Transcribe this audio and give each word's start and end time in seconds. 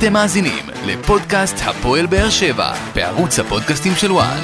אתם 0.00 0.12
מאזינים 0.12 0.64
לפודקאסט 0.86 1.56
הפועל 1.64 2.06
באר 2.06 2.30
שבע 2.30 2.72
בערוץ 2.94 3.38
הפודקאסטים 3.38 3.92
של 3.94 4.12
וואן. 4.12 4.38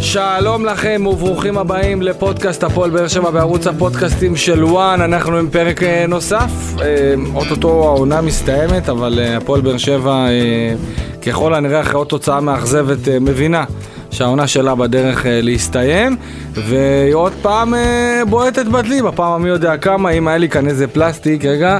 שלום 0.00 0.64
לכם 0.64 1.02
וברוכים 1.06 1.58
הבאים 1.58 2.02
לפודקאסט 2.02 2.64
הפועל 2.64 2.90
באר 2.90 3.08
שבע 3.08 3.30
בערוץ 3.30 3.66
הפודקאסטים 3.66 4.36
של 4.36 4.64
וואן, 4.64 5.00
אנחנו 5.00 5.36
עם 5.36 5.50
פרק 5.50 5.82
אה, 5.82 6.06
נוסף, 6.08 6.80
אה, 6.80 7.14
אוטוטו 7.34 7.84
העונה 7.84 8.20
מסתיימת, 8.20 8.88
אבל 8.88 9.18
אה, 9.18 9.36
הפועל 9.36 9.60
באר 9.60 9.78
שבע 9.78 10.26
ככל 11.26 11.54
הנראה 11.54 11.80
אחרי 11.80 11.94
עוד 11.94 12.06
תוצאה 12.06 12.40
מאכזבת 12.40 13.08
מבינה 13.20 13.64
שהעונה 14.10 14.46
שלה 14.46 14.74
בדרך 14.74 15.26
להסתיים, 15.28 16.16
והיא 16.52 17.14
עוד 17.14 17.32
פעם 17.42 17.74
בועטת 18.28 18.66
בדלי, 18.66 19.02
בפעם 19.02 19.42
מי 19.42 19.48
יודע 19.48 19.76
כמה, 19.76 20.10
אם 20.10 20.28
היה 20.28 20.38
לי 20.38 20.48
כאן 20.48 20.68
איזה 20.68 20.86
פלסטיק, 20.86 21.44
רגע, 21.44 21.78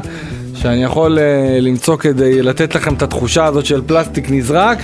שאני 0.54 0.84
יכול 0.84 1.18
למצוא 1.60 1.96
כדי 1.96 2.42
לתת 2.42 2.74
לכם 2.74 2.94
את 2.94 3.02
התחושה 3.02 3.44
הזאת 3.44 3.66
של 3.66 3.82
פלסטיק 3.86 4.30
נזרק. 4.30 4.78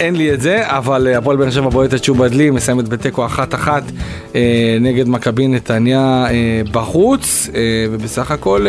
אין 0.00 0.16
לי 0.16 0.34
את 0.34 0.40
זה, 0.40 0.62
אבל 0.64 1.06
אה, 1.06 1.18
הפועל 1.18 1.36
באר 1.36 1.50
שבע 1.50 1.68
בועטת 1.68 2.04
שוב 2.04 2.18
בדלי, 2.24 2.50
מסיימת 2.50 2.88
בתיקו 2.88 3.26
אחת-אחת 3.26 3.82
אה, 4.34 4.78
נגד 4.80 5.08
מכבי 5.08 5.48
נתניה 5.48 6.26
אה, 6.30 6.62
בחוץ, 6.72 7.50
ובסך 7.90 8.30
הכל 8.30 8.66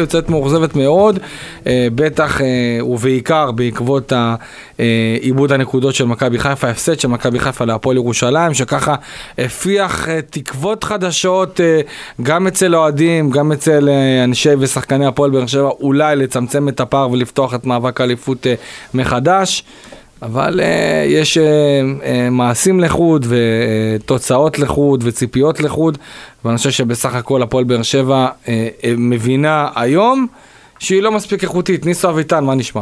יוצאת 0.00 0.28
מאוכזבת 0.28 0.76
מאוד, 0.76 1.18
בטח 1.66 2.40
ובעיקר 2.82 3.50
בעקבות 3.50 4.12
עיבוד 5.20 5.52
הנקודות 5.52 5.94
של 5.94 6.04
מכבי 6.04 6.38
חיפה, 6.38 6.68
ההפסד 6.68 7.00
של 7.00 7.08
מכבי 7.08 7.38
חיפה 7.38 7.64
להפועל 7.64 7.96
ירושלים, 7.96 8.54
שככה 8.54 8.94
הפיח 9.38 10.08
תקוות 10.30 10.84
חדשות 10.84 11.60
גם 12.22 12.46
אצל 12.46 12.76
אוהדים, 12.76 13.30
גם 13.30 13.52
אצל 13.52 13.88
אנשי 14.24 14.54
ושחקני 14.58 15.06
הפועל 15.06 15.30
באר 15.30 15.46
שבע, 15.46 15.68
אולי 15.80 16.16
לצמצם 16.16 16.68
את 16.68 16.80
הפער 16.80 17.10
ולפתוח 17.10 17.54
את 17.54 17.66
מאבק 17.66 18.00
האליפות 18.00 18.46
מחדש. 18.94 19.64
אבל 20.22 20.60
uh, 20.60 20.64
יש 21.06 21.38
uh, 21.38 21.40
uh, 21.40 22.06
מעשים 22.30 22.80
לחוד 22.80 23.26
ותוצאות 23.28 24.58
לחוד 24.58 25.02
וציפיות 25.06 25.60
לחוד, 25.60 25.98
ואני 26.44 26.56
חושב 26.56 26.70
שבסך 26.70 27.14
הכל 27.14 27.42
הפועל 27.42 27.64
באר 27.64 27.82
שבע 27.82 28.28
uh, 28.28 28.46
uh, 28.46 28.50
מבינה 28.98 29.68
היום 29.74 30.26
שהיא 30.78 31.02
לא 31.02 31.12
מספיק 31.12 31.42
איכותית. 31.42 31.86
ניסו 31.86 32.10
אביטן, 32.10 32.44
מה 32.44 32.54
נשמע? 32.54 32.80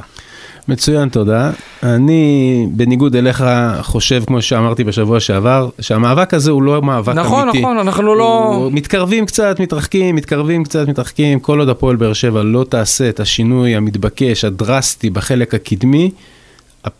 מצוין, 0.69 1.09
תודה. 1.09 1.51
אני, 1.83 2.67
בניגוד 2.71 3.17
אליך, 3.17 3.45
חושב, 3.83 4.23
כמו 4.27 4.43
שאמרתי 4.43 4.85
בשבוע 4.85 5.21
שעבר, 5.21 5.69
שהמאבק 5.81 6.35
הזה 6.35 6.51
הוא 6.51 6.63
לא 6.63 6.83
מאבק 6.83 7.15
נכון, 7.15 7.43
אמיתי. 7.43 7.59
נכון, 7.59 7.77
נכון, 7.77 7.87
אנחנו 7.89 8.15
לא... 8.15 8.69
מתקרבים 8.73 9.27
קצת, 9.27 9.61
מתרחקים, 9.61 10.17
מתקרבים 10.17 10.65
קצת, 10.65 10.89
מתרחקים. 10.89 11.41
כל 11.41 11.59
עוד 11.59 11.69
הפועל 11.69 11.97
באר 11.97 12.13
שבע 12.13 12.43
לא 12.43 12.65
תעשה 12.69 13.09
את 13.09 13.21
השינוי 13.21 13.77
המתבקש, 13.77 14.45
הדרסטי, 14.45 15.11
בחלק 15.11 15.55
הקדמי, 15.55 16.11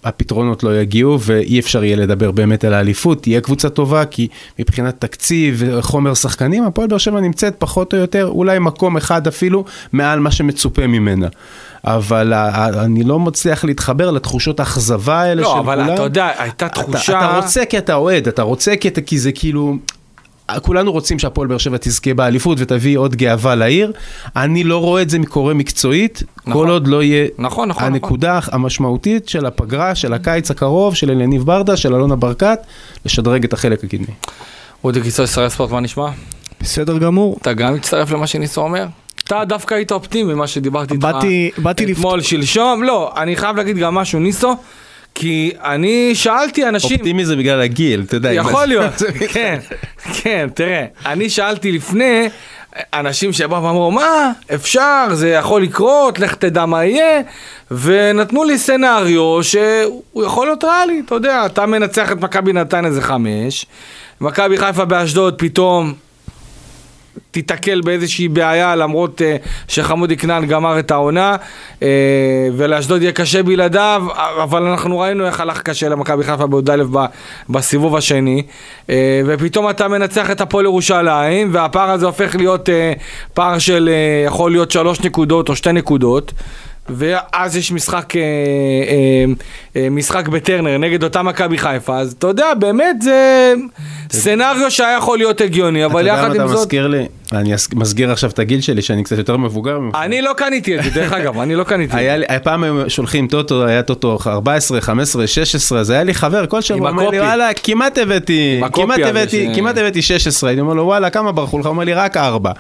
הפתרונות 0.05 0.63
לא 0.63 0.81
יגיעו 0.81 1.21
ואי 1.21 1.61
אפשר 1.61 1.85
יהיה 1.85 1.97
לדבר 1.97 2.31
באמת 2.31 2.65
על 2.65 2.75
האליפות, 2.75 3.23
תהיה 3.23 3.41
קבוצה 3.41 3.69
טובה 3.69 4.05
כי 4.05 4.29
מבחינת 4.59 5.01
תקציב 5.01 5.63
וחומר 5.67 6.15
שחקנים, 6.15 6.65
הפועל 6.65 6.89
באר 6.89 6.99
שבע 6.99 7.21
נמצאת 7.21 7.55
פחות 7.59 7.95
או 7.95 7.99
יותר, 7.99 8.27
אולי 8.27 8.59
מקום 8.59 8.97
אחד 8.97 9.27
אפילו, 9.27 9.65
מעל 9.93 10.21
מה 10.21 10.31
שמצופה 10.31 10.87
ממנה. 10.87 11.29
אבל 11.85 12.33
אני 12.85 13.05
לא 13.05 13.19
מצליח 13.19 13.65
להתחבר 13.65 14.11
לתחושות 14.11 14.61
האכזבה 14.61 15.21
האלה 15.21 15.43
לא, 15.43 15.49
של 15.49 15.63
כולם. 15.63 15.79
לא, 15.79 15.85
אבל 15.85 15.95
אתה 15.95 16.03
יודע, 16.03 16.31
הייתה 16.39 16.69
תחושה... 16.69 17.19
אתה, 17.19 17.29
אתה 17.29 17.37
רוצה 17.37 17.65
כי 17.65 17.79
אתה 17.79 17.95
אוהד, 17.95 18.29
אתה 18.29 18.43
רוצה 18.43 18.77
כי, 18.77 18.89
כי 19.07 19.19
זה 19.19 19.33
כאילו... 19.33 19.77
כולנו 20.61 20.93
רוצים 20.93 21.19
שהפועל 21.19 21.49
באר 21.49 21.59
שבע 21.59 21.77
תזכה 21.81 22.15
באליפות 22.15 22.59
ותביא 22.61 22.99
עוד 22.99 23.17
גאווה 23.17 23.55
לעיר. 23.55 23.93
אני 24.37 24.65
לא 24.65 24.79
רואה 24.79 25.03
את 25.03 25.11
זה 25.11 25.19
קורה 25.29 25.55
מקצועית, 25.55 26.23
נכון, 26.47 26.53
כל 26.53 26.71
עוד 26.71 26.87
לא 26.87 27.03
יהיה 27.03 27.29
נכון, 27.39 27.69
נכון, 27.69 27.85
הנקודה 27.85 28.39
נכון. 28.39 28.55
המשמעותית 28.55 29.29
של 29.29 29.47
הפגרה, 29.47 29.95
של 29.95 30.13
הקיץ 30.13 30.51
הקרוב, 30.51 30.95
של 30.95 31.11
אליניב 31.11 31.43
ברדה, 31.43 31.77
של 31.77 31.95
אלונה 31.95 32.17
ברקת, 32.17 32.59
לשדרג 33.07 33.45
את 33.45 33.53
החלק 33.53 33.85
הקדמי. 33.85 34.15
אודי 34.85 35.01
קיצור, 35.01 35.25
ישראל 35.25 35.49
ספורט, 35.49 35.71
מה 35.71 35.81
נשמע? 35.81 36.09
בסדר 36.61 36.99
גמור. 36.99 37.39
אתה 37.43 37.53
גם 37.53 37.75
מצטרף 37.75 38.11
למה 38.11 38.27
שניסו 38.27 38.61
אומר? 38.61 38.87
אתה 39.25 39.45
דווקא 39.45 39.75
היית 39.75 39.93
אופטימי 39.93 40.35
ממה 40.35 40.47
שדיברתי 40.47 40.95
איתך 40.95 41.93
אתמול, 41.93 42.21
שלשום. 42.21 42.83
לא, 42.83 43.13
אני 43.17 43.37
חייב 43.37 43.57
להגיד 43.57 43.77
גם 43.77 43.95
משהו, 43.95 44.21
ניסו. 44.21 44.57
כי 45.15 45.53
אני 45.65 46.15
שאלתי 46.15 46.69
אנשים... 46.69 46.97
אופטימי 46.97 47.25
זה 47.25 47.37
בגלל 47.37 47.61
הגיל, 47.61 48.03
אתה 48.07 48.17
יודע. 48.17 48.33
יכול 48.33 48.67
להיות, 48.67 48.93
כן, 49.35 49.59
כן, 50.23 50.49
תראה, 50.55 50.85
אני 51.07 51.31
שאלתי 51.31 51.73
לפני 51.73 52.29
אנשים 52.95 53.33
שבאו 53.33 53.63
ואמרו, 53.63 53.91
מה, 53.91 54.33
אפשר, 54.55 55.07
זה 55.13 55.31
יכול 55.31 55.63
לקרות, 55.63 56.19
לך 56.19 56.35
תדע 56.35 56.67
מה 56.67 56.85
יהיה, 56.85 57.21
ונתנו 57.71 58.45
לי 58.45 58.59
סצנריו 58.59 59.43
שהוא 59.45 60.25
יכול 60.25 60.47
להיות 60.47 60.65
ריאלי, 60.65 61.03
אתה 61.07 61.15
יודע, 61.15 61.47
אתה 61.47 61.67
מנצח 61.67 62.13
את 62.13 62.21
מכבי 62.21 62.53
נתן 62.53 62.85
איזה 62.85 63.03
חמש, 63.03 63.67
מכבי 64.21 64.59
חיפה 64.59 64.85
באשדוד 64.85 65.35
פתאום 65.39 65.95
תיתקל 67.31 67.81
באיזושהי 67.81 68.29
בעיה 68.29 68.77
למרות 68.77 69.21
uh, 69.21 69.49
שחמודי 69.69 70.17
כנען 70.17 70.47
גמר 70.47 70.79
את 70.79 70.91
העונה 70.91 71.37
uh, 71.81 71.83
ולאשדוד 72.57 73.03
יהיה 73.03 73.13
קשה 73.13 73.43
בלעדיו 73.43 74.05
אבל 74.43 74.63
אנחנו 74.63 74.99
ראינו 74.99 75.27
איך 75.27 75.41
הלך 75.41 75.63
קשה 75.63 75.89
למכבי 75.89 76.25
חיפה 76.25 76.47
בי"א 76.47 76.83
בסיבוב 77.49 77.97
השני 77.97 78.43
uh, 78.87 78.91
ופתאום 79.27 79.71
אתה 79.71 79.89
מנצח 79.89 80.31
את 80.31 80.41
הפועל 80.41 80.65
ירושלים 80.65 81.49
והפער 81.53 81.91
הזה 81.91 82.07
הופך 82.07 82.35
להיות 82.35 82.69
uh, 82.69 82.73
פער 83.35 83.59
של 83.59 83.91
uh, 83.93 84.27
יכול 84.27 84.51
להיות 84.51 84.71
שלוש 84.71 85.01
נקודות 85.01 85.49
או 85.49 85.57
שתי 85.57 85.73
נקודות 85.73 86.33
ואז 86.89 87.57
יש 87.57 87.73
משחק, 87.73 88.17
אה, 88.17 88.21
אה, 88.21 89.25
אה, 89.77 89.91
משחק 89.91 90.29
בטרנר 90.29 90.79
נגד 90.79 91.03
אותה 91.03 91.23
מכבי 91.23 91.59
חיפה, 91.59 91.99
אז 91.99 92.15
אתה 92.19 92.27
יודע, 92.27 92.55
באמת 92.55 93.03
זה 93.03 93.55
סצנריו 94.13 94.71
שהיה 94.71 94.97
יכול 94.97 95.19
להיות 95.19 95.41
הגיוני, 95.41 95.85
אבל 95.85 96.07
יחד 96.07 96.25
עם 96.25 96.27
זאת... 96.27 96.33
אתה 96.33 96.43
יודע 96.43 96.47
מה 96.47 96.53
אתה 96.53 96.61
מזכיר 96.61 96.87
לי? 96.87 97.07
אני 97.35 97.53
מסגיר 97.75 98.13
עכשיו 98.13 98.31
את 98.31 98.39
הגיל 98.39 98.61
שלי, 98.61 98.83
שאני 98.83 99.05
קצת 99.05 99.19
יותר 99.19 99.37
מבוגר 99.37 99.79
ממך. 99.79 99.95
אני 99.95 100.23
לא 100.23 100.33
קניתי 100.37 100.79
את 100.79 100.85
זה, 100.85 100.91
דרך 100.91 101.13
אגב, 101.13 101.39
אני 101.39 101.55
לא 101.55 101.65
קניתי 101.65 101.93
את 101.93 102.23
זה. 102.29 102.39
פעם 102.43 102.63
היו 102.63 102.91
שולחים 102.91 103.29
טוטו, 103.29 103.67
היה 103.67 103.83
טוטו 103.83 104.19
14, 104.27 104.81
15, 104.81 105.27
16, 105.27 105.81
אז 105.81 105.91
היה 105.91 106.03
לי 106.03 106.15
חבר, 106.15 106.47
כל 106.47 106.61
שבוע 106.61 106.91
אומר 106.91 107.11
לי, 107.11 107.21
וואלה, 107.21 107.49
כמעט 107.63 107.99
הבאתי, 107.99 108.61
כמעט 108.73 109.01
הבאתי, 109.05 109.49
כמעט 109.55 109.79
הבאתי 109.79 110.03
16, 110.03 110.51
אני 110.51 110.61
אומר 110.61 110.75
לו, 110.75 110.85
וואלה, 110.85 111.11
כמה 111.11 111.33
ברחו 111.33 111.59
לך? 111.59 111.67
הוא 111.67 111.71
אומר 111.71 111.85
לי, 111.85 111.95
רק 111.95 112.17
4. 112.17 112.53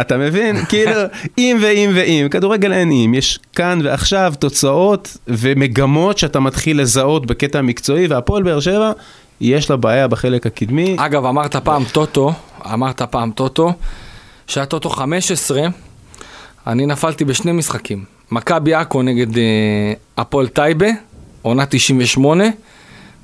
אתה 0.00 0.16
מבין? 0.16 0.56
כאילו, 0.68 1.00
אם 1.38 1.58
ואם 1.60 1.90
ואם, 1.94 2.26
כדורגל 2.30 2.72
אין 2.72 2.90
אם, 2.90 3.14
יש 3.14 3.38
כאן 3.54 3.78
ועכשיו 3.84 4.32
תוצאות 4.38 5.16
ומגמות 5.28 6.18
שאתה 6.18 6.40
מתחיל 6.40 6.80
לזהות 6.80 7.26
בקטע 7.26 7.58
המקצועי, 7.58 8.06
והפועל 8.06 8.42
באר 8.42 8.60
שבע, 8.60 8.92
יש 9.40 9.70
לה 9.70 9.76
בעיה 9.76 10.08
בחלק 10.08 10.46
הקדמי. 10.46 10.96
אגב, 10.98 11.24
אמרת 11.24 11.56
פעם 11.56 11.84
טוטו, 11.92 12.32
אמרת 12.72 13.02
פעם 13.02 13.30
טוטו, 13.30 13.72
שהיה 14.46 14.66
טוטו 14.66 14.90
15, 14.90 15.60
אני 16.66 16.86
נפלתי 16.86 17.24
בשני 17.24 17.52
משחקים. 17.52 18.04
מכבי 18.30 18.74
עכו 18.74 19.02
נגד 19.02 19.38
אה, 19.38 19.42
הפועל 20.16 20.48
טייבה, 20.48 20.86
עונה 21.42 21.66
98, 21.66 22.44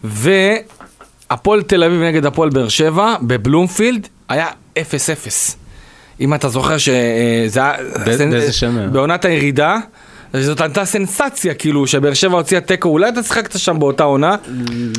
והפועל 0.05 1.63
תל 1.63 1.85
אביב 1.85 2.01
נגד 2.01 2.27
הפועל 2.27 2.51
באר 2.51 2.69
שבע, 2.69 3.17
בבלומפילד, 3.23 4.09
היה 4.29 4.47
0-0. 4.79 4.81
אם 6.21 6.35
אתה 6.35 6.49
זוכר 6.49 6.79
שזה 6.79 7.61
היה... 7.61 7.73
באיזה 8.05 8.53
שנה? 8.53 8.87
בעונת 8.87 9.25
הירידה. 9.25 9.77
זאת 10.41 10.61
הייתה 10.61 10.85
סנסציה, 10.85 11.55
כאילו, 11.55 11.87
שבאר 11.87 12.15
שבע 12.15 12.37
הוציאה 12.37 12.61
תיקו, 12.61 12.89
אולי 12.89 13.09
אתה 13.09 13.23
שיחקת 13.23 13.59
שם 13.59 13.79
באותה 13.79 14.05
עונה, 14.05 14.37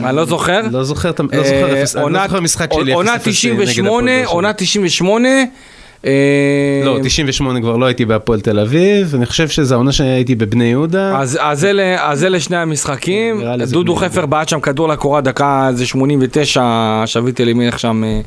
אני 0.04 0.16
לא 0.16 0.26
זוכר. 0.26 0.62
לא 0.72 0.84
זוכר, 0.84 1.12
לא 1.34 1.44
זוכר 1.44 2.36
לא 2.36 2.42
משחק 2.42 2.74
שלי 2.74 2.94
0-0 2.94 2.96
עונה 2.96 3.20
98, 3.20 4.26
עונה 4.26 4.54
98. 4.54 5.30
לא, 6.86 7.00
98 7.04 7.62
כבר 7.62 7.78
לא 7.78 7.86
הייתי 7.86 8.06
בהפועל 8.06 8.42
תל 8.42 8.60
אביב, 8.60 9.16
אני 9.16 9.26
חושב 9.26 9.48
שזו 9.48 9.76
העונה 9.76 9.92
שהייתי 9.92 10.36
בבני 10.36 10.66
יהודה. 10.66 11.20
אז 11.20 12.24
אלה 12.24 12.40
שני 12.40 12.58
המשחקים, 12.58 13.42
דודו 13.72 13.96
חפר 13.96 14.26
בעט 14.26 14.50
שם 14.50 14.60
כדור 14.60 14.88
לקורה 14.88 15.22
דקה 15.22 15.68
איזה 15.70 15.86
89, 15.86 17.04
שביט 17.06 17.42
אלימלך 17.42 17.80
שם 17.80 18.04
אה, 18.04 18.22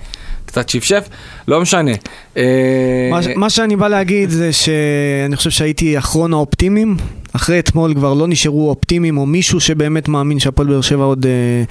קצת 0.46 0.68
שפשף, 0.68 1.08
לא 1.48 1.60
משנה. 1.60 1.90
אה, 2.36 3.10
מה 3.36 3.50
שאני 3.50 3.76
בא 3.76 3.88
להגיד 3.88 4.30
זה 4.30 4.52
שאני 4.52 5.36
חושב 5.36 5.50
שהייתי 5.50 5.98
אחרון 5.98 6.32
האופטימיים, 6.32 6.96
אחרי 7.32 7.58
אתמול 7.58 7.94
כבר 7.94 8.14
לא 8.14 8.28
נשארו 8.28 8.68
אופטימיים 8.68 9.18
או 9.18 9.26
מישהו 9.26 9.60
שבאמת 9.60 10.08
מאמין 10.08 10.38
שהפועל 10.38 10.68
באר 10.68 10.80
שבע 10.80 11.04
עוד... 11.04 11.26
אה, 11.26 11.64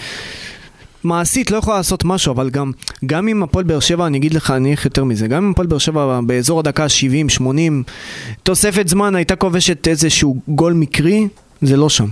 מעשית 1.05 1.51
לא 1.51 1.57
יכולה 1.57 1.77
לעשות 1.77 2.05
משהו, 2.05 2.31
אבל 2.33 2.49
גם, 2.49 2.71
גם 3.05 3.27
אם 3.27 3.43
הפועל 3.43 3.65
באר 3.65 3.79
שבע, 3.79 4.07
אני 4.07 4.17
אגיד 4.17 4.33
לך, 4.33 4.51
אני 4.51 4.71
איך 4.71 4.85
יותר 4.85 5.03
מזה, 5.03 5.27
גם 5.27 5.43
אם 5.43 5.51
הפועל 5.51 5.67
באר 5.67 5.77
שבע 5.77 6.19
באזור 6.23 6.59
הדקה 6.59 6.85
70-80, 7.39 7.41
תוספת 8.43 8.87
זמן 8.87 9.15
הייתה 9.15 9.35
כובשת 9.35 9.87
איזשהו 9.87 10.37
גול 10.47 10.73
מקרי, 10.73 11.27
זה 11.61 11.77
לא 11.77 11.89
שם. 11.89 12.07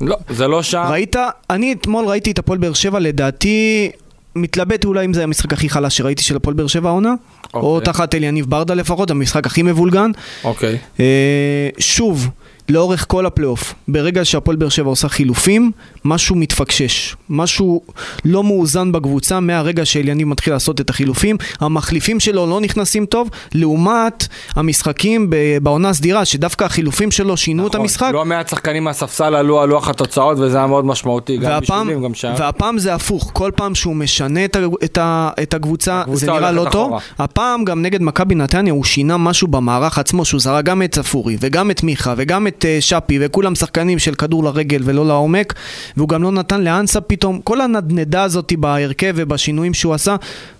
לא, 0.00 0.16
זה 0.30 0.48
לא 0.48 0.62
שם. 0.62 0.84
ראית, 0.88 1.16
אני 1.50 1.72
אתמול 1.72 2.04
ראיתי 2.04 2.30
את 2.30 2.38
הפועל 2.38 2.58
באר 2.58 2.72
שבע, 2.72 2.98
לדעתי, 2.98 3.90
מתלבט 4.36 4.84
אולי 4.84 5.04
אם 5.04 5.14
זה 5.14 5.24
המשחק 5.24 5.52
הכי 5.52 5.68
חלש 5.68 5.96
שראיתי 5.96 6.22
של 6.22 6.36
הפועל 6.36 6.56
באר 6.56 6.66
שבע 6.66 6.88
העונה, 6.88 7.14
או 7.54 7.74
אוקיי. 7.74 7.84
תחת 7.92 8.14
אליניב 8.14 8.46
ברדה 8.46 8.74
לפחות, 8.74 9.10
המשחק 9.10 9.46
הכי 9.46 9.62
מבולגן. 9.62 10.10
אוקיי. 10.44 10.78
אה, 11.00 11.68
שוב, 11.78 12.28
לאורך 12.68 13.04
כל 13.08 13.26
הפלייאוף, 13.26 13.74
ברגע 13.88 14.24
שהפועל 14.24 14.56
באר 14.56 14.68
שבע 14.68 14.88
עושה 14.88 15.08
חילופים, 15.08 15.70
משהו 16.04 16.36
מתפקשש. 16.36 17.16
משהו 17.30 17.80
לא 18.24 18.44
מאוזן 18.44 18.92
בקבוצה 18.92 19.40
מהרגע 19.40 19.84
שאליניב 19.84 20.28
מתחיל 20.28 20.52
לעשות 20.52 20.80
את 20.80 20.90
החילופים. 20.90 21.36
המחליפים 21.60 22.20
שלו 22.20 22.46
לא 22.46 22.60
נכנסים 22.60 23.06
טוב, 23.06 23.28
לעומת 23.54 24.26
המשחקים 24.56 25.30
בעונה 25.62 25.88
הסדירה, 25.88 26.24
שדווקא 26.24 26.64
החילופים 26.64 27.10
שלו 27.10 27.36
שינו 27.36 27.62
את 27.66 27.70
נכון, 27.70 27.80
המשחק. 27.80 28.10
לא 28.12 28.24
מעט 28.24 28.48
שחקנים 28.48 28.84
מהספסל 28.84 29.34
עלו 29.34 29.60
על 29.60 29.68
לוח 29.68 29.88
התוצאות 29.88 30.38
וזה 30.38 30.56
היה 30.56 30.66
מאוד 30.66 30.84
משמעותי, 30.86 31.36
גם 31.36 31.50
והפעם, 31.50 31.86
בישולים, 31.86 32.04
גם 32.08 32.14
שער. 32.14 32.34
והפעם 32.38 32.78
זה 32.78 32.94
הפוך, 32.94 33.30
כל 33.32 33.50
פעם 33.56 33.74
שהוא 33.74 33.96
משנה 33.96 34.44
את, 34.44 34.56
ה- 34.56 34.60
את, 34.84 34.98
ה- 34.98 35.30
את 35.42 35.54
הקבוצה, 35.54 36.00
הקבוצה 36.00 36.26
זה 36.26 36.32
נראה 36.32 36.52
לא 36.52 36.66
טוב. 36.72 36.92
הפעם 37.18 37.64
גם 37.64 37.82
נגד 37.82 38.02
מכבי 38.02 38.34
נתניה 38.34 38.72
הוא 38.72 38.84
שינה 38.84 39.16
משהו 39.16 39.48
במערך 39.48 39.98
עצמו, 39.98 40.24
שהוא 40.24 40.40
זרק 40.40 40.64
גם 40.64 40.82
את 40.82 40.92
צפורי, 40.92 41.36
וגם 41.40 41.70
את 41.70 41.82
מיכה, 41.82 42.14
וגם 42.16 42.46
את 42.46 42.51
אה, 42.60 42.66
שפי, 42.80 43.18
וכולם 43.20 43.54
שחקנים 43.54 43.98
של 43.98 44.14
כדור 44.14 44.44
לרגל 44.44 44.80
ולא 44.84 45.06
לעומק, 45.06 45.54
והוא 45.96 46.08
גם 46.08 46.22
לא 46.22 46.32
נתן 46.32 46.60
לאנסה 46.60 47.00
פתאום, 47.00 47.40
כל 47.40 47.60
הנדנדה 47.60 48.22
הזאת 48.22 48.52
בהרכב 48.58 49.14
ובשינויים 49.16 49.74
שהוא 49.74 49.94
עשה, 49.94 50.16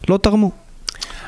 לא 0.09 0.17
תרמו. 0.17 0.50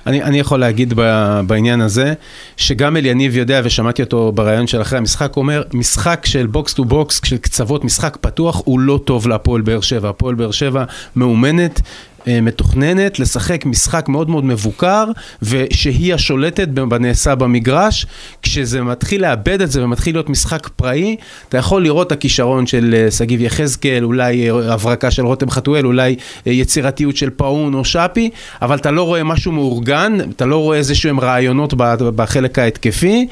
אני, 0.07 0.23
אני 0.23 0.39
יכול 0.39 0.61
להגיד 0.61 0.93
ב, 0.97 1.41
בעניין 1.47 1.81
הזה, 1.81 2.15
שגם 2.57 2.97
אליניב 2.97 3.37
יודע, 3.37 3.61
ושמעתי 3.65 4.03
אותו 4.03 4.33
בריאיון 4.33 4.67
של 4.67 4.83
אחרי 4.83 4.99
המשחק, 4.99 5.37
אומר, 5.37 5.63
משחק 5.73 6.27
של 6.27 6.47
box 6.47 6.75
to 6.75 6.85
box, 6.85 7.21
של 7.25 7.37
קצוות, 7.37 7.85
משחק 7.85 8.17
פתוח, 8.21 8.63
הוא 8.65 8.81
לא 8.81 9.01
טוב 9.05 9.29
להפועל 9.29 9.63
באר 9.63 9.81
שבע. 9.81 10.09
הפועל 10.09 10.35
באר 10.35 10.51
שבע 10.51 10.85
מאומנת. 11.17 11.81
אה, 12.29 12.41
מתוכננת 12.41 13.19
לשחק 13.19 13.67
משחק 13.67 14.09
מאוד 14.09 14.31
מאוד 14.31 14.45
מבוקר 14.45 15.05
ושהיא 15.43 16.15
השולטת 16.15 16.69
בנעשה 16.69 17.35
במגרש. 17.35 18.07
כשזה 18.43 18.83
מתחיל 18.83 19.23
לאבד 19.23 19.61
את 19.61 19.71
זה 19.71 19.85
ומתחיל 19.85 20.15
להיות 20.15 20.31
משחק 20.31 20.69
פראי 20.69 21.17
אתה 21.49 21.59
יכול 21.59 21.83
לראות 21.83 22.07
את 22.07 22.13
הכישרון 22.13 22.67
של 22.67 22.95
אה, 22.99 23.11
שגיב 23.11 23.41
יחזקאל 23.41 24.05
אולי 24.05 24.51
אה, 24.51 24.73
הברקה 24.73 25.11
של 25.11 25.27
רותם 25.27 25.51
חתואל 25.51 25.87
אולי 25.87 26.17
יצירתיות 26.47 27.17
של 27.17 27.31
פאון 27.31 27.75
או 27.75 27.85
שפי 27.85 28.31
אבל 28.63 28.77
אתה 28.77 28.91
לא 28.91 29.03
רואה 29.03 29.25
משהו 29.25 29.53
מאורגן 29.53 30.19
אתה 30.37 30.47
לא 30.47 30.57
רואה 30.57 30.79
איזה 30.79 30.95
שהם 30.95 31.21
רעיונות 31.21 31.75
בחלק 32.17 32.59
ההתקפי. 32.59 33.27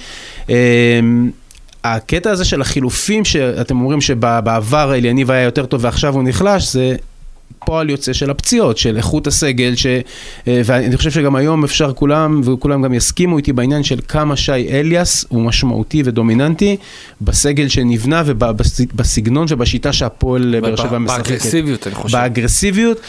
הקטע 1.84 2.30
הזה 2.30 2.44
של 2.44 2.60
החילופים 2.60 3.24
שאתם 3.24 3.80
אומרים 3.80 4.00
שבעבר 4.00 4.94
אליניב 4.94 5.30
היה 5.30 5.42
יותר 5.42 5.66
טוב 5.66 5.84
ועכשיו 5.84 6.14
הוא 6.14 6.22
נחלש 6.26 6.72
זה 6.72 6.96
פועל 7.64 7.90
יוצא 7.90 8.12
של 8.12 8.30
הפציעות, 8.30 8.78
של 8.78 8.96
איכות 8.96 9.26
הסגל, 9.26 9.74
ש... 9.74 9.86
אה, 10.48 10.60
ואני 10.64 10.96
חושב 10.96 11.10
שגם 11.10 11.36
היום 11.36 11.64
אפשר 11.64 11.92
כולם, 11.92 12.40
וכולם 12.44 12.82
גם 12.82 12.94
יסכימו 12.94 13.36
איתי 13.36 13.52
בעניין 13.52 13.82
של 13.82 13.98
כמה 14.08 14.36
שי 14.36 14.52
אליאס 14.70 15.24
הוא 15.28 15.42
משמעותי 15.42 16.02
ודומיננטי 16.04 16.76
בסגל 17.20 17.68
שנבנה 17.68 18.22
ובסגנון 18.26 19.46
ובשיטה 19.50 19.92
שהפועל 19.92 20.60
באר 20.60 20.76
שבע 20.76 20.98
משחקת. 20.98 21.28
באגרסיביות, 21.28 21.86
אני 21.86 21.94
חושב. 21.94 22.18
באגרסיביות, 22.18 23.00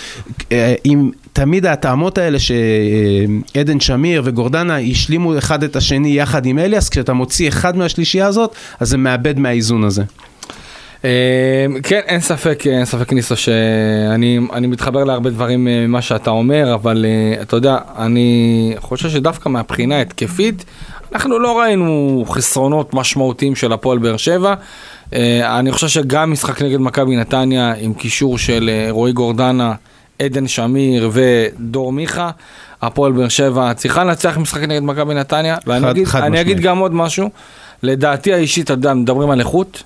אה, 0.52 0.76
עם 0.84 1.12
תמיד 1.34 1.66
ההטעמות 1.66 2.18
האלה 2.18 2.38
שעדן 2.40 3.80
שמיר 3.80 4.22
וגורדנה 4.26 4.80
השלימו 4.80 5.38
אחד 5.38 5.64
את 5.64 5.76
השני 5.76 6.18
יחד 6.18 6.46
עם 6.46 6.60
אליאס, 6.60 6.90
כשאתה 6.90 7.14
מוציא 7.14 7.48
אחד 7.48 7.78
מהשלישייה 7.78 8.28
הזאת, 8.28 8.56
אז 8.80 8.90
זה 8.90 8.98
מאבד 8.98 9.40
מהאיזון 9.40 9.84
הזה. 9.84 10.04
אה, 11.06 11.10
כן, 11.84 12.00
אין 12.06 12.20
ספק, 12.22 12.64
אין 12.68 12.86
ספק 12.86 13.14
ניסו 13.14 13.36
שאני 13.36 14.40
אני 14.54 14.68
מתחבר 14.68 15.04
להרבה 15.04 15.30
דברים 15.30 15.68
אה, 15.68 15.88
ממה 15.88 16.02
שאתה 16.02 16.30
אומר, 16.30 16.74
אבל 16.74 17.06
אה, 17.06 17.42
אתה 17.42 17.56
יודע, 17.56 17.78
אני 17.98 18.44
חושב 18.80 19.10
שדווקא 19.10 19.50
מהבחינה 19.50 19.98
ההתקפית, 19.98 20.66
אנחנו 21.14 21.40
לא 21.40 21.60
ראינו 21.60 22.24
חסרונות 22.30 22.94
משמעותיים 22.94 23.56
של 23.56 23.74
הפועל 23.74 23.98
באר 23.98 24.18
שבע. 24.18 24.54
אה, 25.14 25.60
אני 25.60 25.72
חושב 25.72 25.88
שגם 25.88 26.32
משחק 26.32 26.62
נגד 26.62 26.80
מכבי 26.80 27.16
נתניה 27.16 27.74
עם 27.80 27.94
קישור 27.94 28.38
של 28.38 28.70
רועי 28.90 29.14
גורדנה, 29.14 29.74
עדן 30.20 30.48
שמיר 30.48 31.10
ודור 31.14 31.92
מיכה, 31.92 32.30
הפועל 32.82 33.12
באר 33.12 33.28
שבע 33.28 33.74
צריכה 33.74 34.04
לנצח 34.04 34.38
משחק 34.38 34.62
נגד 34.62 34.84
מכבי 34.84 35.14
נתניה, 35.14 35.58
ואני 35.68 35.82
חד- 35.86 35.90
אגיד, 35.90 36.08
חד 36.08 36.22
אני 36.22 36.42
אגיד 36.42 36.58
משמעית. 36.58 36.66
גם 36.72 36.78
עוד 36.78 36.94
משהו, 36.94 37.30
לדעתי 37.84 38.34
האישית, 38.34 38.66
אתה 38.66 38.74
יודע, 38.74 38.94
מדברים 38.94 39.30
על 39.30 39.40
איכות, 39.40 39.84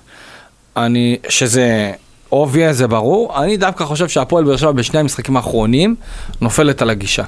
אני, 0.86 1.16
שזה 1.28 1.92
obvious, 2.32 2.76
זה 2.76 2.86
ברור, 2.86 3.42
אני 3.44 3.56
דווקא 3.56 3.84
חושב 3.84 4.08
שהפועל 4.08 4.44
באר 4.44 4.56
שבע 4.56 4.72
בשני 4.72 5.00
המשחקים 5.00 5.36
האחרונים 5.36 5.94
נופלת 6.40 6.82
על 6.82 6.90
הגישה. 6.90 7.24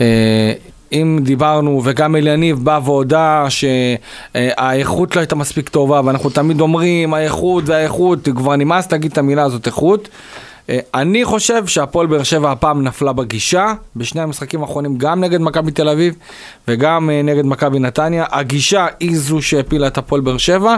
אה, 0.00 0.52
אם 0.92 1.18
דיברנו, 1.22 1.80
וגם 1.84 2.16
אליניב 2.16 2.64
בא 2.64 2.80
והודה 2.84 3.46
שהאיכות 3.48 5.16
לא 5.16 5.20
הייתה 5.20 5.34
מספיק 5.34 5.68
טובה, 5.68 6.00
ואנחנו 6.04 6.30
תמיד 6.30 6.60
אומרים, 6.60 7.14
האיכות 7.14 7.64
והאיכות, 7.66 8.28
כבר 8.36 8.56
נמאס 8.56 8.92
להגיד 8.92 9.12
את 9.12 9.18
המילה 9.18 9.42
הזאת, 9.42 9.66
איכות. 9.66 10.08
אה, 10.70 10.78
אני 10.94 11.24
חושב 11.24 11.66
שהפועל 11.66 12.06
באר 12.06 12.22
שבע 12.22 12.52
הפעם 12.52 12.84
נפלה 12.84 13.12
בגישה, 13.12 13.72
בשני 13.96 14.20
המשחקים 14.20 14.62
האחרונים, 14.62 14.98
גם 14.98 15.20
נגד 15.24 15.40
מכבי 15.40 15.70
תל 15.70 15.88
אביב 15.88 16.14
וגם 16.68 17.10
אה, 17.10 17.22
נגד 17.22 17.44
מכבי 17.44 17.78
נתניה. 17.78 18.24
הגישה 18.30 18.86
היא 19.00 19.16
זו 19.16 19.42
שהפילה 19.42 19.86
את 19.86 19.98
הפועל 19.98 20.20
באר 20.20 20.38
שבע. 20.38 20.76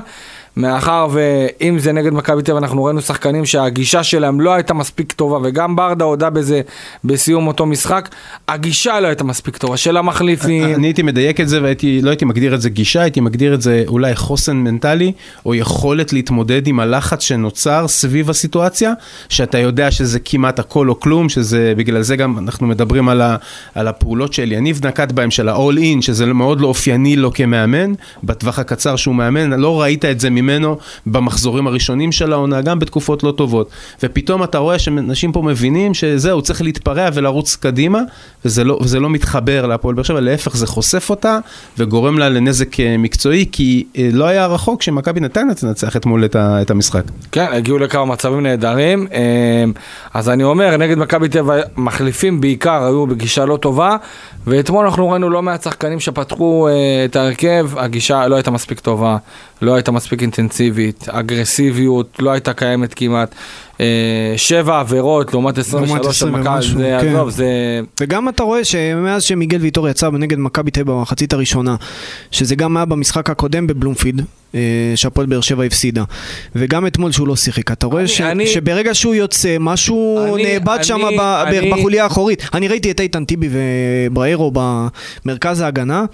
מאחר 0.57 1.09
ואם 1.13 1.79
זה 1.79 1.93
נגד 1.93 2.13
מכבי 2.13 2.43
אביב, 2.43 2.57
אנחנו 2.57 2.85
ראינו 2.85 3.01
שחקנים 3.01 3.45
שהגישה 3.45 4.03
שלהם 4.03 4.41
לא 4.41 4.55
הייתה 4.55 4.75
מספיק 4.75 5.13
טובה, 5.13 5.39
וגם 5.43 5.77
ברדה 5.77 6.05
הודה 6.05 6.31
בזה 6.31 6.61
בסיום 7.05 7.47
אותו 7.47 7.67
משחק, 7.67 8.09
הגישה 8.49 9.01
לא 9.01 9.07
הייתה 9.07 9.25
מספיק 9.25 9.57
טובה, 9.57 9.77
של 9.77 9.97
המחליפים. 9.97 10.75
אני 10.75 10.87
הייתי 10.87 11.03
מדייק 11.03 11.41
את 11.41 11.49
זה 11.49 11.61
ולא 11.63 12.11
הייתי 12.11 12.25
מגדיר 12.25 12.55
את 12.55 12.61
זה 12.61 12.71
גישה, 12.71 13.03
הייתי 13.03 13.21
מגדיר 13.21 13.55
את 13.55 13.63
זה 13.63 13.85
אולי 13.87 14.17
חוסן 14.17 14.57
מנטלי, 14.57 15.13
או 15.47 15.55
יכולת 15.55 16.13
להתמודד 16.13 16.67
עם 16.67 16.81
הלחץ 16.81 17.23
שנוצר 17.23 17.89
סביב 17.89 18.31
הסיטואציה, 18.31 18.93
שאתה 19.29 19.59
יודע 19.59 19.91
שזה 19.91 20.19
כמעט 20.21 20.59
הכל 20.59 20.89
או 20.89 21.01
כלום, 21.01 21.29
שזה 21.29 21.73
בגלל 21.77 22.03
זה 22.03 22.17
גם 22.17 22.39
אנחנו 22.39 22.67
מדברים 22.67 23.09
על, 23.09 23.21
ה, 23.21 23.37
על 23.75 23.89
הפעולות 23.89 24.33
שאליניב 24.33 24.87
נקט 24.87 25.13
בהם, 25.13 25.31
של 25.31 25.49
ה-all 25.49 25.77
in, 25.79 26.03
שזה 26.03 26.27
מאוד 26.27 26.61
לא 26.61 26.67
אופייני 26.67 27.17
לו 27.17 27.33
כמאמן, 27.33 27.93
בטווח 28.25 28.59
הקצר 28.59 28.97
שהוא 28.97 29.15
מאמן, 29.15 29.61
לא 29.61 29.83
ראית 29.83 30.05
את 30.05 30.21
זה 30.21 30.31
ממנו 30.43 30.77
במחזורים 31.07 31.67
הראשונים 31.67 32.13
של 32.13 32.33
העונה, 32.33 32.61
גם 32.61 32.79
בתקופות 32.79 33.23
לא 33.23 33.33
טובות. 33.33 33.71
ופתאום 34.03 34.43
אתה 34.43 34.59
רואה 34.59 34.79
שאנשים 34.79 35.33
פה 35.33 35.43
מבינים 35.43 35.95
שזהו, 35.95 36.43
צריך 36.43 36.63
להתפרע 36.63 37.09
ולרוץ 37.15 37.57
קדימה, 37.57 38.01
וזה 38.45 38.65
לא, 38.65 38.79
וזה 38.83 39.01
לא 39.01 39.11
מתחבר 39.11 39.67
להפועל 39.67 39.95
באר 39.95 40.05
שבע, 40.05 40.21
להפך 40.21 40.57
זה 40.57 40.67
חושף 40.67 41.11
אותה 41.11 41.39
וגורם 41.79 42.19
לה 42.19 42.29
לנזק 42.29 42.81
אה, 42.81 42.97
מקצועי, 42.99 43.47
כי 43.53 43.85
אה, 43.99 44.09
לא 44.13 44.25
היה 44.25 44.47
רחוק 44.47 44.83
שמכבי 44.83 45.21
נתניה 45.21 45.55
תנצח 45.55 45.97
אתמול 45.97 46.25
את, 46.25 46.37
את 46.37 46.71
המשחק. 46.71 47.03
כן, 47.33 47.47
הגיעו 47.53 47.79
לכמה 47.79 48.05
מצבים 48.05 48.41
נהדרים. 48.41 49.07
אה, 49.13 49.65
אז 50.15 50.29
אני 50.29 50.45
אומר, 50.45 50.77
נגד 50.77 50.99
מכבי 50.99 51.29
טבע 51.29 51.61
מחליפים 51.77 52.41
בעיקר 52.41 52.85
היו 52.85 53.07
בגישה 53.07 53.45
לא 53.45 53.57
טובה, 53.57 53.97
ואתמול 54.47 54.87
אנחנו 54.87 55.11
ראינו 55.11 55.31
לא 55.31 55.43
מעט 55.43 55.63
שחקנים 55.63 56.01
שפתחו 56.01 56.69
את 57.05 57.17
ההרכב, 57.17 57.71
הגישה 57.77 58.29
לא 58.29 58.35
הייתה 58.35 58.51
מספיק 58.51 58.81
טובה, 58.81 59.17
לא 59.63 59.75
הייתה 59.75 59.93
מספיק 59.93 60.23
אינטנסיבית, 60.23 61.09
אגרסיביות 61.09 62.17
לא 62.19 62.31
הייתה 62.31 62.53
קיימת 62.53 62.95
כמעט. 62.95 63.35
אה, 63.81 63.87
שבע 64.37 64.81
עבירות 64.81 65.33
לעומת 65.33 65.59
23 65.59 66.17
של 66.19 66.27
20 66.27 66.33
מכבי, 66.33 66.63
זה, 66.79 66.99
כן. 67.01 67.09
עזוב, 67.09 67.31
זה... 67.31 67.47
וגם 68.01 68.29
אתה 68.29 68.43
רואה 68.43 68.65
שמאז 68.65 69.23
שמיגל 69.23 69.59
ויטור 69.61 69.89
יצא 69.89 70.11
נגד 70.11 70.39
מכבי 70.39 70.71
תל 70.71 70.83
במחצית 70.83 71.33
הראשונה, 71.33 71.77
שזה 72.31 72.55
גם 72.55 72.77
היה 72.77 72.85
במשחק 72.87 73.31
הקודם 73.31 73.67
בבלומפיד, 73.67 74.23
אה, 74.55 74.61
שהפועל 74.95 75.27
באר 75.27 75.41
שבע 75.41 75.65
הפסידה, 75.65 76.05
וגם 76.57 76.87
אתמול 76.87 77.13
שהוא 77.13 77.29
לא 77.29 77.37
שיחק, 77.37 77.73
אתה 77.73 77.87
רואה 77.87 78.01
אני- 78.01 78.09
ש... 78.09 78.21
אני- 78.21 78.47
שברגע 78.47 78.95
שהוא 78.95 79.15
יוצא, 79.15 79.57
משהו 79.61 80.35
אני- 80.35 80.53
נאבד 80.53 80.79
שם 80.83 81.01
ב- 81.19 81.21
אני- 81.21 81.71
בחוליה 81.71 82.05
האחורית. 82.05 82.49
אני 82.55 82.69
ראיתי 82.69 82.91
את 82.91 83.01
איתן 83.01 83.25
טיבי 83.25 83.49
ובריירו 84.11 84.53
במרכז 85.25 85.61
ההגנה. 85.61 86.05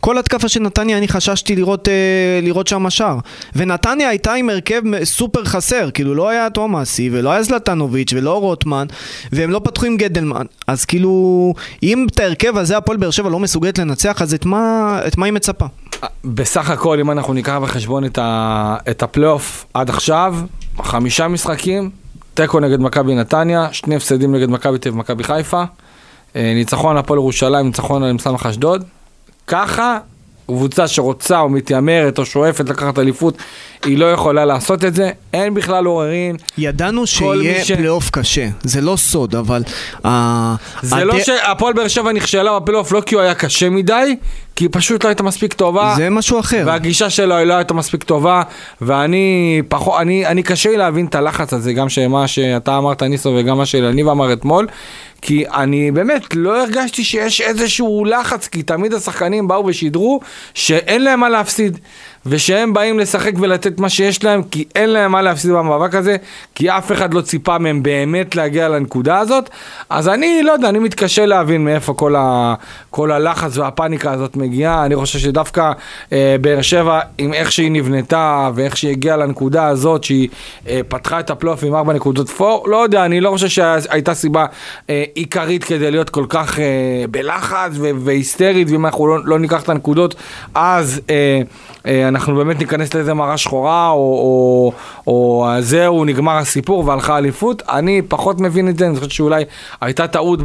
כל 0.00 0.18
התקפה 0.18 0.48
של 0.48 0.60
נתניה 0.60 0.98
אני 0.98 1.08
חששתי 1.08 1.56
לראות, 1.56 1.88
אה, 1.88 1.94
לראות 2.42 2.66
שם 2.66 2.90
שער. 2.90 3.18
ונתניה 3.56 4.08
הייתה 4.08 4.32
עם 4.32 4.48
הרכב 4.50 4.82
סופר 5.04 5.44
חסר, 5.44 5.90
כאילו 5.94 6.14
לא 6.14 6.28
היה 6.28 6.48
תומאסי 7.04 7.10
ולא 7.12 7.30
היה 7.30 7.42
זלטנוביץ' 7.42 8.12
ולא 8.12 8.40
רוטמן, 8.40 8.86
והם 9.32 9.50
לא 9.50 9.60
פתחו 9.64 9.86
עם 9.86 9.96
גדלמן. 9.96 10.46
אז 10.66 10.84
כאילו, 10.84 11.54
אם 11.82 12.06
את 12.10 12.20
ההרכב 12.20 12.56
הזה 12.56 12.76
הפועל 12.76 12.98
באר 12.98 13.10
שבע 13.10 13.30
לא 13.30 13.38
מסוגלת 13.38 13.78
לנצח, 13.78 14.22
אז 14.22 14.34
את 14.34 14.46
מה, 14.46 15.00
את 15.06 15.18
מה 15.18 15.26
היא 15.26 15.32
מצפה? 15.32 15.66
בסך 16.24 16.70
הכל, 16.70 17.00
אם 17.00 17.10
אנחנו 17.10 17.32
ניקח 17.32 17.58
בחשבון 17.62 18.04
את, 18.04 18.18
ה, 18.18 18.76
את 18.90 19.02
הפלייאוף 19.02 19.66
עד 19.74 19.90
עכשיו, 19.90 20.36
חמישה 20.82 21.28
משחקים, 21.28 21.90
תיקו 22.34 22.60
נגד 22.60 22.80
מכבי 22.80 23.14
נתניה, 23.14 23.68
שני 23.72 23.96
הפסדים 23.96 24.34
נגד 24.34 24.50
מכבי 24.50 24.78
תל 24.78 24.88
אביב 24.88 25.26
חיפה, 25.26 25.62
אה, 26.36 26.52
ניצחון 26.54 26.90
על 26.90 26.98
הפועל 26.98 27.18
ירושלים, 27.18 27.66
ניצחון 27.66 28.02
על 28.02 28.18
סמך 28.18 28.46
אשדוד. 28.46 28.84
ככה, 29.46 29.98
קבוצה 30.46 30.88
שרוצה 30.88 31.40
או 31.40 31.48
מתיימרת 31.48 32.18
או 32.18 32.26
שואפת 32.26 32.68
לקחת 32.68 32.98
אליפות, 32.98 33.38
היא 33.84 33.98
לא 33.98 34.12
יכולה 34.12 34.44
לעשות 34.44 34.84
את 34.84 34.94
זה, 34.94 35.10
אין 35.32 35.54
בכלל 35.54 35.84
עוררין. 35.86 36.36
ידענו 36.58 37.06
שיהיה 37.06 37.64
ש... 37.64 37.72
פלייאוף 37.72 38.10
קשה, 38.10 38.48
זה 38.62 38.80
לא 38.80 38.96
סוד, 38.96 39.34
אבל... 39.34 39.62
אה, 40.04 40.08
זה 40.82 40.96
הד... 40.96 41.02
לא 41.02 41.20
שהפועל 41.20 41.72
באר 41.72 41.88
שבע 41.88 42.12
נכשלה 42.12 42.60
בפלייאוף 42.60 42.92
לא 42.92 43.00
כי 43.06 43.14
הוא 43.14 43.22
היה 43.22 43.34
קשה 43.34 43.70
מדי, 43.70 44.16
כי 44.56 44.64
היא 44.64 44.70
פשוט 44.72 45.04
לא 45.04 45.08
הייתה 45.08 45.22
מספיק 45.22 45.52
טובה. 45.52 45.94
זה 45.96 46.10
משהו 46.10 46.40
אחר. 46.40 46.62
והגישה 46.66 47.10
שלו 47.10 47.34
היא 47.34 47.46
לא 47.46 47.54
הייתה 47.54 47.74
מספיק 47.74 48.04
טובה, 48.04 48.42
ואני 48.80 49.62
פחות, 49.68 50.00
אני, 50.00 50.26
אני 50.26 50.42
קשה 50.42 50.70
לי 50.70 50.76
להבין 50.76 51.06
את 51.06 51.14
הלחץ 51.14 51.52
הזה, 51.52 51.72
גם 51.72 51.88
שמה 51.88 52.26
שאתה 52.26 52.78
אמרת 52.78 53.02
ניסו 53.02 53.36
וגם 53.38 53.58
מה 53.58 53.66
שאלניב 53.66 54.08
אמר 54.08 54.32
אתמול, 54.32 54.66
כי 55.22 55.44
אני 55.54 55.90
באמת 55.90 56.34
לא 56.34 56.62
הרגשתי 56.62 57.04
שיש 57.04 57.40
איזשהו 57.40 58.04
לחץ, 58.04 58.48
כי 58.48 58.62
תמיד 58.62 58.94
השחקנים 58.94 59.48
באו 59.48 59.66
ושידרו 59.66 60.20
שאין 60.54 61.04
להם 61.04 61.20
מה 61.20 61.28
להפסיד. 61.28 61.78
ושהם 62.26 62.72
באים 62.72 62.98
לשחק 62.98 63.32
ולתת 63.40 63.80
מה 63.80 63.88
שיש 63.88 64.24
להם, 64.24 64.42
כי 64.42 64.64
אין 64.74 64.90
להם 64.90 65.12
מה 65.12 65.22
להפסיד 65.22 65.50
במאבק 65.50 65.94
הזה, 65.94 66.16
כי 66.54 66.70
אף 66.70 66.92
אחד 66.92 67.14
לא 67.14 67.20
ציפה 67.20 67.58
מהם 67.58 67.82
באמת 67.82 68.36
להגיע 68.36 68.68
לנקודה 68.68 69.18
הזאת. 69.18 69.50
אז 69.90 70.08
אני 70.08 70.42
לא 70.42 70.52
יודע, 70.52 70.68
אני 70.68 70.78
מתקשה 70.78 71.26
להבין 71.26 71.64
מאיפה 71.64 71.94
כל, 71.94 72.14
ה, 72.16 72.54
כל 72.90 73.12
הלחץ 73.12 73.56
והפאניקה 73.56 74.12
הזאת 74.12 74.36
מגיעה. 74.36 74.84
אני 74.84 74.96
חושב 74.96 75.18
שדווקא 75.18 75.72
אה, 76.12 76.36
באר 76.40 76.62
שבע, 76.62 77.00
עם 77.18 77.34
איך 77.34 77.52
שהיא 77.52 77.70
נבנתה 77.70 78.50
ואיך 78.54 78.76
שהיא 78.76 78.90
הגיעה 78.90 79.16
לנקודה 79.16 79.66
הזאת, 79.66 80.04
שהיא 80.04 80.28
אה, 80.68 80.80
פתחה 80.88 81.20
את 81.20 81.30
הפלייאוף 81.30 81.64
עם 81.64 81.74
ארבע 81.74 81.92
נקודות 81.92 82.28
פור, 82.28 82.68
לא 82.68 82.76
יודע, 82.76 83.04
אני 83.04 83.20
לא 83.20 83.30
חושב 83.30 83.48
שהייתה 83.48 84.14
סיבה 84.14 84.46
אה, 84.90 85.04
עיקרית 85.14 85.64
כדי 85.64 85.90
להיות 85.90 86.10
כל 86.10 86.24
כך 86.28 86.58
אה, 86.58 86.64
בלחץ 87.10 87.70
והיסטרית, 87.78 88.70
ואם 88.70 88.86
אנחנו 88.86 89.06
לא, 89.06 89.24
לא 89.24 89.38
ניקח 89.38 89.62
את 89.62 89.68
הנקודות, 89.68 90.14
אז... 90.54 91.00
אה, 91.10 91.40
אה, 91.86 92.08
אנחנו 92.14 92.34
באמת 92.34 92.58
ניכנס 92.58 92.94
לאיזה 92.94 93.14
מראה 93.14 93.36
שחורה, 93.36 93.90
או, 93.90 93.96
או, 93.96 94.72
או 95.06 95.46
זהו, 95.60 96.04
נגמר 96.04 96.36
הסיפור 96.36 96.86
והלכה 96.86 97.18
אליפות. 97.18 97.62
אני 97.68 98.02
פחות 98.08 98.40
מבין 98.40 98.68
את 98.68 98.78
זה, 98.78 98.86
אני 98.86 98.96
חושב 98.96 99.10
שאולי 99.10 99.44
הייתה 99.80 100.06
טעות 100.06 100.40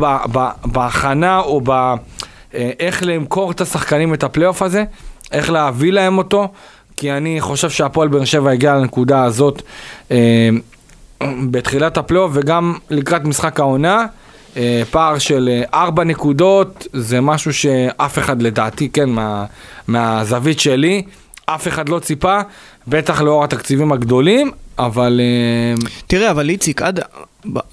בהכנה, 0.66 1.40
או 1.40 1.62
באיך 1.62 3.04
אה, 3.04 3.08
למכור 3.08 3.52
את 3.52 3.62
השחקנים 3.62 4.14
את 4.14 4.24
הפלייאוף 4.24 4.62
הזה, 4.62 4.84
איך 5.32 5.50
להביא 5.50 5.92
להם 5.92 6.18
אותו, 6.18 6.48
כי 6.98 7.12
אני 7.12 7.42
חושב 7.42 7.70
שהפועל 7.70 8.08
באר 8.08 8.26
שבע 8.26 8.52
הגיע 8.52 8.76
לנקודה 8.76 9.24
הזאת 9.24 9.62
אה, 10.12 10.50
בתחילת 11.52 11.98
הפלייאוף, 11.98 12.32
וגם 12.34 12.74
לקראת 12.90 13.24
משחק 13.24 13.60
העונה. 13.60 14.06
פער 14.92 15.18
של 15.18 15.64
ארבע 15.74 16.04
נקודות 16.04 16.88
זה 16.94 17.22
משהו 17.22 17.54
שאף 17.54 18.20
אחד 18.20 18.42
לדעתי, 18.42 18.90
כן, 18.90 19.10
מה, 19.10 19.46
מהזווית 19.88 20.60
שלי, 20.60 21.04
אף 21.56 21.68
אחד 21.68 21.90
לא 21.90 22.00
ציפה, 22.00 22.40
בטח 22.88 23.22
לאור 23.22 23.44
התקציבים 23.44 23.92
הגדולים, 23.92 24.52
אבל... 24.80 25.22
אה, 25.24 25.88
תראה, 26.08 26.32
אבל 26.32 26.50
איציק, 26.50 26.82
עד... 26.82 27.00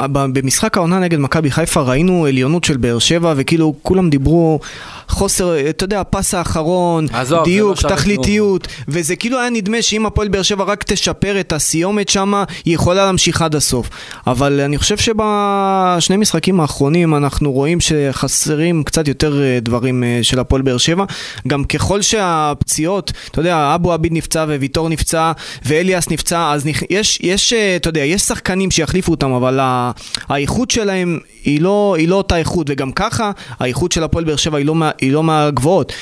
במשחק 0.06 0.76
העונה 0.76 0.98
נגד 1.00 1.18
מכבי 1.18 1.50
חיפה 1.50 1.80
ראינו 1.80 2.26
עליונות 2.26 2.64
של 2.64 2.76
באר 2.76 2.98
שבע, 2.98 3.34
וכאילו 3.36 3.74
כולם 3.82 4.10
דיברו 4.10 4.60
חוסר, 5.08 5.68
אתה 5.70 5.84
יודע, 5.84 6.00
הפס 6.00 6.34
האחרון, 6.34 7.06
עזוב, 7.12 7.44
דיוק, 7.44 7.84
לא 7.84 7.88
תכליתיות, 7.88 8.68
וזה 8.88 9.16
כאילו 9.16 9.38
היה 9.38 9.50
נדמה 9.50 9.82
שאם 9.82 10.06
הפועל 10.06 10.28
באר 10.28 10.42
שבע 10.42 10.64
רק 10.64 10.84
תשפר 10.86 11.40
את 11.40 11.52
הסיומת 11.52 12.08
שם, 12.08 12.32
היא 12.64 12.74
יכולה 12.74 13.04
להמשיך 13.06 13.42
עד 13.42 13.54
הסוף. 13.54 13.90
אבל 14.26 14.60
אני 14.60 14.78
חושב 14.78 14.96
שבשני 14.96 16.16
משחקים 16.16 16.60
האחרונים 16.60 17.14
אנחנו 17.14 17.52
רואים 17.52 17.80
שחסרים 17.80 18.82
קצת 18.84 19.08
יותר 19.08 19.42
אה, 19.42 19.58
דברים 19.62 20.04
אה, 20.04 20.18
של 20.22 20.38
הפועל 20.38 20.62
באר 20.62 20.78
שבע. 20.78 21.04
גם 21.48 21.64
ככל 21.64 22.02
שהפציעות, 22.02 23.12
אתה 23.30 23.40
יודע, 23.40 23.72
אבו 23.74 23.92
עביד 23.92 24.12
נפצע 24.12 24.44
וויטור 24.48 24.88
נפצע 24.88 25.32
ואליאס 25.64 26.10
נפצע, 26.10 26.52
אז 26.52 26.66
יש, 26.90 27.18
יש, 27.22 27.52
אה, 27.52 27.76
אתה 27.76 27.88
יודע, 27.88 28.00
יש 28.00 28.22
שחקנים 28.22 28.70
שיחליפו 28.70 29.10
אותם, 29.10 29.30
אבל 29.30 29.55
האיכות 30.28 30.70
שלהם 30.70 31.18
היא 31.44 31.60
לא, 31.60 31.94
היא 31.98 32.08
לא 32.08 32.14
אותה 32.14 32.36
איכות, 32.36 32.66
וגם 32.70 32.92
ככה 32.92 33.30
האיכות 33.60 33.92
של 33.92 34.04
הפועל 34.04 34.24
באר 34.24 34.36
שבע 34.36 34.58
היא 34.58 34.66
לא, 34.66 34.74
היא 35.00 35.12
לא 35.12 35.22
מהגבוהות. 35.22 35.92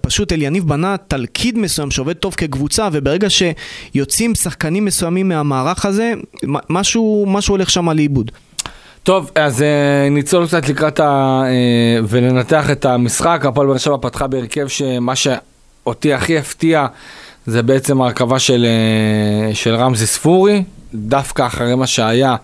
פשוט 0.00 0.32
אליניב 0.32 0.68
בנה 0.68 0.96
תלכיד 1.08 1.58
מסוים 1.58 1.90
שעובד 1.90 2.12
טוב 2.12 2.34
כקבוצה, 2.34 2.88
וברגע 2.92 3.28
שיוצאים 3.30 4.34
שחקנים 4.34 4.84
מסוימים 4.84 5.28
מהמערך 5.28 5.86
הזה, 5.86 6.12
משהו, 6.70 7.24
משהו 7.28 7.54
הולך 7.54 7.70
שם 7.70 7.90
לאיבוד. 7.90 8.30
טוב, 9.02 9.30
אז 9.34 9.60
uh, 9.60 10.10
ניצול 10.10 10.46
קצת 10.46 10.68
לקראת 10.68 11.00
ה... 11.00 11.42
Uh, 11.44 12.04
ולנתח 12.08 12.70
את 12.70 12.84
המשחק. 12.84 13.44
הפועל 13.44 13.66
באר 13.66 13.76
שבע 13.76 13.96
פתחה 14.00 14.26
בהרכב 14.26 14.68
שמה 14.68 15.14
שאותי 15.16 16.12
הכי 16.12 16.38
הפתיע 16.38 16.86
זה 17.46 17.62
בעצם 17.62 18.02
ההרכבה 18.02 18.38
של, 18.38 18.66
uh, 19.52 19.54
של 19.54 19.74
רמזי 19.74 20.06
ספורי, 20.06 20.62
דווקא 20.94 21.46
אחרי 21.46 21.74
מה 21.74 21.86
שהיה. 21.86 22.36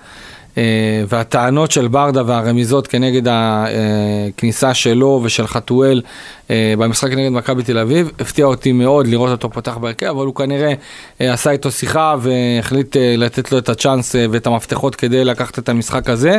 אה, 0.58 0.62
והטענות 1.08 1.70
של 1.70 1.88
ברדה 1.88 2.22
והרמיזות 2.26 2.86
כנגד 2.86 3.22
הכניסה 3.30 4.74
שלו 4.74 5.20
ושל 5.24 5.46
חתואל 5.46 6.02
אה, 6.43 6.43
במשחק 6.50 7.12
נגד 7.12 7.28
מכבי 7.28 7.62
תל 7.62 7.78
אביב, 7.78 8.10
הפתיע 8.20 8.44
אותי 8.44 8.72
מאוד 8.72 9.06
לראות 9.06 9.30
אותו 9.30 9.50
פותח 9.50 9.76
בהרכב, 9.76 10.06
אבל 10.06 10.26
הוא 10.26 10.34
כנראה 10.34 10.72
אה, 11.20 11.32
עשה 11.32 11.50
איתו 11.50 11.70
שיחה 11.70 12.14
והחליט 12.20 12.96
לתת 13.18 13.52
לו 13.52 13.58
את 13.58 13.68
הצ'אנס 13.68 14.14
ואת 14.30 14.46
המפתחות 14.46 14.94
כדי 14.94 15.24
לקחת 15.24 15.58
את 15.58 15.68
המשחק 15.68 16.10
הזה, 16.10 16.38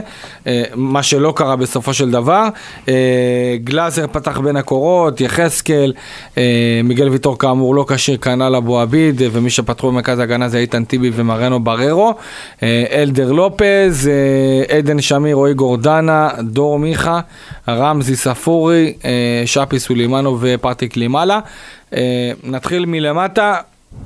מה 0.76 1.04
שלא 1.04 1.34
קרה 1.36 1.56
בסופו 1.56 1.94
של 1.94 2.12
דבר. 2.12 2.48
גלאזר 3.64 4.06
פתח 4.12 4.40
בין 4.40 4.56
הקורות, 4.56 5.22
יחזקאל, 5.22 5.94
מיגל 6.84 7.10
ויטור 7.10 7.40
כאמור 7.40 7.76
לא 7.76 7.86
כשיר, 7.88 8.18
כנ"ל 8.18 8.56
אבו 8.56 8.80
עביד, 8.80 9.22
ומי 9.32 9.50
שפתחו 9.50 9.92
במרכז 9.92 10.20
ההגנה 10.20 10.50
זה 10.50 10.58
איתן 10.58 10.84
טיבי 10.84 11.12
ומרנו 11.14 11.64
בררו. 11.64 12.14
אלדר 12.92 13.32
לופז, 13.32 14.10
עדן 14.70 15.02
שמיר, 15.02 15.36
רועי 15.36 15.54
גורדנה, 15.54 16.30
דור 16.40 16.80
מיכה, 16.80 17.20
רמזי 17.68 18.16
ספורי, 18.16 18.94
אה, 19.06 19.44
שפי 19.46 19.80
סולימנו 19.96 20.38
ופרטיק 20.42 20.98
לימאלה. 20.98 21.40
אה, 21.94 22.32
נתחיל 22.44 22.86
מלמטה, 22.86 23.56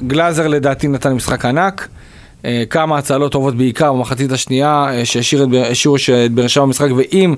גלאזר 0.08 0.48
לדעתי 0.48 0.88
נתן 0.88 1.14
משחק 1.14 1.46
ענק. 1.46 1.88
אה, 2.46 2.64
כמה 2.70 2.98
הצלות 2.98 3.32
טובות 3.32 3.56
בעיקר 3.56 3.94
במחצית 3.94 4.32
השנייה 4.32 4.92
שהשאירו 5.04 5.46
את 6.26 6.32
באר 6.32 6.48
שבע 6.48 6.66
במשחק 6.66 6.90
ואם 6.98 7.36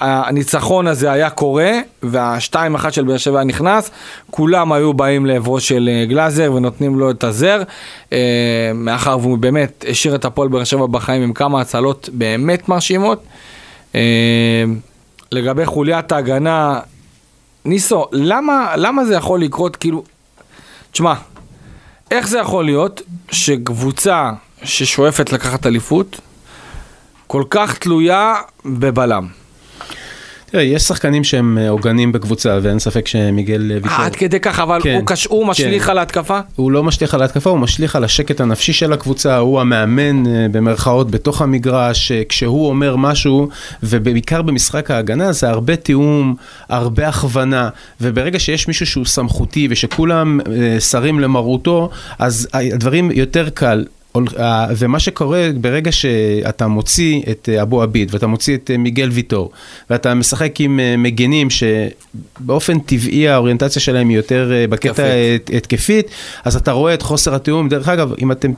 הניצחון 0.00 0.86
הזה 0.86 1.12
היה 1.12 1.30
קורה, 1.30 1.72
והשתיים 2.02 2.74
אחת 2.74 2.92
של 2.92 3.04
באר 3.04 3.16
שבע 3.16 3.44
נכנס, 3.44 3.90
כולם 4.30 4.72
היו 4.72 4.94
באים 4.94 5.26
לעברו 5.26 5.60
של 5.60 5.88
אה, 5.92 6.04
גלאזר 6.04 6.52
ונותנים 6.52 6.98
לו 6.98 7.10
את 7.10 7.24
הזר, 7.24 7.62
אה, 8.12 8.18
מאחר 8.74 9.18
והוא 9.20 9.38
באמת 9.38 9.84
השאיר 9.88 10.14
את 10.14 10.24
הפועל 10.24 10.48
באר 10.48 10.64
שבע 10.64 10.86
בחיים 10.86 11.22
עם 11.22 11.32
כמה 11.32 11.60
הצלות 11.60 12.08
באמת 12.12 12.68
מרשימות. 12.68 13.22
אה, 13.94 14.00
לגבי 15.32 15.66
חוליית 15.66 16.12
ההגנה, 16.12 16.80
ניסו, 17.66 18.06
למה, 18.12 18.76
למה 18.76 19.04
זה 19.04 19.14
יכול 19.14 19.40
לקרות 19.40 19.76
כאילו... 19.76 20.04
תשמע, 20.92 21.14
איך 22.10 22.28
זה 22.28 22.38
יכול 22.38 22.64
להיות 22.64 23.02
שקבוצה 23.30 24.32
ששואפת 24.62 25.32
לקחת 25.32 25.66
אליפות, 25.66 26.20
כל 27.26 27.44
כך 27.50 27.78
תלויה 27.78 28.34
בבלם? 28.64 29.28
תראה, 30.56 30.66
יש 30.66 30.82
שחקנים 30.82 31.24
שהם 31.24 31.58
אה, 31.58 31.68
עוגנים 31.68 32.12
בקבוצה, 32.12 32.58
ואין 32.62 32.78
ספק 32.78 33.06
שמיגל 33.06 33.72
ויטור... 33.82 33.90
עד 33.92 34.16
כדי 34.16 34.40
כך, 34.40 34.58
אבל 34.58 34.80
כן, 34.82 34.94
הוא, 34.94 35.06
קש... 35.06 35.24
הוא 35.24 35.44
כן. 35.44 35.50
משליך 35.50 35.84
כן. 35.84 35.90
על 35.90 35.98
ההתקפה? 35.98 36.40
הוא 36.56 36.72
לא 36.72 36.82
משליך 36.82 37.14
על 37.14 37.22
ההתקפה, 37.22 37.50
הוא 37.50 37.58
משליך 37.58 37.96
על 37.96 38.04
השקט 38.04 38.40
הנפשי 38.40 38.72
של 38.72 38.92
הקבוצה, 38.92 39.36
הוא 39.36 39.60
המאמן 39.60 40.26
אה, 40.26 40.46
במרכאות 40.52 41.10
בתוך 41.10 41.42
המגרש, 41.42 42.12
אה, 42.12 42.22
כשהוא 42.28 42.68
אומר 42.68 42.96
משהו, 42.96 43.48
ובעיקר 43.82 44.42
במשחק 44.42 44.90
ההגנה, 44.90 45.32
זה 45.32 45.48
הרבה 45.48 45.76
תיאום, 45.76 46.34
הרבה 46.68 47.08
הכוונה, 47.08 47.68
וברגע 48.00 48.38
שיש 48.38 48.68
מישהו 48.68 48.86
שהוא 48.86 49.04
סמכותי 49.04 49.68
ושכולם 49.70 50.40
שרים 50.78 51.20
למרותו, 51.20 51.90
אז 52.18 52.48
הדברים 52.52 53.10
יותר 53.10 53.48
קל. 53.48 53.84
אה, 54.38 54.66
ומה 54.78 55.00
שקורה 55.00 55.48
ברגע 55.60 55.92
שאתה 55.92 56.66
מוציא 56.66 57.22
את 57.30 57.48
אה, 57.52 57.62
אבו 57.62 57.82
עביד 57.82 58.14
ואתה 58.14 58.26
מוציא 58.26 58.54
את 58.54 58.70
אה, 58.70 58.76
מיגל 58.76 59.08
ויטור 59.12 59.50
ואתה 59.90 60.14
משחק 60.14 60.60
עם 60.60 60.80
מגנים 60.98 61.48
שבאופן 61.50 62.78
טבעי 62.78 63.28
האוריינטציה 63.28 63.82
שלהם 63.82 64.08
היא 64.08 64.16
יותר 64.16 64.52
בקטע 64.70 65.04
התקפית, 65.56 66.06
אז 66.44 66.56
אתה 66.56 66.72
רואה 66.72 66.94
את 66.94 67.02
חוסר 67.02 67.34
התיאום. 67.34 67.68
דרך 67.68 67.88
אגב, 67.88 68.12
אם 68.22 68.32
אתם 68.32 68.52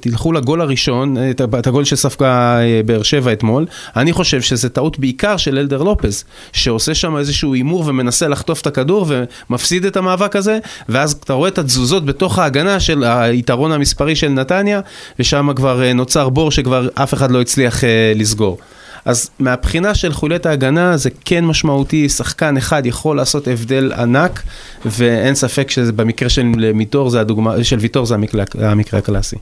תלכו 0.00 0.32
לגול 0.32 0.60
הראשון, 0.60 1.16
את, 1.30 1.40
את 1.58 1.66
הגול 1.66 1.84
שספגה 1.84 2.60
אה, 2.60 2.80
באר 2.86 3.02
שבע 3.02 3.32
אתמול, 3.32 3.66
אני 3.96 4.12
חושב 4.12 4.40
שזה 4.42 4.68
טעות 4.68 4.98
בעיקר 4.98 5.36
של 5.36 5.58
אלדר 5.58 5.82
לופז, 5.82 6.24
שעושה 6.52 6.94
שם 6.94 7.16
איזשהו 7.16 7.54
הימור 7.54 7.84
ומנסה 7.86 8.28
לחטוף 8.28 8.60
את 8.60 8.66
הכדור 8.66 9.06
ומפסיד 9.08 9.84
את 9.84 9.96
המאבק 9.96 10.36
הזה, 10.36 10.58
ואז 10.88 11.12
אתה 11.12 11.32
רואה 11.32 11.48
את 11.48 11.58
התזוזות 11.58 12.06
בתוך 12.06 12.38
ההגנה 12.38 12.80
של 12.80 13.04
היתרון 13.04 13.72
המספרי 13.72 14.16
של 14.16 14.28
נתניה, 14.28 14.80
ושם 15.18 15.50
כבר 15.56 15.82
אה, 15.82 15.92
נוצר 15.92 16.28
בור 16.28 16.50
שכבר 16.50 16.88
אף 16.94 17.14
אחד 17.14 17.30
לא 17.30 17.40
הצליח 17.40 17.84
אה, 17.84 18.12
לסגור. 18.14 18.58
אז 19.06 19.30
מהבחינה 19.38 19.94
של 19.94 20.12
חוליית 20.12 20.46
ההגנה 20.46 20.96
זה 20.96 21.10
כן 21.24 21.44
משמעותי, 21.44 22.08
שחקן 22.08 22.56
אחד 22.56 22.86
יכול 22.86 23.16
לעשות 23.16 23.48
הבדל 23.48 23.92
ענק, 23.92 24.42
ואין 24.84 25.34
ספק 25.34 25.70
שבמקרה 25.70 26.28
של 26.28 26.72
ויטור 26.76 27.10
זה 27.10 27.22
של 27.62 27.78
ויטור 27.78 28.06
זה 28.06 28.14
המקרה 28.58 28.98
הקלאסי. 28.98 29.36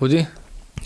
אודי? 0.00 0.24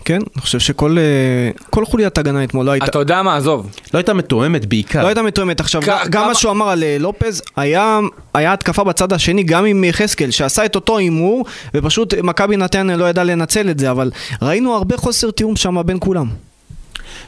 כן, 0.04 0.18
אני 0.34 0.42
חושב 0.42 0.58
שכל 0.58 0.96
אה, 0.98 1.84
חוליית 1.84 2.18
הגנה 2.18 2.44
אתמול 2.44 2.66
לא 2.66 2.70
הייתה... 2.70 2.86
אתה 2.86 2.98
יודע 2.98 3.22
מה, 3.22 3.36
עזוב. 3.36 3.70
לא 3.94 3.98
הייתה 3.98 4.14
מתואמת 4.14 4.66
בעיקר. 4.66 5.02
לא 5.02 5.06
הייתה 5.06 5.22
מתואמת. 5.22 5.60
עכשיו, 5.60 5.82
גם 6.10 6.26
מה 6.26 6.34
שהוא 6.34 6.52
אמר 6.52 6.68
על 6.68 6.82
אה, 6.82 6.96
לופז, 7.00 7.42
היה 7.56 7.98
התקפה 8.34 8.84
בצד 8.84 9.12
השני, 9.12 9.42
גם 9.42 9.64
עם 9.64 9.84
יחזקאל, 9.84 10.30
שעשה 10.30 10.64
את 10.64 10.74
אותו 10.74 10.98
הימור, 10.98 11.44
ופשוט 11.74 12.14
מכבי 12.14 12.56
נתניה 12.56 12.96
לא 12.96 13.04
ידע 13.04 13.24
לנצל 13.24 13.70
את 13.70 13.78
זה, 13.78 13.90
אבל 13.90 14.10
ראינו 14.42 14.74
הרבה 14.74 14.96
חוסר 14.96 15.30
תיאום 15.30 15.56
שם 15.56 15.76
בין 15.86 15.96
כולם. 16.00 16.26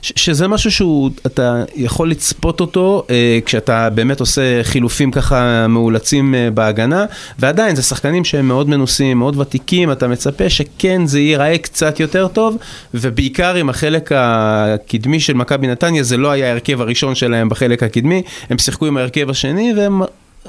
שזה 0.02 0.48
משהו 0.48 0.70
שהוא, 0.70 1.10
אתה 1.26 1.64
יכול 1.76 2.10
לצפות 2.10 2.60
אותו 2.60 3.06
אה, 3.10 3.38
כשאתה 3.46 3.90
באמת 3.90 4.20
עושה 4.20 4.62
חילופים 4.62 5.10
ככה 5.10 5.66
מאולצים 5.68 6.34
אה, 6.34 6.50
בהגנה, 6.50 7.06
ועדיין 7.38 7.76
זה 7.76 7.82
שחקנים 7.82 8.24
שהם 8.24 8.48
מאוד 8.48 8.68
מנוסים, 8.68 9.18
מאוד 9.18 9.36
ותיקים, 9.36 9.92
אתה 9.92 10.08
מצפה 10.08 10.50
שכן 10.50 11.06
זה 11.06 11.20
ייראה 11.20 11.58
קצת 11.58 12.00
יותר 12.00 12.28
טוב, 12.28 12.56
ובעיקר 12.94 13.54
עם 13.54 13.68
החלק 13.68 14.10
הקדמי 14.14 15.20
של 15.20 15.34
מכבי 15.34 15.66
נתניה, 15.66 16.02
זה 16.02 16.16
לא 16.16 16.30
היה 16.30 16.48
ההרכב 16.48 16.80
הראשון 16.80 17.14
שלהם 17.14 17.48
בחלק 17.48 17.82
הקדמי, 17.82 18.22
הם 18.50 18.58
שיחקו 18.58 18.86
עם 18.86 18.96
ההרכב 18.96 19.30
השני, 19.30 19.72
והם 19.76 20.02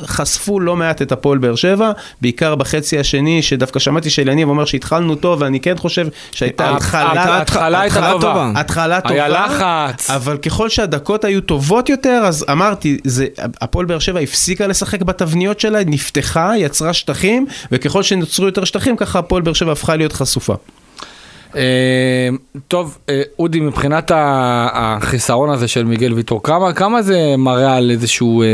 חשפו 0.05 0.59
לא 0.59 0.75
מעט 0.75 1.01
את 1.01 1.12
הפועל 1.12 1.38
באר 1.38 1.55
שבע, 1.55 1.91
בעיקר 2.21 2.55
בחצי 2.55 3.00
השני, 3.00 3.41
שדווקא 3.41 3.79
שמעתי 3.79 4.09
שאליניב 4.09 4.50
אומר 4.50 4.65
שהתחלנו 4.65 5.15
טוב, 5.15 5.41
ואני 5.41 5.59
כן 5.59 5.77
חושב 5.77 6.07
שהייתה 6.31 6.75
התחלה, 6.75 7.41
התחלה 7.41 7.81
הייתה 7.81 8.12
טובה. 8.21 8.51
התחלה 8.55 9.01
טובה. 9.01 9.13
היה 9.13 9.27
לחץ. 9.27 10.09
אבל 10.09 10.38
ככל 10.38 10.69
שהדקות 10.69 11.23
היו 11.23 11.41
טובות 11.41 11.89
יותר, 11.89 12.21
אז 12.25 12.45
אמרתי, 12.51 12.97
הפועל 13.62 13.85
באר 13.85 14.00
שבע 14.00 14.19
הפסיקה 14.19 14.67
לשחק 14.67 15.01
בתבניות 15.01 15.59
שלה, 15.59 15.79
נפתחה, 15.85 16.51
יצרה 16.57 16.93
שטחים, 16.93 17.45
וככל 17.71 18.03
שנוצרו 18.03 18.45
יותר 18.45 18.63
שטחים, 18.63 18.97
ככה 18.97 19.19
הפועל 19.19 19.41
באר 19.41 19.53
שבע 19.53 19.71
הפכה 19.71 19.95
להיות 19.95 20.13
חשופה. 20.13 20.55
אה, 21.55 22.29
טוב, 22.67 22.98
אה, 23.10 23.22
אודי, 23.39 23.60
מבחינת 23.60 24.12
החיסרון 24.15 25.50
הזה 25.50 25.67
של 25.67 25.86
מיגל 25.86 26.13
ויטור, 26.13 26.43
כמה, 26.43 26.74
כמה 26.74 27.01
זה 27.01 27.36
מראה 27.38 27.75
על 27.75 27.91
איזשהו, 27.91 28.41
אה, 28.41 28.48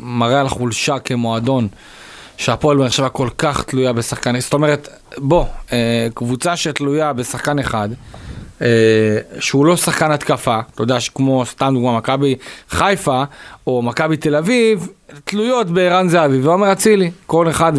מראה 0.00 0.40
על 0.40 0.48
חולשה 0.48 0.98
כמועדון, 0.98 1.68
שהפועל 2.36 2.76
באר 2.76 2.88
שבע 2.88 3.08
כל 3.08 3.28
כך 3.38 3.64
תלויה 3.64 3.92
בשחקן, 3.92 4.40
זאת 4.40 4.54
אומרת, 4.54 4.88
בוא, 5.18 5.44
קבוצה 6.14 6.56
שתלויה 6.56 7.12
בשחקן 7.12 7.58
אחד, 7.58 7.88
שהוא 9.38 9.66
לא 9.66 9.76
שחקן 9.76 10.10
התקפה, 10.10 10.58
אתה 10.74 10.82
יודע, 10.82 10.98
כמו 11.14 11.46
סתם 11.46 11.70
דוגמה, 11.74 11.96
מכבי 11.96 12.34
חיפה 12.70 13.22
או 13.66 13.82
מכבי 13.82 14.16
תל 14.16 14.36
אביב, 14.36 14.88
תלויות 15.24 15.70
בערן 15.70 16.08
זהבי 16.08 16.40
ועומר 16.40 16.72
אצילי, 16.72 17.10
כל 17.26 17.48
אחד 17.48 17.72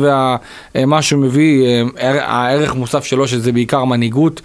ומה 0.75 1.01
שהוא 1.01 1.21
מביא, 1.21 1.83
הערך 2.01 2.75
מוסף 2.75 3.03
שלו 3.03 3.27
שזה 3.27 3.51
בעיקר 3.51 3.83
מנהיגות 3.83 4.41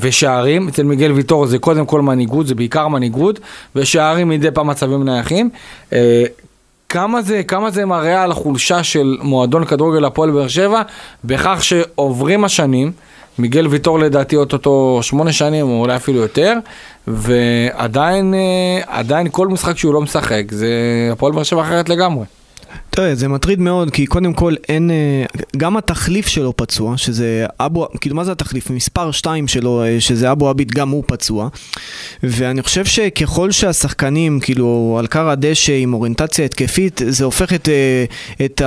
ושערים, 0.00 0.68
אצל 0.68 0.82
מיגל 0.82 1.12
ויטור 1.12 1.46
זה 1.46 1.58
קודם 1.58 1.86
כל 1.86 2.00
מנהיגות, 2.00 2.46
זה 2.46 2.54
בעיקר 2.54 2.88
מנהיגות, 2.88 3.40
ושערים 3.76 4.28
מדי 4.28 4.50
פעם 4.50 4.66
מצבים 4.66 5.04
נייחים. 5.04 5.50
כמה 6.88 7.22
זה, 7.22 7.42
כמה 7.42 7.70
זה 7.70 7.86
מראה 7.86 8.22
על 8.22 8.30
החולשה 8.30 8.82
של 8.82 9.16
מועדון 9.22 9.64
כדורגל 9.64 10.04
הפועל 10.04 10.30
באר 10.30 10.48
שבע, 10.48 10.82
בכך 11.24 11.58
שעוברים 11.60 12.44
השנים, 12.44 12.92
מיגל 13.38 13.66
ויטור 13.66 13.98
לדעתי 13.98 14.36
אוטוטו 14.36 14.98
שמונה 15.02 15.32
שנים 15.32 15.68
או 15.68 15.80
אולי 15.80 15.96
אפילו 15.96 16.18
יותר, 16.18 16.54
ועדיין 17.06 18.34
עדיין 18.86 19.26
כל 19.30 19.48
משחק 19.48 19.78
שהוא 19.78 19.94
לא 19.94 20.00
משחק 20.00 20.42
זה 20.50 20.68
הפועל 21.12 21.32
באר 21.32 21.42
שבע 21.42 21.62
אחרת 21.62 21.88
לגמרי. 21.88 22.24
תראה, 22.90 23.14
זה 23.14 23.28
מטריד 23.28 23.60
מאוד, 23.60 23.90
כי 23.90 24.06
קודם 24.06 24.32
כל 24.32 24.54
אין, 24.68 24.90
גם 25.56 25.76
התחליף 25.76 26.26
שלו 26.26 26.56
פצוע, 26.56 26.96
שזה 26.96 27.46
אבו, 27.60 27.88
כאילו 28.00 28.16
מה 28.16 28.24
זה 28.24 28.32
התחליף? 28.32 28.70
מספר 28.70 29.10
2 29.10 29.48
שלו, 29.48 29.82
שזה 29.98 30.32
אבו 30.32 30.48
עביד, 30.48 30.72
גם 30.72 30.88
הוא 30.88 31.04
פצוע. 31.06 31.48
ואני 32.22 32.62
חושב 32.62 32.84
שככל 32.84 33.50
שהשחקנים, 33.50 34.40
כאילו, 34.40 34.96
על 34.98 35.06
קר 35.06 35.28
הדשא 35.28 35.72
עם 35.72 35.94
אוריינטציה 35.94 36.44
התקפית, 36.44 37.00
זה 37.08 37.24
הופך 37.24 37.52
את, 37.52 37.68
את, 38.44 38.62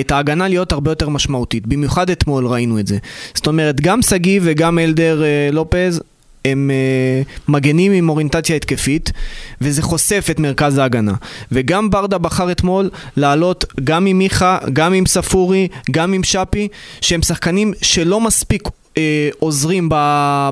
את 0.00 0.10
ההגנה 0.10 0.48
להיות 0.48 0.72
הרבה 0.72 0.90
יותר 0.90 1.08
משמעותית. 1.08 1.66
במיוחד 1.66 2.10
אתמול 2.10 2.46
ראינו 2.46 2.78
את 2.78 2.86
זה. 2.86 2.98
זאת 3.34 3.46
אומרת, 3.46 3.80
גם 3.80 4.02
שגיא 4.02 4.40
וגם 4.42 4.78
אלדר 4.78 5.22
לופז, 5.52 6.00
הם 6.44 6.70
uh, 6.70 7.42
מגנים 7.48 7.92
עם 7.92 8.08
אוריינטציה 8.08 8.56
התקפית, 8.56 9.12
וזה 9.60 9.82
חושף 9.82 10.26
את 10.30 10.38
מרכז 10.38 10.78
ההגנה. 10.78 11.14
וגם 11.52 11.90
ברדה 11.90 12.18
בחר 12.18 12.52
אתמול 12.52 12.90
לעלות 13.16 13.64
גם 13.84 14.06
עם 14.06 14.18
מיכה, 14.18 14.58
גם 14.72 14.92
עם 14.92 15.06
ספורי, 15.06 15.68
גם 15.90 16.12
עם 16.12 16.24
שפי, 16.24 16.68
שהם 17.00 17.22
שחקנים 17.22 17.72
שלא 17.82 18.20
מספיק 18.20 18.68
אה, 18.96 19.28
עוזרים 19.38 19.88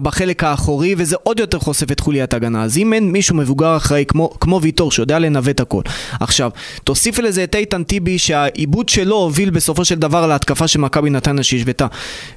בחלק 0.03 0.45
האחורי, 0.45 0.95
וזה 0.99 1.17
עוד 1.23 1.41
יותר 1.41 1.59
חושף 1.59 1.93
את 1.93 2.01
חוליית 2.01 2.35
הגנה. 2.35 2.63
אז 2.63 2.79
אם 2.79 2.93
אין 2.93 3.13
מישהו 3.13 3.37
מבוגר 3.37 3.77
אחראי 3.77 4.05
כמו, 4.09 4.31
כמו 4.41 4.61
ויטור, 4.63 4.93
שיודע 4.93 5.19
לנווט 5.19 5.61
הכל. 5.61 5.83
עכשיו, 6.21 6.51
תוסיף 6.85 7.19
לזה 7.19 7.45
את 7.45 7.55
איתן 7.55 7.83
טיבי, 7.83 8.19
שהעיבוד 8.19 8.89
שלו 8.89 9.17
הוביל 9.17 9.51
בסופו 9.51 9.85
של 9.85 9.95
דבר 9.95 10.27
להתקפה 10.27 10.69
של 10.69 10.79
מכבי 10.79 11.11
נתניה 11.11 11.43
שהשוותה. 11.43 11.87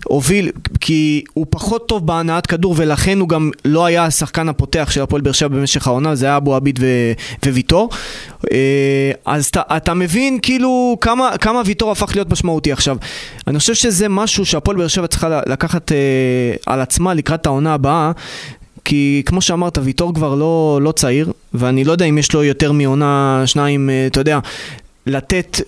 הוביל, 0.05 0.51
כי 0.79 1.23
הוא 1.33 1.45
פחות 1.49 1.87
טוב 1.87 2.07
בהנעת 2.07 2.45
כדור, 2.45 2.73
ולכן 2.77 3.19
הוא 3.19 3.29
גם 3.29 3.51
לא 3.65 3.85
היה 3.85 4.05
השחקן 4.05 4.49
הפותח 4.49 4.87
של 4.91 5.01
הפועל 5.01 5.21
באר 5.21 5.31
שבע 5.31 5.47
במשך 5.47 5.87
העונה, 5.87 6.15
זה 6.15 6.25
היה 6.25 6.37
אבו 6.37 6.55
עביד 6.55 6.79
וויטור. 7.45 7.89
אה, 8.51 9.11
אז 9.25 9.45
אתה, 9.45 9.61
אתה 9.77 9.93
מבין 9.93 10.39
כאילו 10.41 10.97
כמה, 11.01 11.37
כמה 11.37 11.61
ויטור 11.65 11.91
הפך 11.91 12.11
להיות 12.15 12.29
משמעותי. 12.29 12.71
עכשיו, 12.71 12.97
אני 13.47 13.59
חושב 13.59 13.73
שזה 13.73 14.09
משהו 14.09 14.45
שהפועל 14.45 14.77
באר 14.77 14.87
שבע 14.87 15.07
צריכה 15.07 15.41
לקחת... 15.45 15.91
אה, 15.91 15.97
על 16.65 16.81
עצמה 16.81 17.13
לקראת 17.13 17.45
העונה 17.45 17.73
הבאה, 17.73 18.11
כי 18.85 19.23
כמו 19.25 19.41
שאמרת, 19.41 19.77
ויטור 19.81 20.13
כבר 20.13 20.35
לא, 20.35 20.79
לא 20.81 20.91
צעיר, 20.91 21.31
ואני 21.53 21.83
לא 21.83 21.91
יודע 21.91 22.05
אם 22.05 22.17
יש 22.17 22.33
לו 22.33 22.43
יותר 22.43 22.71
מעונה, 22.71 23.43
שניים, 23.45 23.89
אה, 23.89 24.07
אתה 24.07 24.19
יודע, 24.19 24.39
לתת 25.05 25.61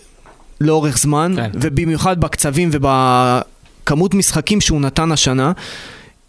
לאורך 0.62 0.98
זמן, 0.98 1.34
כן. 1.36 1.50
ובמיוחד 1.54 2.20
בקצבים 2.20 2.70
ובכמות 2.72 4.14
משחקים 4.14 4.62
שהוא 4.62 4.82
נתן 4.82 5.12
השנה. 5.12 5.52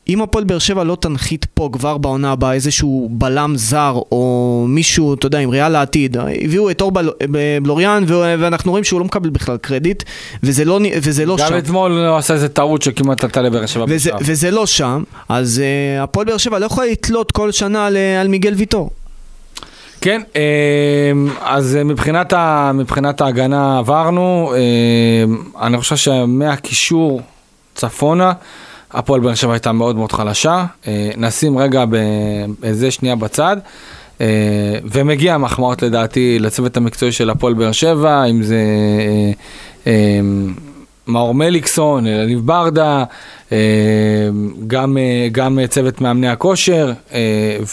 אם 0.08 0.22
הפועל 0.22 0.44
באר 0.44 0.58
שבע 0.58 0.84
לא 0.84 0.96
תנחית 1.00 1.46
פה 1.54 1.68
כבר 1.72 1.98
בעונה 1.98 2.32
הבאה 2.32 2.52
איזשהו 2.52 3.08
בלם 3.12 3.52
זר 3.56 4.00
או 4.12 4.64
מישהו, 4.68 5.14
אתה 5.14 5.26
יודע, 5.26 5.38
עם 5.38 5.50
ראייה 5.50 5.68
לעתיד, 5.68 6.16
הביאו 6.44 6.70
את 6.70 6.80
אור 6.80 6.92
בלוריאן 7.62 8.04
ואנחנו 8.08 8.70
רואים 8.70 8.84
שהוא 8.84 9.00
לא 9.00 9.04
מקבל 9.04 9.30
בכלל 9.30 9.56
קרדיט 9.56 10.02
וזה 10.42 10.64
לא, 10.64 10.80
וזה 11.02 11.26
לא 11.26 11.36
גם 11.36 11.46
שם. 11.46 11.52
גם 11.52 11.58
אתמול 11.58 12.06
הוא 12.06 12.16
עשה 12.16 12.34
איזה 12.34 12.48
טעות 12.48 12.82
שכמעט 12.82 13.24
עלתה 13.24 13.42
לבאר 13.42 13.66
שבע. 13.66 13.84
וזה, 13.88 14.10
וזה 14.20 14.50
לא 14.50 14.66
שם, 14.66 15.02
אז 15.28 15.62
uh, 15.98 16.02
הפועל 16.02 16.26
באר 16.26 16.36
שבע 16.36 16.58
לא 16.58 16.66
יכולה 16.66 16.86
לתלות 16.86 17.32
כל 17.32 17.52
שנה 17.52 17.86
על, 17.86 17.96
על 17.96 18.28
מיגל 18.28 18.54
ויטור. 18.54 18.90
כן, 20.00 20.22
אמ, 20.36 21.28
אז 21.40 21.78
מבחינת, 21.84 22.32
ה, 22.32 22.70
מבחינת 22.74 23.20
ההגנה 23.20 23.78
עברנו, 23.78 24.52
אמ, 24.56 25.42
אני 25.60 25.78
חושב 25.78 25.96
שמהקישור 25.96 27.20
צפונה, 27.74 28.32
הפועל 28.94 29.20
באר 29.20 29.34
שבע 29.34 29.52
הייתה 29.52 29.72
מאוד 29.72 29.96
מאוד 29.96 30.12
חלשה, 30.12 30.64
אה, 30.86 31.10
נשים 31.16 31.58
רגע 31.58 31.84
באיזה 32.60 32.90
שנייה 32.90 33.16
בצד. 33.16 33.56
אה, 34.20 34.26
ומגיע 34.84 35.38
מחמאות 35.38 35.82
לדעתי 35.82 36.38
לצוות 36.38 36.76
המקצועי 36.76 37.12
של 37.12 37.30
הפועל 37.30 37.54
באר 37.54 37.72
שבע, 37.72 38.24
אם 38.24 38.42
זה 38.42 38.60
אה, 39.86 40.20
מאור 41.06 41.34
מליקסון, 41.34 42.06
אלניב 42.06 42.40
ברדה, 42.46 43.04
גם, 44.66 44.98
אה, 44.98 45.28
גם 45.32 45.58
צוות 45.68 46.00
מאמני 46.00 46.28
הכושר, 46.28 46.92
אה, 47.12 47.20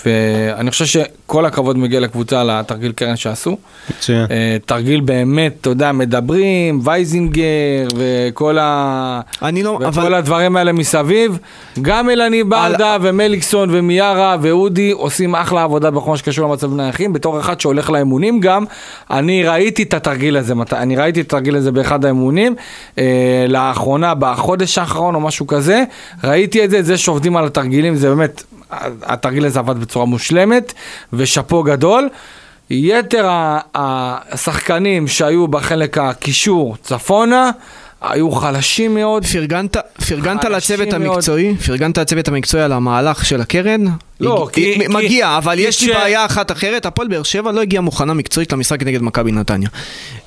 ואני 0.05 0.71
חושב 0.71 0.85
שכל 0.85 1.45
הכבוד 1.45 1.77
מגיע 1.77 1.99
לקבוצה 1.99 2.41
על 2.41 2.49
התרגיל 2.49 2.91
קרן 2.91 3.15
שעשו. 3.15 3.57
מצוין. 3.89 4.25
תרגיל 4.65 5.01
באמת, 5.01 5.57
אתה 5.61 5.69
יודע, 5.69 5.91
מדברים, 5.91 6.79
וייזינגר 6.83 7.43
וכל, 7.95 8.57
ה... 8.61 9.21
לא, 9.41 9.69
וכל 9.69 9.85
אבל... 9.85 10.13
הדברים 10.13 10.57
האלה 10.57 10.71
מסביב. 10.71 11.39
גם 11.81 12.09
אלני 12.09 12.43
ברדה 12.43 12.93
על... 12.93 13.01
ומליקסון 13.03 13.69
ומיארה 13.71 14.37
ואודי 14.41 14.91
עושים 14.91 15.35
אחלה 15.35 15.63
עבודה 15.63 15.91
בכל 15.91 16.11
מה 16.11 16.17
שקשור 16.17 16.49
למצב 16.49 16.73
נייחים. 16.73 17.13
בתור 17.13 17.39
אחד 17.39 17.61
שהולך 17.61 17.89
לאמונים 17.89 18.39
גם, 18.39 18.65
אני 19.11 19.43
ראיתי 19.43 19.83
את 19.83 19.93
התרגיל 19.93 20.37
הזה, 20.37 20.53
אני 20.71 20.95
ראיתי 20.95 21.21
את 21.21 21.25
התרגיל 21.25 21.55
הזה 21.55 21.71
באחד 21.71 22.05
האמונים, 22.05 22.55
לאחרונה, 23.47 24.13
בחודש 24.13 24.77
האחרון 24.77 25.15
או 25.15 25.19
משהו 25.19 25.47
כזה. 25.47 25.68
הזה, 25.69 25.83
ראיתי 26.23 26.65
את 26.65 26.69
זה, 26.69 26.83
זה 26.83 26.97
שעובדים 26.97 27.37
על 27.37 27.45
התרגילים, 27.45 27.95
זה 27.95 28.09
באמת, 28.09 28.43
התרגיל 29.03 29.45
הזה 29.45 29.59
עבד 29.59 29.77
בצורה 29.77 30.05
מושלמת, 30.05 30.73
ושאפו 31.13 31.63
גדול. 31.63 32.09
יתר 32.69 33.27
השחקנים 33.75 35.07
שהיו 35.07 35.47
בחלק 35.47 35.97
הקישור 35.97 36.75
צפונה, 36.81 37.51
היו 38.01 38.31
חלשים 38.31 38.93
מאוד. 38.93 39.25
פרגנת, 39.25 39.77
פרגנת 40.07 40.45
לצוות 40.45 40.93
המקצועי, 40.93 41.55
פרגנת 41.55 41.97
לצוות 41.97 42.27
המקצועי 42.27 42.63
על 42.63 42.71
המהלך 42.71 43.25
של 43.25 43.41
הקרן, 43.41 43.85
לא, 44.19 44.43
הג- 44.43 44.53
כי- 44.53 44.77
מגיע, 44.89 45.09
כי- 45.09 45.37
אבל 45.37 45.55
כי 45.55 45.61
יש 45.61 45.81
לי 45.81 45.87
כש- 45.87 45.93
בעיה 45.95 46.25
אחת 46.25 46.51
אחרת, 46.51 46.85
הפועל 46.85 47.07
באר 47.07 47.23
שבע 47.23 47.51
לא 47.51 47.61
הגיעה 47.61 47.81
מוכנה 47.81 48.13
מקצועית 48.13 48.53
למשחק 48.53 48.83
נגד 48.83 49.01
מכבי 49.01 49.31
נתניה. 49.31 49.69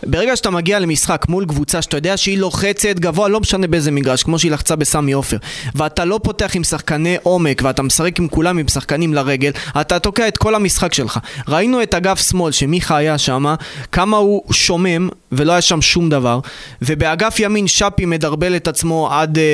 ברגע 0.06 0.36
שאתה 0.36 0.50
מגיע 0.50 0.78
למשחק 0.78 1.24
מול 1.28 1.44
קבוצה 1.44 1.82
שאתה 1.82 1.96
יודע 1.96 2.16
שהיא 2.16 2.38
לוחצת 2.38 2.98
גבוה, 2.98 3.28
לא 3.28 3.40
משנה 3.40 3.66
באיזה 3.66 3.90
מגרש, 3.90 4.22
כמו 4.22 4.38
שהיא 4.38 4.52
לחצה 4.52 4.76
בסמי 4.76 5.12
עופר, 5.12 5.36
ואתה 5.74 6.04
לא 6.04 6.20
פותח 6.22 6.50
עם 6.54 6.64
שחקני 6.64 7.16
עומק, 7.22 7.60
ואתה 7.64 7.82
משחק 7.82 8.18
עם 8.18 8.28
כולם 8.28 8.58
עם 8.58 8.68
שחקנים 8.68 9.14
לרגל, 9.14 9.50
אתה 9.80 9.98
תוקע 9.98 10.28
את 10.28 10.38
כל 10.38 10.54
המשחק 10.54 10.94
שלך. 10.94 11.18
ראינו 11.48 11.82
את 11.82 11.94
אגף 11.94 12.28
שמאל, 12.30 12.52
שמיכה 12.52 12.96
היה 12.96 13.18
שם, 13.18 13.54
כמה 13.92 14.16
הוא 14.16 14.42
שומם, 14.52 15.08
ולא 15.32 15.52
היה 15.52 15.60
שם 15.60 15.82
שום 15.82 16.08
דבר, 16.10 16.40
ובאגף 16.82 17.36
ימין 17.40 17.66
שפי 17.68 18.04
מדרבל 18.06 18.56
את 18.56 18.68
עצמו 18.68 19.08
עד, 19.12 19.38
אה, 19.38 19.44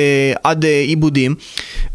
עד 0.43 0.65
אה, 0.65 0.81
עיבודים, 0.81 1.35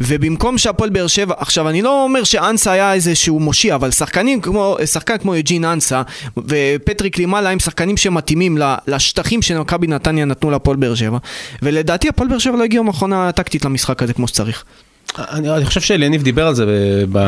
ובמקום 0.01 0.59
שהפועל 0.59 0.91
באר 0.91 1.07
שבע, 1.07 1.35
עכשיו 1.39 1.69
אני 1.69 1.83
לא 1.83 2.05
אומר 2.05 2.25
שאנסה 2.35 2.73
היה 2.73 2.95
איזשהו 2.95 3.41
מושיע, 3.41 3.75
אבל 3.75 3.91
שחקנים 3.91 4.41
כמו, 4.41 4.77
שחקן 4.85 5.19
כמו 5.19 5.35
יוג'ין 5.35 5.65
אנסה 5.65 6.03
ופטריק 6.37 7.19
לימאלה 7.19 7.51
הם 7.51 7.59
שחקנים 7.59 7.97
שמתאימים 7.97 8.59
ל- 8.59 8.75
לשטחים 8.87 9.43
שמכבי 9.43 9.87
נתניה 9.87 10.25
נתנו 10.25 10.51
להפועל 10.51 10.77
באר 10.77 10.95
שבע, 10.95 11.19
ולדעתי 11.63 12.09
הפועל 12.09 12.29
באר 12.29 12.39
שבע 12.39 12.57
לא 12.57 12.65
הגיעו 12.65 12.85
מכונה 12.85 13.33
טקטית 13.33 13.65
למשחק 13.65 14.03
הזה 14.03 14.13
כמו 14.13 14.29
שצריך. 14.29 14.65
אני, 15.19 15.51
אני 15.51 15.65
חושב 15.65 15.81
שאליניב 15.81 16.23
דיבר 16.23 16.47
על 16.47 16.55
זה 16.55 16.67
ב, 16.67 16.71
ב, 17.13 17.19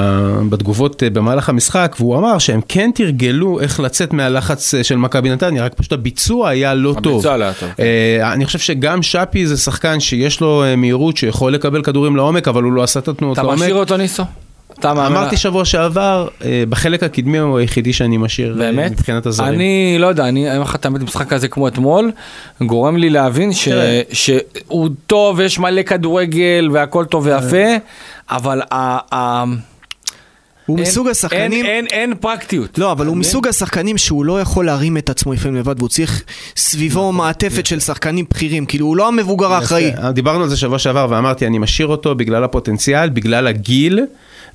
בתגובות 0.48 1.02
אה, 1.02 1.10
במהלך 1.10 1.48
המשחק, 1.48 1.96
והוא 1.98 2.18
אמר 2.18 2.38
שהם 2.38 2.60
כן 2.68 2.90
תרגלו 2.94 3.60
איך 3.60 3.80
לצאת 3.80 4.12
מהלחץ 4.12 4.74
אה, 4.74 4.84
של 4.84 4.96
מכבי 4.96 5.30
נתניה, 5.30 5.64
רק 5.64 5.74
פשוט 5.74 5.92
הביצוע 5.92 6.48
היה 6.48 6.74
לא 6.74 6.94
טוב. 7.02 7.12
הביצוע 7.12 7.36
לא 7.36 7.44
היה 7.44 7.52
טוב, 7.54 7.68
כן. 7.76 7.82
אה, 7.82 8.32
אני 8.32 8.46
חושב 8.46 8.58
שגם 8.58 9.02
שפי 9.02 9.46
זה 9.46 9.56
שחקן 9.56 10.00
שיש 10.00 10.40
לו 10.40 10.64
אה, 10.64 10.76
מהירות, 10.76 11.16
שיכול 11.16 11.52
לקבל 11.52 11.82
כדורים 11.82 12.16
לעומק, 12.16 12.48
אבל 12.48 12.62
הוא 12.62 12.72
לא 12.72 12.82
עשה 12.82 13.00
את 13.00 13.08
התנועות 13.08 13.38
אתה 13.38 13.42
לעומק. 13.46 13.58
משאיר 13.58 13.74
אותו 13.74 13.96
ניסו? 13.96 14.22
אתה 14.80 14.94
מאמין? 14.94 15.16
אמרתי 15.18 15.36
שבוע 15.36 15.64
שעבר, 15.64 16.28
אה, 16.44 16.64
בחלק 16.68 17.02
הקדמי 17.02 17.38
הוא 17.38 17.58
היחידי 17.58 17.92
שאני 17.92 18.16
משאיר 18.16 18.52
אה, 18.52 18.56
באמת? 18.58 18.92
מבחינת 18.92 19.26
הזרים. 19.26 19.54
אני 19.54 19.96
לא 19.98 20.06
יודע, 20.06 20.28
אני 20.28 20.50
אומר 20.50 20.62
לך 20.62 20.76
תמיד 20.76 21.02
משחק 21.02 21.28
כזה 21.28 21.48
כמו 21.48 21.68
אתמול, 21.68 22.10
גורם 22.62 22.96
לי 22.96 23.10
להבין 23.10 23.52
ש-. 23.52 23.68
שהוא 24.12 24.88
טוב, 25.06 25.40
יש 25.40 25.58
מלא 25.58 25.82
כדורגל 25.82 26.68
והכל 26.72 27.04
טוב 27.04 27.26
ויפה, 27.26 27.66
אבל 28.30 28.60
ה- 28.72 29.14
ה- 29.16 29.44
הוא 30.66 30.78
אין- 30.78 30.86
מסוג 30.86 31.08
השחקנים... 31.08 31.52
אין- 31.52 31.66
אין- 31.66 31.86
אין 31.90 32.14
פרקטיות. 32.20 32.78
לא, 32.78 32.92
אבל 32.92 33.06
הוא? 33.06 33.16
מסוג 33.16 33.48
השחקנים 33.48 33.98
שהוא 33.98 34.24
לא 34.24 34.40
יכול 34.40 34.66
להרים 34.66 34.96
את 34.96 35.10
עצמו 35.10 35.32
לפעמים 35.32 35.56
לבד, 35.56 35.74
והוא 35.78 35.88
צריך 35.88 36.22
סביבו 36.56 37.12
מעטפת 37.12 37.66
של 37.66 37.80
שחקנים 37.80 38.24
בכירים, 38.30 38.66
כאילו 38.66 38.86
הוא 38.86 38.96
לא 38.96 39.08
המבוגר 39.08 39.52
האחראי. 39.52 39.92
דיברנו 40.12 40.42
על 40.42 40.48
זה 40.48 40.56
שבוע 40.56 40.78
שעבר 40.78 41.06
ואמרתי, 41.10 41.46
אני 41.46 41.58
משאיר 41.58 41.88
אותו 41.88 42.14
בגלל 42.14 42.44
הפוטנציאל, 42.44 43.08
בגלל 43.08 43.46
הגיל 43.46 44.00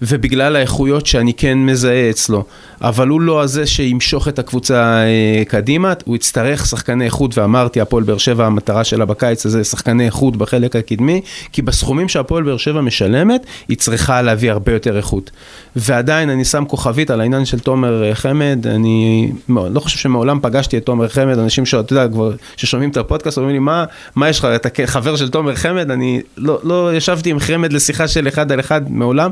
ובגלל 0.02 0.56
האיכויות 0.56 1.06
שאני 1.06 1.34
כן 1.34 1.58
מזהה 1.58 2.10
אצלו. 2.10 2.44
אבל 2.82 3.08
הוא 3.08 3.22
לא 3.22 3.42
הזה 3.42 3.68
שימשוך 3.68 4.28
את 4.28 4.40
הקבוצה 4.40 5.04
אה, 5.04 5.44
קדימה, 5.48 5.94
הוא 6.06 6.16
יצטרך 6.16 6.66
שחקני 6.66 7.06
איכות, 7.06 7.38
ואמרתי, 7.38 7.82
הפועל 7.82 8.04
באר 8.04 8.18
שבע, 8.18 8.46
המטרה 8.46 8.84
שלה 8.84 9.06
בקיץ 9.06 9.46
הזה, 9.46 9.64
שחקני 9.64 10.06
איכות 10.06 10.38
בחלק 10.38 10.76
הקדמי, 10.76 11.22
כי 11.52 11.62
בסכומים 11.62 12.10
שהפועל 12.10 12.44
באר 12.44 12.58
שבע 12.58 12.82
משלמת, 12.82 13.46
היא 13.68 13.78
צריכה 13.78 14.22
להביא 14.22 14.52
הרבה 14.52 14.72
יותר 14.72 14.98
איכות. 14.98 15.32
ועדיין 15.76 16.30
אני 16.30 16.46
שם 16.46 16.64
כוכבית 16.68 17.10
על 17.10 17.22
העניין 17.22 17.46
של 17.46 17.60
תומר 17.60 18.04
אה, 18.04 18.16
חמד, 18.16 18.68
אני 18.68 19.32
לא 19.50 19.80
חושב 19.80 19.98
שמעולם 19.98 20.40
פגשתי 20.42 20.78
את 20.78 20.86
תומר 20.86 21.08
חמד, 21.08 21.38
אנשים 21.38 21.66
שאתה 21.66 21.94
יודע, 21.94 22.08
כבר, 22.08 22.32
ששומעים 22.58 22.90
את 22.90 22.98
הפודקאסט, 22.98 23.38
אומרים 23.38 23.54
לי, 23.54 23.60
מה, 23.60 23.86
מה 24.16 24.30
יש 24.30 24.40
לך, 24.40 24.46
אתה 24.46 24.70
חבר 24.86 25.16
של 25.16 25.30
תומר 25.30 25.56
חמד? 25.56 25.92
אני 25.92 26.22
לא, 26.38 26.60
לא 26.64 26.96
ישבתי 26.96 27.30
עם 27.30 27.40
חמד 27.40 27.74
לשיחה 27.74 28.08
של 28.08 28.28
אחד 28.28 28.52
על 28.52 28.60
אחד 28.60 28.92
מעולם. 28.92 29.32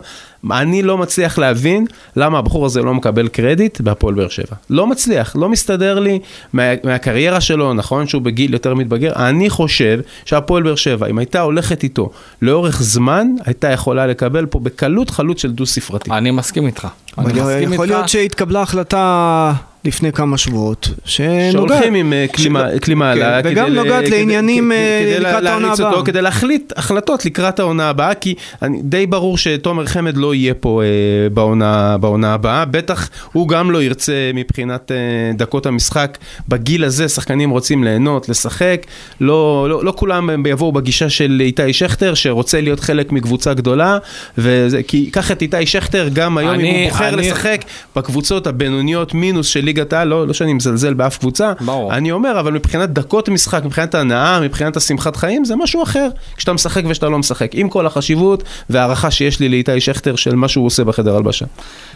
אני 0.52 0.84
לא 0.84 0.98
מצליח 0.98 1.38
להבין 1.38 1.86
למה 2.16 2.38
הבחור 2.38 2.66
הזה 2.66 2.82
לא 2.82 2.94
מקבל 2.94 3.28
קרדיט 3.28 3.82
בהפועל 3.82 4.16
באר 4.16 4.30
שבע. 4.30 4.56
לא 4.70 4.88
מצליח, 4.88 5.36
לא 5.36 5.50
מסתדר 5.50 6.00
לי 6.00 6.20
מה, 6.54 6.64
מהקריירה 6.84 7.42
שלו, 7.42 7.74
נכון 7.74 8.08
שהוא 8.08 8.22
בגיל 8.22 8.54
יותר 8.54 8.74
מתבגר, 8.74 9.14
אני 9.16 9.50
חושב 9.50 10.00
שהפועל 10.26 10.64
באר 10.64 10.76
שבע, 10.76 11.08
אם 11.08 11.18
הייתה 11.18 11.42
הולכת 11.42 11.84
איתו 11.84 12.10
לאורך 12.42 12.82
זמן, 12.84 13.28
הייתה 13.46 13.72
יכולה 13.72 14.08
לקבל 14.08 14.46
פה 14.46 14.60
בקלות 14.60 15.10
חלוץ 15.10 15.42
של 15.42 15.52
דו 15.52 15.66
ספרתי. 15.66 16.12
אני 16.12 16.32
מסכים 16.32 16.66
איתך. 16.66 16.88
אני 17.18 17.34
מסכים 17.34 17.74
יכול 17.74 17.86
איתך. 17.86 17.96
להיות 17.96 18.10
שהתקבלה 18.10 18.62
החלטה 18.62 19.54
לפני 19.86 20.12
כמה 20.12 20.38
שבועות, 20.38 20.90
שנוגעת... 21.06 21.52
שהולכים 21.52 21.94
עם 21.94 22.14
אה, 22.14 22.26
כלי 22.36 22.50
מע- 22.50 22.80
כלי 22.80 22.96
מעלה, 22.96 23.44
כן, 23.44 23.50
וגם 23.52 23.74
נוגעת 23.74 24.06
כדי- 24.06 24.10
לעניינים, 24.12 24.64
כדי- 24.72 24.76
אה, 24.76 25.16
כדי 25.16 25.20
לקראת 25.20 25.46
העונה 25.46 25.74
הבאה. 25.74 25.90
אותו, 25.92 26.04
כדי 26.06 26.22
להחליט 26.22 26.74
החלטות 26.76 27.26
לקראת 27.26 27.60
העונה 27.60 27.90
הבאה, 27.90 28.14
כי 28.14 28.34
אני- 28.62 28.82
די 28.84 29.08
ברור 29.08 29.38
שתומר 29.38 29.86
חמד 29.86 30.18
לא 30.18 30.36
יהיה 30.36 30.54
פה 30.54 30.82
אה, 30.84 30.88
בעונה 31.30 31.98
בעונה 31.98 32.34
הבאה, 32.34 32.66
בטח 32.66 33.10
הוא 33.34 33.48
גם 33.48 33.72
לא 33.72 33.84
ירצה 33.84 34.32
מבחינת 34.34 34.92
אה, 34.92 34.98
דקות 35.38 35.66
המשחק, 35.66 36.18
בגיל 36.48 36.84
הזה 36.84 37.08
שחקנים 37.10 37.50
רוצים 37.50 37.84
ליהנות, 37.84 38.30
לשחק, 38.30 38.86
לא, 39.22 39.66
לא, 39.70 39.84
לא 39.86 39.94
כולם 39.96 40.46
יבואו 40.48 40.72
בגישה 40.72 41.10
של 41.10 41.42
איתי 41.46 41.74
שכטר, 41.74 42.14
שרוצה 42.14 42.62
להיות 42.62 42.80
חלק 42.80 43.12
מקבוצה 43.12 43.54
גדולה, 43.54 43.98
וזה, 44.38 44.84
כי 44.84 45.10
קח 45.12 45.32
את 45.32 45.42
איתי 45.42 45.66
שכטר, 45.66 46.10
גם 46.14 46.38
היום 46.38 46.54
אם 46.54 46.60
אני- 46.60 46.82
הוא 46.84 46.90
בוחר 46.92 47.10
אני- 47.10 47.18
לשחק 47.30 47.62
בקבוצות 47.96 48.48
הבינוניות 48.48 49.14
מינוס 49.14 49.48
של 49.48 49.69
ליגת 49.70 49.94
העל, 49.94 50.08
לא, 50.08 50.28
לא 50.28 50.34
שאני 50.34 50.54
מזלזל 50.54 50.94
באף 50.94 51.18
קבוצה, 51.18 51.54
ברור. 51.62 51.94
אני 51.94 52.12
אומר, 52.12 52.40
אבל 52.40 52.54
מבחינת 52.54 52.90
דקות 52.90 53.30
משחק, 53.30 53.62
מבחינת 53.66 53.96
הנאה, 53.96 54.40
מבחינת 54.40 54.78
השמחת 54.78 55.16
חיים, 55.16 55.46
זה 55.46 55.56
משהו 55.56 55.84
אחר, 55.84 56.08
כשאתה 56.38 56.54
משחק 56.54 56.84
ושאתה 56.90 57.10
לא 57.10 57.20
משחק, 57.20 57.52
עם 57.54 57.70
כל 57.70 57.86
החשיבות 57.86 58.44
וההערכה 58.70 59.12
שיש 59.12 59.40
לי 59.40 59.50
לאיתי 59.50 59.82
שכטר 59.82 60.16
של 60.16 60.36
מה 60.36 60.48
שהוא 60.48 60.66
עושה 60.66 60.84
בחדר 60.84 61.16
הלבשה. 61.16 61.46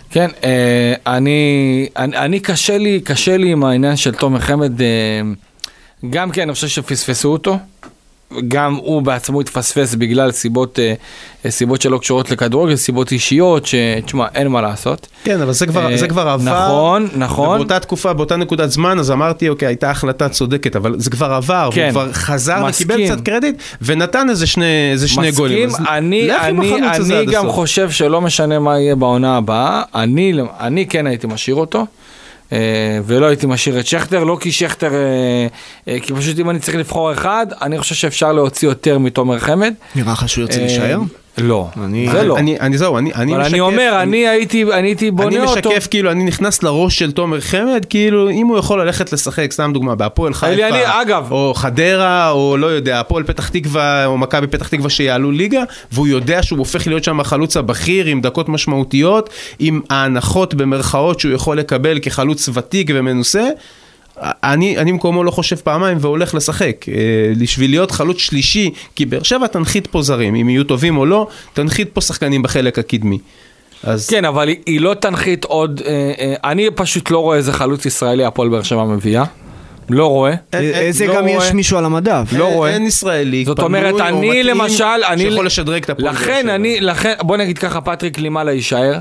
כן, 0.10 0.30
אה, 0.44 0.94
אני, 1.08 1.88
אני, 1.98 2.18
אני 2.18 2.40
קשה 2.40 2.78
לי, 2.78 3.02
קשה 3.02 3.38
לי 3.38 3.52
עם 3.52 3.64
העניין 3.64 3.96
של 3.96 4.12
תומר 4.12 4.40
חמד, 4.40 4.82
אה, 4.82 4.88
גם 6.10 6.32
כי 6.32 6.44
אני 6.44 6.54
חושב 6.54 6.68
שפספסו 6.68 7.30
אותו, 7.30 7.58
גם 8.48 8.76
הוא 8.76 9.02
בעצמו 9.02 9.42
התפספס 9.42 9.96
בגלל 9.96 10.32
סיבות, 10.32 10.80
אה, 10.80 10.94
סיבות 11.52 11.82
שלא 11.82 11.98
קשורות 11.98 12.32
לכדורגל, 12.32 12.76
סיבות 12.76 13.12
אישיות, 13.12 13.66
שתשמע, 13.66 14.26
אין 14.36 14.48
מה 14.48 14.62
לעשות. 14.62 15.08
כן, 15.24 15.42
אבל 15.42 15.52
זה 15.52 15.68
כבר, 15.68 15.92
אה, 15.92 15.98
זה 15.98 16.08
כבר 16.08 16.28
עבר. 16.28 16.44
נכון, 16.44 17.08
נכון. 17.16 17.56
ובאותה 17.56 17.80
תקופה, 17.80 18.14
באותה 18.14 18.36
נקודת 18.36 18.72
זמן, 18.72 19.00
אז 19.00 19.12
אמרתי, 19.12 19.50
אוקיי, 19.50 19.68
הייתה 19.68 19.92
החלטה 19.92 20.30
צודקת, 20.30 20.76
אבל 20.76 20.96
זה 21.00 21.10
כבר 21.10 21.34
עבר, 21.34 21.70
כן, 21.74 21.82
והוא 21.94 22.04
כבר 22.04 22.14
חזר 22.14 22.66
מסכים. 22.66 22.88
וקיבל 22.88 23.06
קצת 23.06 23.26
קרדיט, 23.26 23.56
ונתן 23.82 24.30
איזה 24.30 24.48
שני, 24.48 24.92
איזה 24.92 25.08
שני 25.08 25.32
גולים. 25.32 25.68
מסכים, 25.68 25.86
אני, 25.88 26.32
אני, 26.38 26.76
אני 26.76 27.26
גם. 27.26 27.50
חושב 27.50 27.92
שלא 27.92 28.22
משנה 28.22 28.60
מה 28.60 28.80
יהיה 28.80 28.96
בעונה 28.96 29.38
הבאה, 29.38 29.82
אני, 29.96 30.34
אני 30.60 30.88
כן 30.88 31.08
הייתי 31.08 31.28
משאיר 31.28 31.56
אותו. 31.56 31.86
אה, 32.54 33.00
ולא 33.06 33.26
הייתי 33.26 33.46
משאיר 33.46 33.80
את 33.80 33.88
שכטר, 33.88 34.24
לא 34.24 34.38
כי 34.42 34.52
שכטר, 34.52 34.94
אה, 34.94 35.48
אה, 35.88 36.00
כי 36.00 36.14
פשוט 36.14 36.40
אם 36.40 36.50
אני 36.50 36.60
צריך 36.60 36.78
לבחור 36.78 37.14
אחד, 37.14 37.48
אני 37.62 37.80
חושב 37.80 37.96
שאפשר 37.96 38.34
להוציא 38.34 38.68
יותר 38.68 38.98
מתומר 38.98 39.40
חמד. 39.40 39.74
נראה 39.96 40.14
לך 40.14 40.30
שהוא 40.30 40.42
יוצא 40.42 40.60
להישאר? 40.60 41.00
לא, 41.38 41.68
אני- 41.84 42.10
זה 42.12 42.24
לא. 42.24 42.38
אני, 42.38 42.60
אני 42.60 42.78
זהו, 42.78 42.98
אני, 42.98 43.14
אני 43.14 43.32
אבל 43.34 43.42
משקף, 43.42 43.52
אני 43.54 43.60
אומר, 43.60 44.00
אני 44.02 44.28
הייתי 44.28 44.64
אני 44.64 44.88
הייתי 44.88 45.12
בונה 45.12 45.28
אני 45.38 45.40
אותו. 45.46 45.70
משקף, 45.70 45.88
כאילו, 45.88 46.12
אני 46.12 46.24
נכנס 46.24 46.64
לראש 46.64 47.00
של 47.00 47.12
תומר 47.12 47.42
חמד, 47.42 47.86
כאילו, 47.90 48.30
אם 48.30 48.48
הוא 48.48 48.58
יכול 48.58 48.82
ללכת 48.82 49.14
לשחק, 49.14 49.52
סתם 49.52 49.72
דוגמה, 49.74 49.96
בהפועל 49.96 50.34
חיפה, 50.34 50.68
אני- 50.70 51.02
אגב- 51.02 51.32
או 51.32 51.54
חדרה, 51.56 52.30
או 52.32 52.58
לא 52.58 52.68
יודע, 52.68 53.00
הפועל 53.00 53.24
פתח 53.24 53.50
תקווה, 53.50 54.06
או 54.06 54.18
מכבי 54.18 54.48
פתח 54.48 54.68
תקווה 54.68 54.90
שיעלו 54.90 55.32
ליגה, 55.32 55.62
והוא 55.92 56.08
יודע 56.08 56.44
שהוא 56.44 56.60
הופך 56.60 56.88
להיות 56.88 57.04
שם 57.04 57.20
החלוץ 57.20 57.58
הבכיר, 57.58 58.06
עם 58.06 58.22
דקות 58.22 58.50
משמעותיות, 58.50 59.30
עם 59.60 59.82
ההנחות 59.90 60.54
במרכאות 60.54 61.20
שהוא 61.20 61.34
יכול 61.34 61.58
לקבל 61.60 62.00
כחלוץ 62.02 62.50
ותיק 62.54 62.90
ומנוסה. 62.94 63.48
אני, 64.22 64.78
אני 64.78 64.92
במקומו 64.92 65.24
לא 65.24 65.32
חושב 65.32 65.56
פעמיים 65.56 65.98
והולך 66.02 66.36
לשחק. 66.36 66.86
אה, 66.90 66.94
בשביל 67.40 67.70
להיות 67.72 67.92
חלוץ 67.92 68.18
שלישי, 68.18 68.70
כי 68.96 69.06
באר 69.06 69.24
שבע 69.24 69.48
תנחית 69.48 69.88
פה 69.88 70.02
זרים, 70.02 70.36
אם 70.36 70.50
יהיו 70.50 70.64
טובים 70.64 70.98
או 70.98 71.06
לא, 71.06 71.28
תנחית 71.54 71.90
פה 71.94 72.02
שחקנים 72.02 72.42
בחלק 72.42 72.80
הקדמי. 72.80 73.18
אז 73.84 74.10
כן, 74.10 74.26
אבל 74.26 74.48
היא, 74.48 74.58
היא 74.66 74.82
לא 74.82 74.94
תנחית 74.94 75.46
עוד, 75.46 75.82
אה, 75.86 75.92
אה, 76.20 76.34
אני 76.52 76.68
פשוט 76.76 77.12
לא 77.12 77.20
רואה 77.20 77.38
איזה 77.38 77.54
חלוץ 77.54 77.86
ישראלי 77.86 78.26
הפועל 78.26 78.50
באר 78.50 78.64
שבע 78.64 78.84
מביאה. 78.84 79.24
לא 79.90 80.06
רואה. 80.08 80.32
אין- 80.32 80.38
אין- 80.64 80.74
איזה 80.74 81.08
לא 81.08 81.16
גם 81.16 81.28
רואה. 81.28 81.46
יש 81.48 81.54
מישהו 81.54 81.78
על 81.78 81.86
המדף. 81.86 82.28
לא 82.38 82.46
רואה. 82.54 82.70
אין 82.74 82.86
ישראלי. 82.86 83.46
זאת 83.46 83.60
אומרת, 83.60 83.94
או 83.94 84.00
אני 84.00 84.44
למשל, 84.44 84.84
אני... 85.10 85.22
שיכול 85.24 85.46
לשדרג 85.46 85.84
את 85.84 85.90
הפועל 85.90 86.08
באר 86.08 86.22
לכן 86.22 86.40
שבע. 86.44 86.56
אני, 86.56 86.80
לכן, 86.82 87.14
בוא 87.22 87.38
נגיד 87.38 87.58
ככה, 87.58 87.82
פטריק 87.82 88.18
לימאלה 88.20 88.52
יישאר. 88.52 88.94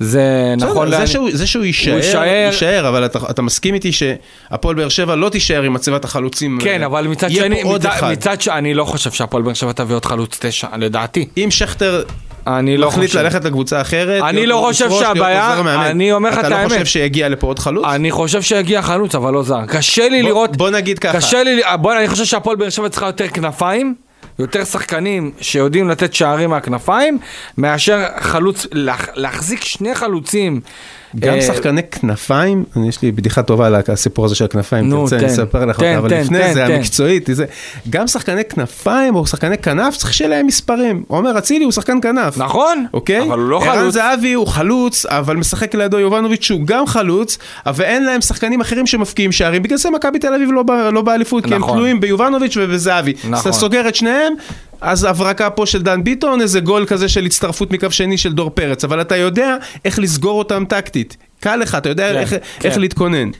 זה 0.00 0.22
נכון. 0.56 0.90
זה 0.90 1.06
שהוא- 1.06 1.30
זה 1.32 1.46
שהוא 1.46 1.64
יישאר, 1.64 1.96
יישאר. 1.96 2.22
יישאר, 2.46 2.88
אבל 2.88 3.04
אתה 3.04 3.18
אתה 3.30 3.42
מסכים 3.42 3.74
איתי 3.74 3.92
שהפועל 3.92 4.74
באר 4.74 4.88
שבע 4.88 5.14
לא 5.16 5.28
תישאר 5.28 5.62
עם 5.62 5.72
מצבת 5.72 6.04
החלוצים. 6.04 6.58
כן, 6.62 6.80
אה, 6.80 6.86
אבל 6.86 7.06
מצד 7.06 7.30
שני, 7.30 7.62
מצד- 7.64 7.86
אחד. 7.86 8.12
מצד 8.12 8.40
שני, 8.40 8.54
אני 8.54 8.74
לא 8.74 8.84
חושב 8.84 9.10
שהפועל 9.10 9.42
באר 9.42 9.54
שבע 9.54 9.72
תביא 9.72 9.94
עוד 9.94 10.04
חלוץ 10.04 10.38
תשע, 10.40 10.66
לדעתי. 10.78 11.28
אם 11.36 11.48
שכטר 11.50 12.02
אני 12.46 12.76
לא 12.76 12.88
מחליט 12.88 13.06
חושב. 13.10 13.18
ללכת 13.20 13.44
לקבוצה 13.44 13.80
אחרת, 13.80 14.22
אני 14.22 14.46
לא 14.46 14.56
חושב 14.56 14.90
שהבעיה-. 14.90 15.60
אני 15.90 16.12
אומר 16.12 16.30
לך 16.30 16.34
את 16.34 16.40
אתה 16.40 16.48
לא 16.48 16.54
האמת. 16.54 16.72
חושב 16.72 16.84
שיגיע 16.84 17.28
לפה 17.28 17.46
עוד 17.46 17.58
חלוץ? 17.58 17.84
אני 17.88 18.10
חושב 18.10 18.42
שיגיע 18.42 18.82
חלוץ, 18.82 19.14
אבל 19.14 19.32
לא 19.32 19.42
זר. 19.42 19.66
קשה 19.68 20.08
לי 20.08 20.22
לראות... 20.22 20.56
בוא 20.56 20.70
נגיד 20.70 20.98
ככה. 20.98 21.16
קשה 21.16 21.42
לי... 21.42 21.60
בוא, 21.80 21.92
אני 21.98 22.08
חושב 22.08 22.24
שהפועל 22.24 22.56
באר 22.56 22.68
שבע 22.68 22.88
צריכה 22.88 23.06
יותר 23.06 23.28
כנפיים, 23.28 23.94
יותר 24.38 24.64
שחקנים 24.64 25.32
שיודעים 25.40 25.88
לתת 25.88 26.14
שערים 26.14 26.50
מהכנפיים, 26.50 27.18
מאשר 27.58 28.04
חלוץ, 28.18 28.66
להח, 28.72 29.08
להחזיק 29.14 29.64
שני 29.64 29.94
חלוצים. 29.94 30.60
גם 31.18 31.34
אה, 31.34 31.42
שחקני 31.42 31.82
כנפיים, 31.82 32.64
יש 32.88 33.02
לי 33.02 33.12
בדיחה 33.12 33.42
טובה 33.42 33.66
על 33.66 33.74
הסיפור 33.88 34.24
הזה 34.24 34.34
של 34.34 34.44
הכנפיים, 34.44 34.88
נו, 34.88 35.08
תרצה, 35.08 35.16
אני. 35.16 35.26
אספר 35.26 35.64
לך 35.64 35.76
אותה, 35.76 35.98
אבל 35.98 36.08
תן, 36.08 36.20
לפני 36.20 36.38
תן, 36.38 36.52
זה, 36.52 36.64
תן. 36.66 36.72
המקצועית, 36.72 37.28
זה, 37.32 37.44
גם 37.90 38.06
שחקני 38.06 38.44
כנפיים 38.44 39.14
או 39.14 39.26
שחקני 39.26 39.58
כנף, 39.58 39.96
צריך 39.96 40.14
שיהיה 40.14 40.30
להם 40.30 40.46
מספרים. 40.46 41.02
עומר 41.08 41.38
אצילי 41.38 41.64
הוא 41.64 41.72
שחקן 41.72 42.00
כנף. 42.00 42.38
נכון, 42.38 42.86
אוקיי? 42.94 43.22
אבל 43.22 43.38
הוא 43.38 43.48
לא 43.48 43.62
ערן 43.64 43.78
חלוץ. 43.78 43.94
זהבי 43.94 44.32
הוא 44.32 44.46
חלוץ, 44.46 45.06
אבל 45.06 45.36
משחק 45.36 45.74
לידו 45.74 45.98
יובנוביץ' 45.98 46.42
שהוא 46.42 46.60
גם 46.64 46.86
חלוץ, 46.86 47.38
אבל 47.66 47.84
אין 47.84 48.04
להם 48.04 48.20
שחקנים 48.20 48.60
אחרים 48.60 48.86
שמפקיעים 48.86 49.32
שערים, 49.32 49.62
בגלל 49.62 49.78
זה 49.78 49.90
מכבי 49.90 50.18
תל 50.18 50.34
אביב 50.34 50.50
לא, 50.52 50.64
לא 50.92 51.02
באליפות, 51.02 51.46
כי 51.46 51.54
הם 51.54 51.60
נכון. 51.60 51.76
תלויים 51.76 52.00
ביובנוביץ' 52.00 52.56
ובזהבי. 52.56 53.14
נכון. 53.18 53.34
אז 53.34 53.40
אתה 53.40 53.52
סוגר 53.52 53.88
את 53.88 53.94
שניהם, 53.94 54.32
אז 54.80 55.04
הברקה 55.04 55.50
פה 55.50 55.66
של 55.66 55.82
דן 55.82 56.04
ביטון, 56.04 56.40
איזה 56.40 56.60
גול 56.60 56.86
כזה 56.86 57.08
של 57.08 57.24
הצטרפות 57.24 57.70
מקו 57.70 57.90
שני 57.90 58.18
של 58.18 58.32
דור 58.32 58.50
פרץ, 58.50 58.84
אבל 58.84 59.00
אתה 59.00 59.16
יודע 59.16 59.56
איך 59.84 59.98
לסגור 59.98 60.38
אותם 60.38 60.64
טקטית. 60.68 61.16
קל 61.40 61.56
לך, 61.56 61.74
אתה 61.74 61.88
יודע 61.88 62.12
כן, 62.12 62.18
איך, 62.18 62.30
כן. 62.30 62.38
איך 62.64 62.78
להתכונן. 62.78 63.30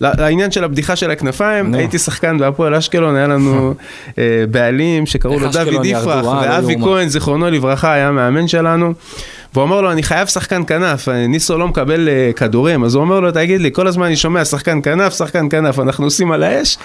לעניין 0.00 0.50
של 0.50 0.64
הבדיחה 0.64 0.96
של 0.96 1.10
הכנפיים, 1.10 1.70
נו. 1.70 1.78
הייתי 1.78 1.98
שחקן 1.98 2.38
בהפועל 2.38 2.74
אשקלון, 2.74 3.16
היה 3.16 3.26
לנו 3.26 3.74
אה, 4.18 4.44
בעלים 4.50 5.06
שקראו 5.06 5.38
לו 5.38 5.48
דוד 5.52 5.84
יפרח, 5.84 6.26
אה? 6.26 6.40
ואבי. 6.42 6.76
כהן, 6.80 7.08
זיכרונו 7.08 7.50
לברכה, 7.50 7.92
היה 7.92 8.10
מאמן 8.10 8.48
שלנו. 8.48 8.92
והוא 9.54 9.62
אומר 9.62 9.80
לו, 9.80 9.92
אני 9.92 10.02
חייב 10.02 10.28
שחקן 10.28 10.62
כנף, 10.66 11.08
אה, 11.08 11.26
ניסו 11.26 11.58
לא 11.58 11.68
מקבל 11.68 12.08
אה, 12.08 12.30
כדורים, 12.36 12.84
אז 12.84 12.94
הוא 12.94 13.00
אומר 13.00 13.20
לו, 13.20 13.30
תגיד 13.30 13.60
לי, 13.60 13.70
כל 13.72 13.86
הזמן 13.86 14.06
אני 14.06 14.16
שומע 14.16 14.44
שחקן 14.44 14.82
כנף, 14.82 15.14
שחקן 15.18 15.48
כנף, 15.50 15.78
אנחנו 15.78 16.04
עושים 16.04 16.32
על 16.32 16.42
האש, 16.42 16.76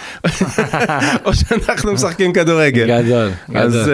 או 1.26 1.32
שאנחנו 1.34 1.94
משחקים 1.94 2.34
כדורגל. 2.34 3.02
גדול, 3.02 3.30
אז 3.56 3.72
גדול. 3.74 3.90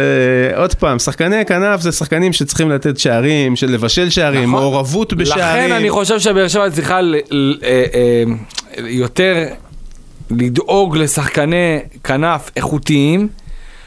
אה, 0.54 0.62
עוד 0.62 0.74
פעם, 0.74 1.00
שחקני 1.00 1.46
כנף 1.46 1.82
זה 1.82 1.92
שחקנים 1.92 2.34
שצריכים 2.34 2.70
לתת 2.70 3.00
שערים, 3.00 3.56
של 3.56 3.72
לבשל 3.72 4.10
שערים, 4.10 4.50
נכון. 4.50 4.62
מעורבות 4.62 5.14
בשערים. 5.14 5.66
לכן 5.66 5.72
אני 5.76 5.90
חושב 5.90 6.20
שבאר 6.20 6.48
שבע 6.48 6.70
צריכה 6.70 7.02
ל- 7.02 7.16
ל- 7.32 7.56
יותר 8.78 9.46
לדאוג 10.32 10.98
לשחקני 10.98 11.80
כנף 12.04 12.52
איכותיים, 12.56 13.28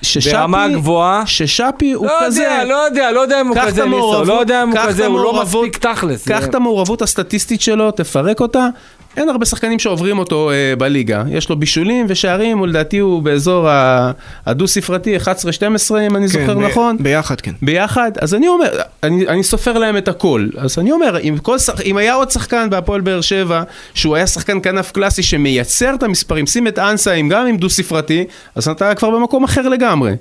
ששאפי- 0.04 0.36
ברמה 0.36 0.68
גבוהה. 0.68 1.22
ששאפי 1.26 1.92
הוא 1.92 2.06
לא 2.06 2.12
כזה. 2.26 2.42
יודע, 2.42 2.64
לא 2.64 2.74
יודע, 2.74 3.10
לא 3.12 3.20
יודע 3.20 3.40
אם 3.40 3.48
הוא 3.48 3.56
כזה 3.62 3.84
ניסו, 3.84 4.24
לא 4.24 4.40
יודע 4.40 4.62
אם 4.62 4.70
הוא 4.70 4.78
כזה, 4.78 5.06
הוא 5.06 5.20
לא 5.20 5.42
מספיק 5.42 5.78
תכלס. 5.78 6.28
קח 6.28 6.44
את 6.44 6.54
המעורבות 6.54 7.02
הסטטיסטית 7.02 7.60
שלו, 7.60 7.90
תפרק 7.90 8.40
אותה. 8.40 8.68
אין 9.16 9.28
הרבה 9.28 9.46
שחקנים 9.46 9.78
שעוברים 9.78 10.18
אותו 10.18 10.50
אה, 10.50 10.76
בליגה. 10.78 11.24
יש 11.30 11.48
לו 11.48 11.56
בישולים 11.56 12.06
ושערים, 12.08 12.60
ולדעתי 12.60 12.98
הוא 12.98 13.22
באזור 13.22 13.68
הדו-ספרתי, 14.46 15.16
11-12 15.16 15.20
אם 16.06 16.16
אני 16.16 16.28
זוכר 16.28 16.46
כן, 16.46 16.60
ב- 16.60 16.62
נכון. 16.62 16.96
ביחד, 17.00 17.40
כן. 17.40 17.52
ביחד, 17.62 18.10
אז 18.20 18.34
אני 18.34 18.48
אומר, 18.48 18.68
אני, 19.02 19.28
אני 19.28 19.42
סופר 19.42 19.78
להם 19.78 19.96
את 19.96 20.08
הכל. 20.08 20.46
אז 20.58 20.78
אני 20.78 20.92
אומר, 20.92 21.18
אם, 21.18 21.36
כל 21.42 21.58
שח, 21.58 21.80
אם 21.80 21.96
היה 21.96 22.14
עוד 22.14 22.30
שחקן 22.30 22.70
בהפועל 22.70 23.00
באר 23.00 23.20
שבע, 23.20 23.62
שהוא 23.94 24.16
היה 24.16 24.26
שחקן 24.26 24.58
כנף 24.62 24.92
קלאסי 24.92 25.22
שמייצר 25.22 25.94
את 25.94 26.02
המספרים, 26.02 26.46
שים 26.46 26.68
את 26.68 26.78
אנסה 26.78 27.14
גם 27.30 27.46
עם 27.46 27.56
דו-ספרתי, 27.56 28.24
אז 28.54 28.68
אתה 28.68 28.94
כבר 28.94 29.10
במקום 29.10 29.44
אחר 29.44 29.68
לגמרי. 29.68 30.12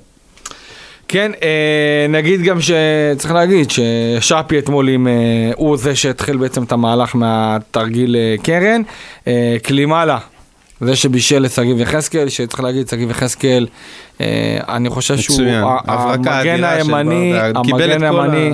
כן, 1.08 1.32
אה, 1.42 1.48
נגיד 2.08 2.42
גם 2.42 2.58
שצריך 2.60 3.34
להגיד 3.34 3.68
ששאפי 3.70 4.58
אתמול 4.58 4.88
עם, 4.88 5.08
אה, 5.08 5.12
הוא 5.56 5.76
זה 5.76 5.96
שהתחיל 5.96 6.36
בעצם 6.36 6.62
את 6.62 6.72
המהלך 6.72 7.16
מהתרגיל 7.16 8.16
אה, 8.16 8.34
קרן. 8.42 8.82
אה, 9.28 9.56
קלימאלה, 9.62 10.18
זה 10.80 10.96
שבישל 10.96 11.38
לשגיב 11.38 11.80
יחזקאל, 11.80 12.28
שצריך 12.28 12.60
להגיד, 12.62 12.88
שגיב 12.88 13.10
יחזקאל, 13.10 13.66
אה, 14.20 14.26
אני 14.68 14.90
חושב 14.90 15.16
שהוא 15.16 15.34
מצוין, 15.36 15.64
המגן 15.86 16.64
הימני, 16.64 17.32
המגן 17.54 18.02
הימני. 18.04 18.52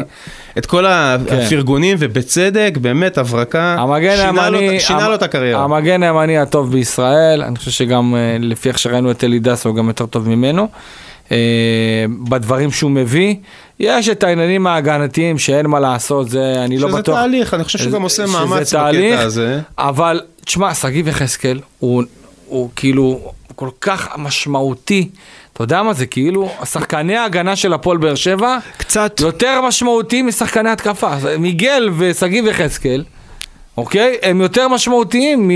את 0.58 0.66
כל 0.66 0.84
כן. 1.28 1.36
הפרגונים, 1.36 1.96
ובצדק, 2.00 2.72
באמת 2.80 3.18
הברקה, 3.18 3.76
המגן 3.78 4.16
שינה 4.16 4.50
לו- 4.50 4.58
הימני, 4.58 4.80
שינה 4.80 5.08
לו 5.08 5.14
את 5.14 5.22
הקריירה. 5.22 5.64
המגן 5.64 6.02
הימני 6.02 6.38
הטוב 6.38 6.72
בישראל, 6.72 7.42
אני 7.42 7.56
חושב 7.56 7.70
שגם 7.70 8.14
אה, 8.14 8.36
לפי 8.40 8.68
איך 8.68 8.78
שראינו 8.78 9.10
את 9.10 9.24
אלי 9.24 9.38
דסו 9.38 9.68
הוא 9.68 9.76
גם 9.76 9.88
יותר 9.88 10.06
טוב 10.06 10.28
ממנו. 10.28 10.68
אה, 11.32 11.36
בדברים 12.28 12.70
שהוא 12.70 12.90
מביא, 12.90 13.34
יש 13.80 14.08
את 14.08 14.22
העניינים 14.22 14.66
ההגנתיים 14.66 15.38
שאין 15.38 15.66
מה 15.66 15.80
לעשות, 15.80 16.30
זה 16.30 16.64
אני 16.64 16.78
לא 16.78 16.88
שזה 16.88 16.96
בטוח. 16.98 17.18
תהליך, 17.18 17.54
אני 17.54 17.64
חושב 17.64 17.78
שהוא 17.78 17.92
גם 17.92 18.02
עושה 18.02 18.26
שזה 18.26 18.38
מאמץ 18.38 18.72
תהליך, 18.72 19.14
בקטע 19.14 19.26
הזה. 19.26 19.60
אבל 19.78 20.20
תשמע, 20.44 20.74
שגיב 20.74 21.08
יחזקאל 21.08 21.60
הוא, 21.78 22.02
הוא 22.46 22.68
כאילו 22.76 23.32
כל 23.56 23.68
כך 23.80 24.08
משמעותי. 24.18 25.08
אתה 25.52 25.64
יודע 25.64 25.82
מה 25.82 25.92
זה? 25.92 26.06
כאילו, 26.06 26.50
שחקני 26.64 27.16
ההגנה 27.16 27.56
של 27.56 27.72
הפועל 27.72 27.98
באר 27.98 28.14
שבע 28.14 28.58
קצת, 28.76 29.20
יותר 29.20 29.60
משמעותיים 29.60 30.26
משחקני 30.26 30.70
התקפה. 30.70 31.10
מיגל 31.38 31.90
ושגיב 31.98 32.46
יחזקאל, 32.46 33.04
אוקיי? 33.76 34.16
הם 34.22 34.40
יותר 34.40 34.68
משמעותיים 34.68 35.50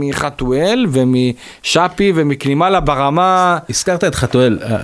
מחתואל 0.00 0.86
ומשאפי 0.88 2.12
ומקלימאלה 2.14 2.80
ברמה... 2.80 3.58
הזכרת 3.70 4.04
את 4.04 4.14
חתואל, 4.14 4.58
אה, 4.62 4.76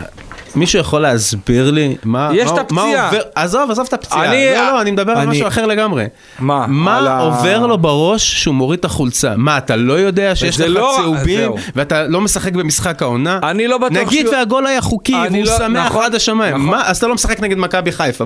מישהו 0.56 0.78
יכול 0.80 1.00
להסביר 1.02 1.70
לי 1.70 1.96
מה, 2.04 2.30
יש 2.34 2.50
מה, 2.50 2.60
את 2.60 2.72
מה 2.72 2.82
הפציעה. 2.82 3.06
עובר, 3.08 3.20
עזוב, 3.34 3.70
עזוב 3.70 3.86
את 3.88 3.92
הפציעה, 3.92 4.24
אני- 4.24 4.46
לא, 4.54 4.72
לא, 4.72 4.80
אני 4.80 4.90
מדבר 4.90 5.12
על 5.12 5.18
אני- 5.18 5.30
משהו 5.30 5.48
אחר 5.48 5.66
לגמרי. 5.66 6.04
מה? 6.38 6.64
על 6.64 6.70
מה 6.70 6.98
ה- 6.98 7.20
עובר 7.20 7.66
לו 7.66 7.78
בראש 7.78 8.42
שהוא 8.42 8.54
מוריד 8.54 8.78
את 8.78 8.84
החולצה? 8.84 9.32
מה, 9.36 9.58
אתה 9.58 9.76
לא 9.76 9.92
יודע 9.92 10.34
שיש 10.36 10.60
לך 10.60 10.66
לא- 10.70 10.94
צהובים, 10.96 11.38
זהו. 11.40 11.56
ואתה 11.76 12.02
לא 12.06 12.20
משחק 12.20 12.52
במשחק 12.52 13.02
העונה? 13.02 13.38
אני 13.42 13.68
לא 13.68 13.78
בטוח 13.78 13.96
נגיד 13.98 14.26
שהוא- 14.26 14.34
והגול 14.36 14.66
היה 14.66 14.80
חוקי, 14.80 15.14
והוא 15.30 15.44
לא- 15.44 15.58
שמח 15.58 15.86
נכון, 15.86 16.04
עד 16.04 16.14
השמיים, 16.14 16.54
נכון. 16.54 16.66
מה, 16.66 16.82
אז 16.86 16.96
אתה 16.96 17.06
לא 17.06 17.14
משחק 17.14 17.40
נגד 17.40 17.58
מכבי 17.58 17.92
חיפה. 17.92 18.24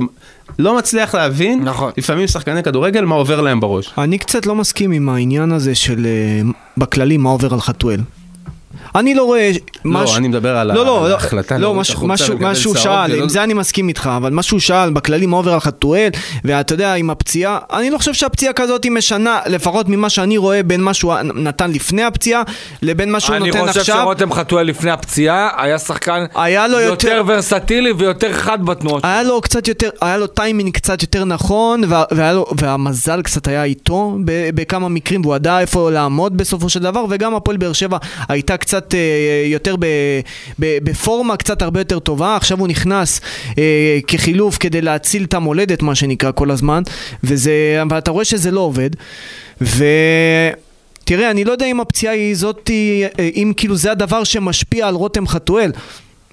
לא 0.58 0.76
מצליח 0.76 1.14
להבין, 1.14 1.60
נכון. 1.64 1.92
לפעמים 1.98 2.26
שחקני 2.26 2.62
כדורגל, 2.62 3.04
מה 3.04 3.14
עובר 3.14 3.40
להם 3.40 3.60
בראש. 3.60 3.87
אני 3.98 4.18
קצת 4.18 4.46
לא 4.46 4.54
מסכים 4.54 4.90
עם 4.92 5.08
העניין 5.08 5.52
הזה 5.52 5.74
של 5.74 6.06
אה, 6.06 6.40
בכללי 6.76 7.16
מה 7.16 7.30
עובר 7.30 7.54
על 7.54 7.60
חתואל. 7.60 8.00
אני 8.94 9.14
לא 9.14 9.22
רואה... 9.22 9.50
לא, 9.84 10.16
אני 10.16 10.28
מדבר 10.28 10.56
על 10.56 10.66
לא, 10.68 10.74
לא, 10.74 10.84
לא, 11.08 11.14
ההחלטה 11.14 11.58
לא, 11.58 11.70
את 11.72 11.76
משהו- 11.76 12.06
משהו- 12.06 12.36
משהו 12.40 12.74
שאל, 12.74 13.10
לא- 13.16 13.22
עם 13.22 13.28
זה 13.28 13.42
אני 13.44 13.54
מסכים 13.54 13.88
איתך, 13.88 14.10
אבל 14.16 14.30
משהו 14.32 14.60
שאל 14.60 14.90
בכללי 14.90 15.26
מה 15.26 15.36
עובר 15.36 15.52
על 15.52 15.60
חתואל, 15.60 16.08
ואתה 16.44 16.74
יודע, 16.74 16.94
עם 16.94 17.10
הפציעה, 17.10 17.58
אני 17.72 17.90
לא 17.90 17.98
חושב 17.98 18.14
שהפציעה 18.14 18.52
כזאת 18.52 18.84
היא 18.84 18.92
משנה, 18.92 19.38
לפחות 19.46 19.88
ממה 19.88 20.10
שאני 20.10 20.36
רואה 20.36 20.62
בין 20.62 20.80
מה 20.80 20.94
שהוא 20.94 21.14
נתן 21.22 21.70
לפני 21.70 22.02
הפציעה, 22.02 22.42
לבין 22.82 23.12
מה 23.12 23.20
שהוא 23.20 23.36
אני 23.36 23.46
נותן 23.46 23.66
חושב 23.66 23.80
עכשיו. 23.80 23.96
שרותם 24.02 24.32
חתואל 24.32 24.66
לפני 24.66 24.90
הפציעה 24.90 25.48
היה 25.56 25.78
שחקן 25.78 26.24
היה 26.34 26.68
לו 26.68 26.80
יותר 26.80 27.08
יותר... 27.08 27.22
ורסטילי 27.26 27.92
ויותר 27.92 28.32
חד 28.32 28.64
בתנועות. 28.64 29.04
היה 29.04 29.22
לו 29.22 29.40
קצת 29.40 29.68
יותר, 29.68 29.88
היה 30.00 30.16
לו 30.16 30.26
טיימינג 30.26 30.74
קצת 30.74 31.02
יותר 31.02 31.24
נכון, 31.24 31.82
וה, 31.88 32.04
והיה 32.10 32.32
לו, 32.32 32.46
והמזל 32.60 33.22
קצת 33.22 33.48
היה 33.48 33.64
איתו 33.64 34.16
בכמה 34.54 34.88
מקרים, 34.88 35.20
והוא 35.22 35.36
ידע 35.36 35.60
איפה 35.60 35.90
לעמוד 35.90 36.36
בסופו 36.36 36.68
של 36.68 36.80
דבר, 36.80 37.04
וגם 37.10 37.34
הפועל 37.34 37.56
באר 37.56 37.72
שבע 37.72 37.98
הייתה 38.28 38.56
קצת 38.56 38.77
אה, 38.94 39.44
יותר 39.46 39.76
בפורמה 40.58 41.36
קצת 41.36 41.62
הרבה 41.62 41.80
יותר 41.80 41.98
טובה, 41.98 42.36
עכשיו 42.36 42.58
הוא 42.58 42.68
נכנס 42.68 43.20
אה, 43.58 43.98
כחילוף 44.06 44.56
כדי 44.58 44.80
להציל 44.80 45.24
את 45.24 45.34
המולדת, 45.34 45.82
מה 45.82 45.94
שנקרא 45.94 46.32
כל 46.32 46.50
הזמן, 46.50 46.82
וזה, 47.24 47.82
ואתה 47.90 48.10
רואה 48.10 48.24
שזה 48.24 48.50
לא 48.50 48.60
עובד, 48.60 48.90
ו... 49.60 49.84
תראה, 51.04 51.30
אני 51.30 51.44
לא 51.44 51.52
יודע 51.52 51.66
אם 51.66 51.80
הפציעה 51.80 52.14
היא 52.14 52.36
זאת, 52.36 52.70
אם 53.34 53.52
כאילו 53.56 53.76
זה 53.76 53.92
הדבר 53.92 54.24
שמשפיע 54.24 54.88
על 54.88 54.94
רותם 54.94 55.26
חתואל. 55.26 55.70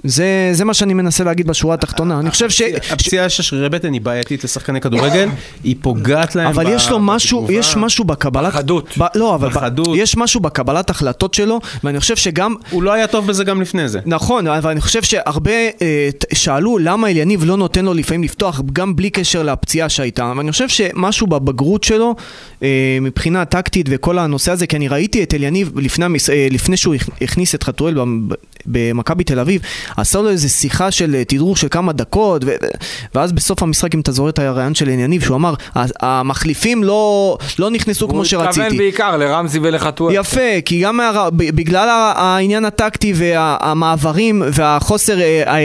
זה, 0.06 0.26
זה 0.52 0.66
מה 0.66 0.74
שאני 0.74 0.94
מנסה 0.94 1.24
להגיד 1.24 1.48
בשורה 1.48 1.74
התחתונה. 1.74 2.20
אני 2.20 2.32
חושב 2.32 2.50
ש... 2.50 2.62
הפציעה 2.92 3.30
של 3.30 3.44
שרירי 3.44 3.70
בטן 3.70 3.94
היא 3.94 4.02
בעייתית 4.02 4.44
לשחקני 4.44 4.82
כדורגל, 4.82 5.30
היא 5.64 5.76
פוגעת 5.82 6.36
להם 6.36 6.48
אבל 6.48 6.66
יש 6.70 6.90
לו 6.90 7.00
משהו. 7.00 7.48
יש 7.52 7.76
משהו 7.78 8.04
בקבלת... 8.06 8.54
בחדות. 8.54 8.98
ב, 8.98 9.04
לא, 9.16 9.36
אבל. 9.36 9.50
יש 9.96 10.18
משהו 10.18 10.40
בקבלת 10.40 10.90
החלטות 10.90 11.34
שלו, 11.34 11.60
ואני 11.84 12.00
חושב 12.00 12.16
שגם... 12.16 12.56
הוא 12.70 12.84
לא 12.84 12.94
היה 12.94 13.08
טוב 13.08 13.28
בזה 13.28 13.44
גם 13.44 13.62
לפני 13.62 13.90
זה. 13.90 14.00
נכון, 14.06 14.48
אבל 14.48 14.70
אני 14.72 14.82
חושב 14.82 15.04
שהרבה 15.04 15.52
אה, 15.52 16.10
שאלו 16.34 16.78
למה 16.78 17.10
אליניב 17.10 17.44
לא 17.44 17.58
נותן 17.58 17.86
לו 17.86 17.94
לפעמים 17.94 18.24
לפתוח 18.24 18.62
גם 18.74 18.96
בלי 18.96 19.10
קשר 19.10 19.44
לפציעה 19.44 19.90
שהייתה, 19.90 20.34
ואני 20.38 20.52
חושב 20.52 20.70
שמשהו 20.70 21.28
בבגרות 21.28 21.84
שלו, 21.84 22.16
אה, 22.64 22.68
מבחינה 23.02 23.46
טקטית 23.46 23.86
וכל 23.90 24.18
הנושא 24.20 24.52
הזה, 24.52 24.68
כי 24.68 24.76
אני 24.76 24.88
ראיתי 24.88 25.24
את 25.24 25.34
אליניב 25.34 25.80
לפני, 25.80 26.06
אה, 26.06 26.48
לפני 26.52 26.78
שהוא 26.78 26.96
הכ- 26.96 27.10
הכניס 27.22 27.56
את 27.56 27.64
חתואל 27.64 27.94
במ- 27.94 28.28
במכבי 28.66 29.24
תל 29.24 29.40
אביב, 29.40 29.62
עשה 29.98 30.22
לו 30.22 30.30
איזה 30.30 30.50
שיחה 30.50 30.92
של 30.92 31.16
אה, 31.16 31.24
תדרוך 31.24 31.58
של 31.58 31.68
כמה 31.72 31.94
דקות, 31.94 32.44
ו- 32.46 32.56
ואז 33.16 33.32
בסוף 33.32 33.64
המשחק, 33.64 33.96
אם 33.96 34.00
אתה 34.00 34.12
זוכר 34.12 34.30
את 34.30 34.40
הרעיון 34.40 34.76
של 34.76 34.90
אליניב, 34.90 35.22
שהוא 35.24 35.36
אמר, 35.36 35.54
"ה- 35.76 35.86
המחליפים 36.20 36.84
לא, 36.84 37.38
לא 37.60 37.70
נכנסו 37.70 38.08
כמו 38.08 38.18
הוא 38.18 38.26
שרציתי. 38.26 38.62
התכוון 38.62 38.78
בעיקר 38.78 39.18
לרמזי 39.18 39.60
ולחתואל. 39.62 40.16
יפה, 40.16 40.40
כי 40.66 40.80
גם 40.82 40.98
מהר... 40.98 41.30
ב- 41.30 41.56
בגלל 41.56 41.88
העניין 42.16 42.66
הטקטי 42.66 43.14
והמעברים 43.16 44.44
והחוסר, 44.54 45.20
אה, 45.22 45.44
אה, 45.48 45.62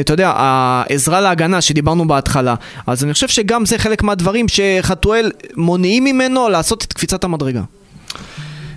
אתה 0.00 0.12
יודע, 0.12 0.32
העזרה 0.36 1.20
להגנה 1.20 1.60
שדיברנו 1.60 2.08
בהתחלה, 2.08 2.54
אז 2.86 3.04
אני 3.04 3.12
חושב 3.12 3.28
שגם 3.28 3.66
זה 3.66 3.78
חלק 3.78 4.02
מהדברים 4.02 4.46
שחתואל 4.48 5.30
מונעים 5.56 6.04
ממנו 6.04 6.48
לעשות 6.48 6.84
את 6.84 6.92
קפיצת 6.92 7.24
המדרגה. 7.24 7.60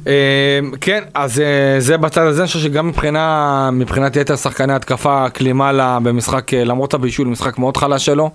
אה, 0.07 0.59
כן, 0.81 1.03
אז 1.13 1.39
אה, 1.39 1.79
זה 1.79 1.97
בצד 1.97 2.21
הזה, 2.21 2.41
אני 2.41 2.47
חושב 2.47 2.59
שגם 2.59 2.87
מבחינה, 2.87 3.69
מבחינת 3.73 4.15
יתר 4.15 4.35
שחקני 4.35 4.73
התקפה, 4.73 5.29
קלימאלה 5.29 5.99
במשחק, 6.03 6.53
אה, 6.53 6.63
למרות 6.63 6.93
הבישול, 6.93 7.27
משחק 7.27 7.57
מאוד 7.57 7.77
חלש 7.77 8.05
שלו. 8.05 8.29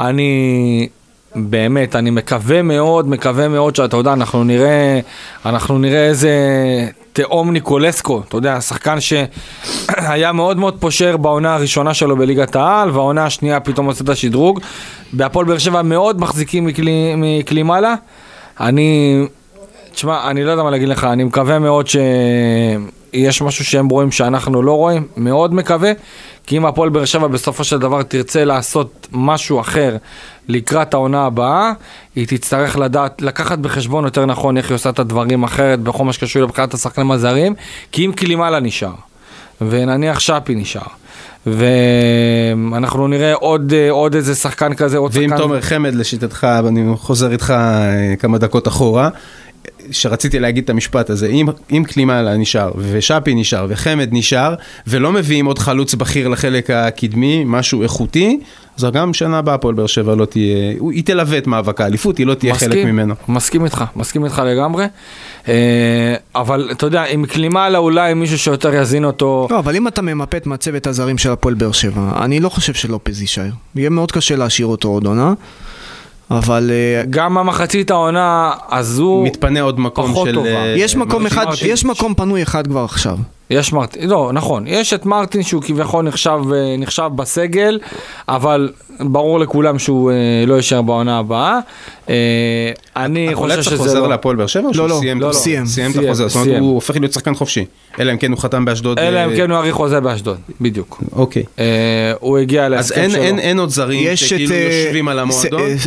אני 0.00 0.88
באמת, 1.34 1.96
אני 1.96 2.10
מקווה 2.10 2.62
מאוד, 2.62 3.08
מקווה 3.08 3.48
מאוד 3.48 3.76
שאתה 3.76 3.96
יודע, 3.96 4.12
אנחנו 4.12 4.44
נראה, 4.44 5.00
אנחנו 5.46 5.78
נראה 5.78 6.04
איזה 6.04 6.30
תאום 7.12 7.52
ניקולסקו, 7.52 8.22
אתה 8.28 8.36
יודע, 8.36 8.60
שחקן 8.60 8.98
שהיה 9.00 10.32
מאוד 10.32 10.56
מאוד 10.56 10.76
פושר 10.80 11.16
בעונה 11.16 11.54
הראשונה 11.54 11.94
שלו 11.94 12.16
בליגת 12.16 12.56
העל, 12.56 12.90
והעונה 12.90 13.24
השנייה 13.24 13.60
פתאום 13.60 13.86
עושה 13.86 14.04
את 14.04 14.08
השדרוג. 14.08 14.60
בהפועל 15.12 15.46
באר 15.46 15.58
שבע 15.58 15.82
מאוד 15.82 16.20
מחזיקים 16.20 16.64
מכלי, 16.64 17.14
מקלימאלה. 17.16 17.94
אני, 18.60 19.20
תשמע, 19.96 20.30
אני 20.30 20.44
לא 20.44 20.50
יודע 20.50 20.62
מה 20.62 20.70
להגיד 20.70 20.88
לך, 20.88 21.04
אני 21.04 21.24
מקווה 21.24 21.58
מאוד 21.58 21.86
שיש 21.86 23.42
משהו 23.42 23.64
שהם 23.64 23.88
רואים 23.88 24.12
שאנחנו 24.12 24.62
לא 24.62 24.72
רואים, 24.72 25.06
מאוד 25.16 25.54
מקווה, 25.54 25.92
כי 26.46 26.56
אם 26.56 26.66
הפועל 26.66 26.88
באר 26.88 27.04
שבע 27.04 27.26
בסופו 27.26 27.64
של 27.64 27.78
דבר 27.78 28.02
תרצה 28.02 28.44
לעשות 28.44 29.08
משהו 29.12 29.60
אחר 29.60 29.96
לקראת 30.48 30.94
העונה 30.94 31.26
הבאה, 31.26 31.72
היא 32.16 32.26
תצטרך 32.26 32.78
לדעת, 32.78 33.22
לקחת 33.22 33.58
בחשבון 33.58 34.04
יותר 34.04 34.26
נכון 34.26 34.56
איך 34.56 34.70
היא 34.70 34.74
עושה 34.74 34.90
את 34.90 34.98
הדברים 34.98 35.42
אחרת 35.42 35.80
בכל 35.80 36.04
מה 36.04 36.12
שקשור 36.12 36.42
לבחירת 36.42 36.74
השחקנים 36.74 37.10
הזרים, 37.10 37.54
כי 37.92 38.06
אם 38.06 38.12
קלימאלה 38.12 38.60
נשאר, 38.60 38.94
ונניח 39.60 40.20
שפי 40.20 40.54
נשאר, 40.54 40.82
ואנחנו 41.46 43.08
נראה 43.08 43.34
עוד, 43.34 43.72
עוד 43.90 44.14
איזה 44.14 44.34
שחקן 44.34 44.74
כזה, 44.74 44.98
עוד 44.98 45.10
ואם 45.14 45.28
שחקן... 45.28 45.42
תומר 45.42 45.60
חמד 45.60 45.94
לשיטתך, 45.94 46.46
אני 46.68 46.96
חוזר 46.96 47.32
איתך 47.32 47.50
אה, 47.50 48.14
כמה 48.18 48.38
דקות 48.38 48.68
אחורה, 48.68 49.08
שרציתי 49.90 50.38
להגיד 50.38 50.64
את 50.64 50.70
המשפט 50.70 51.10
הזה, 51.10 51.26
אם, 51.26 51.46
אם 51.70 51.84
קלימאלה 51.86 52.36
נשאר, 52.36 52.72
ושאפי 52.78 53.34
נשאר, 53.34 53.66
וחמד 53.68 54.08
נשאר, 54.12 54.54
ולא 54.86 55.12
מביאים 55.12 55.46
עוד 55.46 55.58
חלוץ 55.58 55.94
בכיר 55.94 56.28
לחלק 56.28 56.70
הקדמי, 56.70 57.42
משהו 57.46 57.82
איכותי, 57.82 58.38
אז 58.78 58.84
גם 58.92 59.14
שנה 59.14 59.38
הבאה 59.38 59.54
הפועל 59.54 59.74
באר 59.74 59.86
שבע 59.86 60.14
לא 60.14 60.24
תהיה, 60.24 60.74
היא 60.90 61.04
תלווה 61.04 61.38
את 61.38 61.46
מאבק 61.46 61.80
האליפות, 61.80 62.18
היא 62.18 62.26
לא 62.26 62.34
תהיה 62.34 62.54
חלק 62.54 62.84
ממנו. 62.84 63.14
מסכים 63.28 63.64
איתך, 63.64 63.84
מסכים 63.96 64.24
איתך 64.24 64.42
לגמרי. 64.46 64.84
אה, 65.48 66.14
אבל 66.34 66.68
אתה 66.72 66.86
יודע, 66.86 67.04
עם 67.04 67.26
קלימאלה 67.26 67.78
אולי 67.78 68.14
מישהו 68.14 68.38
שיותר 68.38 68.74
יזין 68.74 69.04
אותו. 69.04 69.48
לא, 69.50 69.58
אבל 69.58 69.76
אם 69.76 69.88
אתה 69.88 70.02
ממפה 70.02 70.36
את 70.36 70.46
מצבת 70.46 70.86
הזרים 70.86 71.18
של 71.18 71.30
הפועל 71.30 71.54
באר 71.54 71.72
שבע, 71.72 72.10
אני 72.24 72.40
לא 72.40 72.48
חושב 72.48 72.74
שלופז 72.74 73.20
יישאר. 73.20 73.50
יהיה 73.74 73.90
מאוד 73.90 74.12
קשה 74.12 74.36
להשאיר 74.36 74.66
אותו 74.66 74.88
עוד 74.88 75.06
עונה, 75.06 75.34
אבל 76.30 76.70
אה, 76.70 77.02
גם 77.10 77.34
במחצית 77.34 77.90
העונה, 77.90 78.52
הוא... 78.98 79.24
מתפנה 79.26 79.60
עוד 79.60 79.80
מקום 79.80 80.10
פחות 80.10 80.28
של... 80.28 80.34
טובה. 80.34 80.48
אה, 80.48 80.74
יש 80.76 80.96
מקום 80.96 81.26
אחד, 81.26 81.44
מרטין. 81.44 81.68
יש 81.70 81.84
מקום 81.84 82.14
פנוי 82.14 82.42
אחד 82.42 82.66
כבר 82.66 82.84
עכשיו. 82.84 83.18
יש 83.50 83.72
מרטין, 83.72 84.08
לא, 84.08 84.30
נכון, 84.32 84.64
יש 84.66 84.92
את 84.92 85.06
מרטין 85.06 85.42
שהוא 85.42 85.62
כביכול 85.62 86.04
נחשב, 86.04 86.40
אה, 86.54 86.76
נחשב 86.78 87.10
בסגל, 87.16 87.78
אבל 88.28 88.72
ברור 89.00 89.40
לכולם 89.40 89.78
שהוא 89.78 90.12
לא 90.46 90.54
יישאר 90.54 90.82
בעונה 90.82 91.18
הבאה. 91.18 91.58
אה, 92.08 92.70
אני 92.96 93.30
חושב 93.34 93.62
שזה 93.62 93.76
חוזר 93.76 94.00
לא... 94.00 94.08
להפועל 94.08 94.36
באר 94.36 94.46
שבע 94.46 94.62
או 94.62 94.68
לא, 94.68 94.74
שהוא 94.74 94.88
לא, 94.88 94.98
סיים? 95.00 95.20
לא, 95.20 95.28
לא. 95.28 95.32
סיים. 95.32 95.66
סיים 95.66 95.90
את 95.90 95.94
סיים, 95.94 96.06
החוזה, 96.06 96.28
זאת 96.28 96.34
אומרת 96.34 96.48
סיים. 96.48 96.62
הוא 96.62 96.74
הופך 96.74 96.96
להיות 96.96 97.12
שחקן 97.12 97.34
חופשי. 97.34 97.64
אלא 98.00 98.12
אם 98.12 98.18
כן 98.18 98.30
הוא 98.30 98.38
חתם 98.38 98.64
באשדוד. 98.64 98.98
אלא 98.98 99.24
אם 99.24 99.30
אה, 99.30 99.36
כן 99.36 99.50
הוא 99.50 99.58
יאריך 99.58 99.74
חוזה 99.74 100.00
באשדוד, 100.00 100.36
בדיוק. 100.60 101.02
אוקיי. 101.12 101.42
אה, 101.58 101.64
הוא 102.20 102.38
הגיע 102.38 102.64
אז 102.64 102.70
להסכם 102.70 103.10
שלו. 103.10 103.22
אין, 103.22 103.38
אין 103.38 103.58
עוד 103.58 103.70
זרים 103.70 104.00
יש 104.04 104.22
את, 104.22 104.28
שכאילו 104.28 104.54
יושבים 104.54 105.08
על 105.08 105.18
המועדון? 105.18 105.78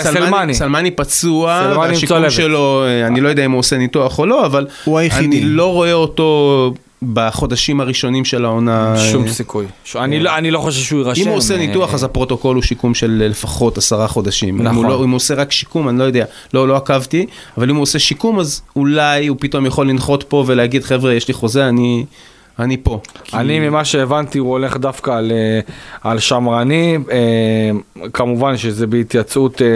סלמני, 0.00 0.54
סלמני. 0.54 0.90
פצוע, 0.90 1.60
סלמני 1.62 1.84
עם 1.86 1.92
והשיקום 1.92 2.16
צולבת. 2.16 2.32
שלו, 2.32 2.84
אני 3.06 3.20
לא 3.20 3.28
יודע 3.28 3.44
אם 3.44 3.50
הוא 3.50 3.58
עושה 3.58 3.78
ניתוח 3.78 4.18
או 4.18 4.26
לא, 4.26 4.46
אבל 4.46 4.66
הוא 4.84 4.98
היחידי. 4.98 5.38
אני 5.38 5.44
לא 5.44 5.72
רואה 5.72 5.92
אותו 5.92 6.72
בחודשים 7.12 7.80
הראשונים 7.80 8.24
של 8.24 8.44
העונה. 8.44 8.94
שום 9.12 9.24
אה, 9.24 9.28
סיכוי. 9.32 9.66
ש- 9.84 9.96
אני 9.96 10.20
לא- 10.20 10.36
אני 10.36 10.50
לא 10.50 10.58
חושב 10.58 10.80
שהוא 10.82 11.00
יירשם. 11.00 11.22
אם 11.22 11.28
הוא 11.28 11.36
עושה 11.36 11.54
אה, 11.54 11.58
ניתוח 11.66 11.94
אז 11.94 12.04
הפרוטוקול 12.04 12.54
הוא 12.56 12.62
שיקום 12.62 12.94
של 12.94 13.22
לפחות 13.30 13.78
עשרה 13.78 14.08
חודשים. 14.08 14.56
אם 14.58 14.62
נכון. 14.62 14.76
הוא 14.76 14.92
לא- 14.92 15.04
אם 15.04 15.10
הוא 15.10 15.16
עושה 15.16 15.34
רק 15.34 15.52
שיקום, 15.52 15.88
אני 15.88 15.98
לא 15.98 16.04
יודע, 16.04 16.24
לא, 16.54 16.68
לא 16.68 16.76
עקבתי, 16.76 17.26
אבל 17.58 17.70
אם 17.70 17.76
הוא 17.76 17.82
עושה 17.82 17.98
שיקום 17.98 18.38
אז 18.38 18.62
אולי 18.76 19.26
הוא 19.26 19.36
פתאום 19.40 19.66
יכול 19.66 19.88
לנחות 19.90 20.24
פה 20.28 20.44
ולהגיד 20.46 20.84
חבר'ה 20.84 21.14
יש 21.14 21.28
לי 21.28 21.34
חוזה, 21.34 21.68
אני, 21.68 22.04
אני 22.58 22.76
פה. 22.76 23.00
כי- 23.24 23.36
אני 23.36 23.60
ממה 23.60 23.84
שהבנתי 23.84 24.38
הוא 24.38 24.50
הולך 24.50 24.76
דווקא 24.76 25.10
על, 25.10 25.32
אה, 25.32 25.60
על 26.10 26.18
שמרני, 26.18 26.98
אה, 27.10 27.18
כמובן 28.12 28.56
שזה 28.56 28.86
בהתייעצות 28.86 29.62
אה, 29.62 29.66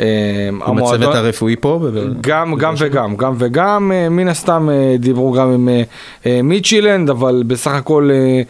אה, 0.00 0.06
עם 0.48 0.78
הצוות 0.78 1.14
הרפואי 1.14 1.56
פה. 1.60 1.80
בבר- 1.82 2.12
גם, 2.20 2.54
גם 2.54 2.74
וגם, 2.78 3.16
גם 3.16 3.34
וגם, 3.38 3.92
אה, 3.92 4.08
מן 4.08 4.28
הסתם 4.28 4.68
אה, 4.72 4.96
דיברו 4.98 5.32
גם 5.32 5.50
עם 5.52 5.68
אה, 5.68 5.82
אה, 6.26 6.40
מיצ'ילנד, 6.42 7.10
אבל 7.10 7.42
בסך 7.46 7.70
הכל 7.70 8.10
אה, 8.12 8.42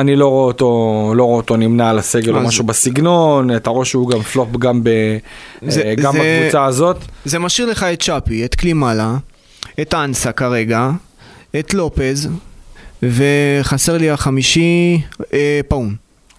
אני 0.00 0.16
לא 0.16 0.28
רואה 0.28 0.44
אותו, 0.46 0.68
לא 1.16 1.24
רואה 1.24 1.36
אותו 1.36 1.56
נמנה 1.56 1.90
על 1.90 1.98
הסגל 1.98 2.34
או 2.36 2.40
משהו 2.40 2.64
בסגנון, 2.64 3.56
אתה 3.56 3.70
רואה 3.70 3.84
שהוא 3.84 4.08
גם 4.10 4.20
פלופ 4.22 4.48
גם, 4.58 4.84
ב, 4.84 4.88
זה- 5.62 5.82
אה, 5.82 5.94
גם 5.94 6.12
זה- 6.12 6.38
בקבוצה 6.40 6.64
הזאת. 6.64 6.96
זה 7.24 7.38
משאיר 7.38 7.70
לך 7.70 7.82
את 7.82 8.02
צ'אפי, 8.02 8.44
את 8.44 8.54
קלימאלה, 8.54 9.16
את 9.80 9.94
אנסה 9.94 10.32
כרגע, 10.32 10.90
את 11.58 11.74
לופז, 11.74 12.28
וחסר 13.02 13.96
לי 13.98 14.10
החמישי, 14.10 15.00
אה, 15.32 15.60
פאון. 15.68 15.94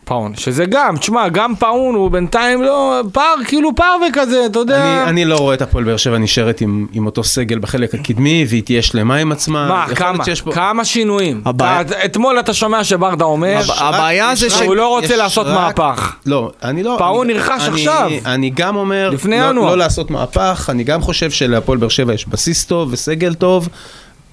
פאון, 0.05 0.35
שזה 0.35 0.65
גם, 0.65 0.97
תשמע, 0.97 1.29
גם 1.29 1.55
פאון 1.55 1.95
הוא 1.95 2.11
בינתיים 2.11 2.61
לא, 2.63 3.01
פער, 3.13 3.33
כאילו 3.47 3.75
פער 3.75 3.95
וכזה, 4.09 4.45
אתה 4.45 4.59
יודע. 4.59 5.03
אני, 5.03 5.09
אני 5.09 5.25
לא 5.25 5.35
רואה 5.37 5.53
את 5.55 5.61
הפועל 5.61 5.83
באר 5.83 5.97
שבע 5.97 6.17
נשארת 6.17 6.61
עם, 6.61 6.87
עם 6.93 7.05
אותו 7.05 7.23
סגל 7.23 7.59
בחלק 7.59 7.93
הקדמי, 7.95 8.45
והיא 8.49 8.63
תהיה 8.63 8.81
שלמה 8.81 9.15
עם 9.15 9.31
עצמה. 9.31 9.67
מה, 9.67 9.95
כמה, 9.95 10.23
פה- 10.43 10.51
כמה 10.51 10.85
שינויים? 10.85 11.41
הבעיה- 11.45 11.81
אתה- 11.81 12.05
אתמול 12.05 12.39
אתה 12.39 12.53
שומע 12.53 12.83
שברדה 12.83 13.25
אומר, 13.25 13.57
הב- 13.59 13.71
הבעיה 13.95 14.35
זה 14.35 14.49
שהוא 14.49 14.75
לא 14.75 14.87
רוצה 14.87 15.15
לעשות 15.15 15.47
רק- 15.47 15.55
מהפך. 15.77 16.15
לא, 16.25 16.51
אני 16.63 16.83
לא... 16.83 16.95
פאון 16.99 17.29
אני- 17.29 17.33
נרכש 17.39 17.61
אני- 17.67 17.75
עכשיו. 17.75 18.09
אני 18.25 18.49
גם 18.49 18.75
אומר, 18.75 19.09
לפני 19.13 19.39
לא. 19.39 19.53
לא 19.55 19.77
לעשות 19.77 20.11
מהפך, 20.11 20.67
אני 20.71 20.83
גם 20.83 21.01
חושב 21.01 21.31
שלהפועל 21.31 21.77
באר 21.77 21.89
שבע 21.89 22.13
יש 22.13 22.27
בסיס 22.27 22.65
טוב 22.65 22.89
וסגל 22.93 23.33
טוב, 23.33 23.69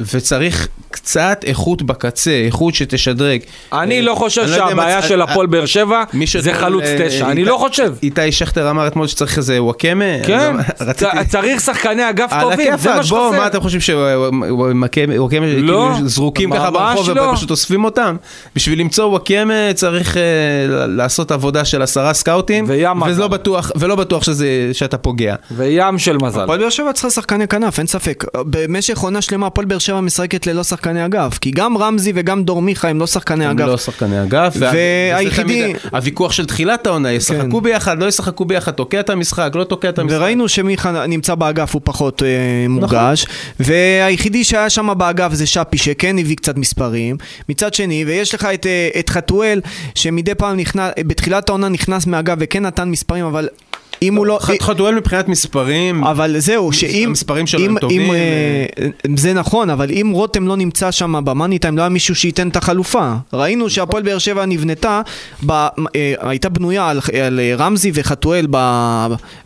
וצריך 0.00 0.68
קצת 0.94 1.40
איכות 1.46 1.82
בקצה, 1.82 2.30
איכות 2.30 2.74
שתשדרג. 2.74 3.40
אני 3.72 3.96
אה, 3.96 4.02
לא 4.02 4.14
חושב 4.14 4.42
אם 4.42 4.48
שהבעיה 4.48 5.02
של 5.02 5.22
אה, 5.22 5.30
הפועל 5.30 5.46
באר 5.46 5.66
שבע 5.66 6.04
מי 6.12 6.26
זה 6.38 6.54
חלוץ 6.54 6.84
אה, 6.84 6.96
תשע, 7.08 7.30
אני 7.30 7.44
לא 7.44 7.56
חושב. 7.56 7.94
איתי 8.02 8.32
שכטר 8.32 8.70
אמר 8.70 8.86
אתמול 8.86 9.06
שצריך 9.06 9.38
איזה 9.38 9.62
וואקמה. 9.62 10.04
כן, 10.26 10.56
צריך 11.28 11.60
שחקני 11.60 12.10
אגף 12.10 12.32
טובים, 12.40 12.76
זה 12.76 12.90
מה 12.90 13.02
בוא, 13.08 13.30
מה 13.30 13.36
שחסר. 13.36 13.46
אתם 13.46 13.60
חושבים 13.60 13.80
שוואקמה 13.80 14.86
לא, 15.06 15.28
כאילו 15.30 15.94
זרוקים 16.04 16.52
ככה 16.52 16.70
ברחוב 16.70 17.10
לא. 17.10 17.22
ופשוט 17.22 17.50
אוספים 17.50 17.84
אותם? 17.84 18.16
בשביל 18.56 18.80
למצוא 18.80 19.04
וואקמה 19.04 19.72
צריך 19.74 20.16
אה, 20.16 20.22
לעשות 20.86 21.30
עבודה 21.30 21.64
של 21.64 21.82
עשרה 21.82 22.14
סקאוטים. 22.14 22.64
ולא 23.76 23.94
בטוח, 23.96 24.22
שאתה 24.72 24.98
פוגע. 24.98 25.34
וים 25.50 25.98
של 25.98 26.16
מזל. 26.16 26.40
הפועל 26.40 26.58
באר 26.58 26.70
שבע 26.70 26.92
צריכה 26.92 27.10
שחקני 27.10 27.48
כנף, 27.48 27.78
אין 27.78 27.86
ספק. 27.86 28.24
במשך 28.34 28.98
עונה 28.98 29.22
שלמה 29.22 29.46
הפועל 29.46 29.66
באר 29.66 29.78
שבע 29.84 30.00
משחקת 30.00 30.46
ללא 30.46 30.62
שחקני 30.62 31.06
אגף, 31.06 31.38
כי 31.38 31.50
גם 31.50 31.78
רמזי 31.78 32.12
וגם 32.14 32.44
דור 32.44 32.62
מיכה 32.62 32.88
הם 32.88 33.00
לא 33.00 33.06
שחקני 33.06 33.44
הם 33.44 33.50
אגף. 33.50 33.66
לא 33.66 33.76
שחקני 33.76 34.22
אגף. 34.22 34.54
וה- 34.58 34.70
והיחידי- 34.74 35.42
תמיד 35.72 35.76
הוויכוח 35.92 36.32
של 36.32 36.46
תחילת 36.46 36.86
העונה, 36.86 37.12
ישחקו 37.12 37.60
ביחד, 37.60 37.98
לא 37.98 38.06
ישחקו 38.06 38.44
ביחד, 38.44 38.72
תוקע 38.72 39.00
את 39.00 39.10
המשחק, 39.10 39.50
לא 39.54 39.64
תוקע 39.64 39.88
את 39.88 39.98
המשחק. 39.98 40.16
וראינו 40.20 40.48
שמיכה 40.48 41.06
נמצא 41.06 41.34
באגף 41.34 41.74
הוא 41.74 41.80
פחות 41.84 42.22
אה, 42.22 42.28
מורגש, 42.68 43.26
והיחידי 43.60 44.44
שהיה 44.44 44.70
שם 44.70 44.88
באגף 44.96 45.32
זה 45.32 45.46
שפי 45.46 45.78
שכן 45.78 46.18
הביא 46.18 46.36
קצת 46.36 46.56
מספרים. 46.56 47.16
מצד 47.48 47.74
שני, 47.74 48.04
ויש 48.06 48.34
לך 48.34 48.44
את, 48.54 48.66
אה, 48.66 48.88
את 48.98 49.10
חתואל 49.10 49.60
שמדי 49.94 50.34
פעם 50.34 50.56
נכנס, 50.56 50.90
בתחילת 50.98 51.48
העונה 51.48 51.68
נכנס 51.68 52.06
מהאגף 52.06 52.34
וכן 52.40 52.62
נתן 52.66 52.88
מספרים, 52.88 53.24
אבל 53.24 53.48
אם 54.08 54.14
הוא 54.14 54.26
לא... 54.26 54.38
חתואל 54.60 54.94
מבחינת 54.94 55.28
מספרים, 55.28 56.04
אבל 56.04 56.38
זהו, 56.38 56.72
שאם... 56.72 57.08
המספרים 57.08 57.46
שלו 57.46 57.64
הם 57.64 57.78
טובים, 57.78 58.10
אה, 58.10 58.66
זה 59.16 59.32
נכון, 59.32 59.70
אבל 59.70 59.90
אם 59.90 60.10
רותם 60.12 60.46
לא 60.46 60.56
נמצא 60.56 60.90
שם 60.90 61.24
במאני 61.24 61.58
טיים, 61.58 61.76
לא 61.76 61.82
היה 61.82 61.88
מישהו 61.88 62.14
שייתן 62.14 62.48
את 62.48 62.56
החלופה. 62.56 63.12
ראינו 63.32 63.70
שהפועל 63.70 64.02
באר 64.02 64.18
שבע 64.18 64.46
נבנתה, 64.46 65.00
ב, 65.46 65.52
אה, 65.52 65.68
הייתה 66.20 66.48
בנויה 66.48 66.88
על, 66.88 67.00
על 67.26 67.40
אה, 67.40 67.54
רמזי 67.58 67.90
וחתואל 67.94 68.46
ב, 68.50 68.58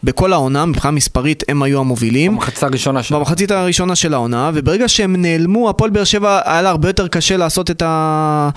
בכל 0.05 0.33
העונה, 0.33 0.67
מבחינה 0.67 0.93
מספרית 0.93 1.43
הם 1.49 1.63
היו 1.63 1.81
המובילים. 1.81 2.35
במחצה 2.35 2.67
הראשונה 2.67 3.03
שם. 3.03 3.15
במחצית 3.15 3.51
הראשונה 3.51 3.97
של 3.97 4.15
העונה, 4.15 4.51
וברגע 4.55 4.89
שהם 4.89 5.17
נעלמו, 5.17 5.71
הפועל 5.71 5.91
באר 5.91 6.05
שבע 6.05 6.41
היה 6.45 6.63
לה 6.63 6.71
הרבה 6.71 6.89
יותר 6.89 7.09
קשה 7.09 7.37
לעשות 7.37 7.71
את, 7.71 7.83
ה... 7.83 8.49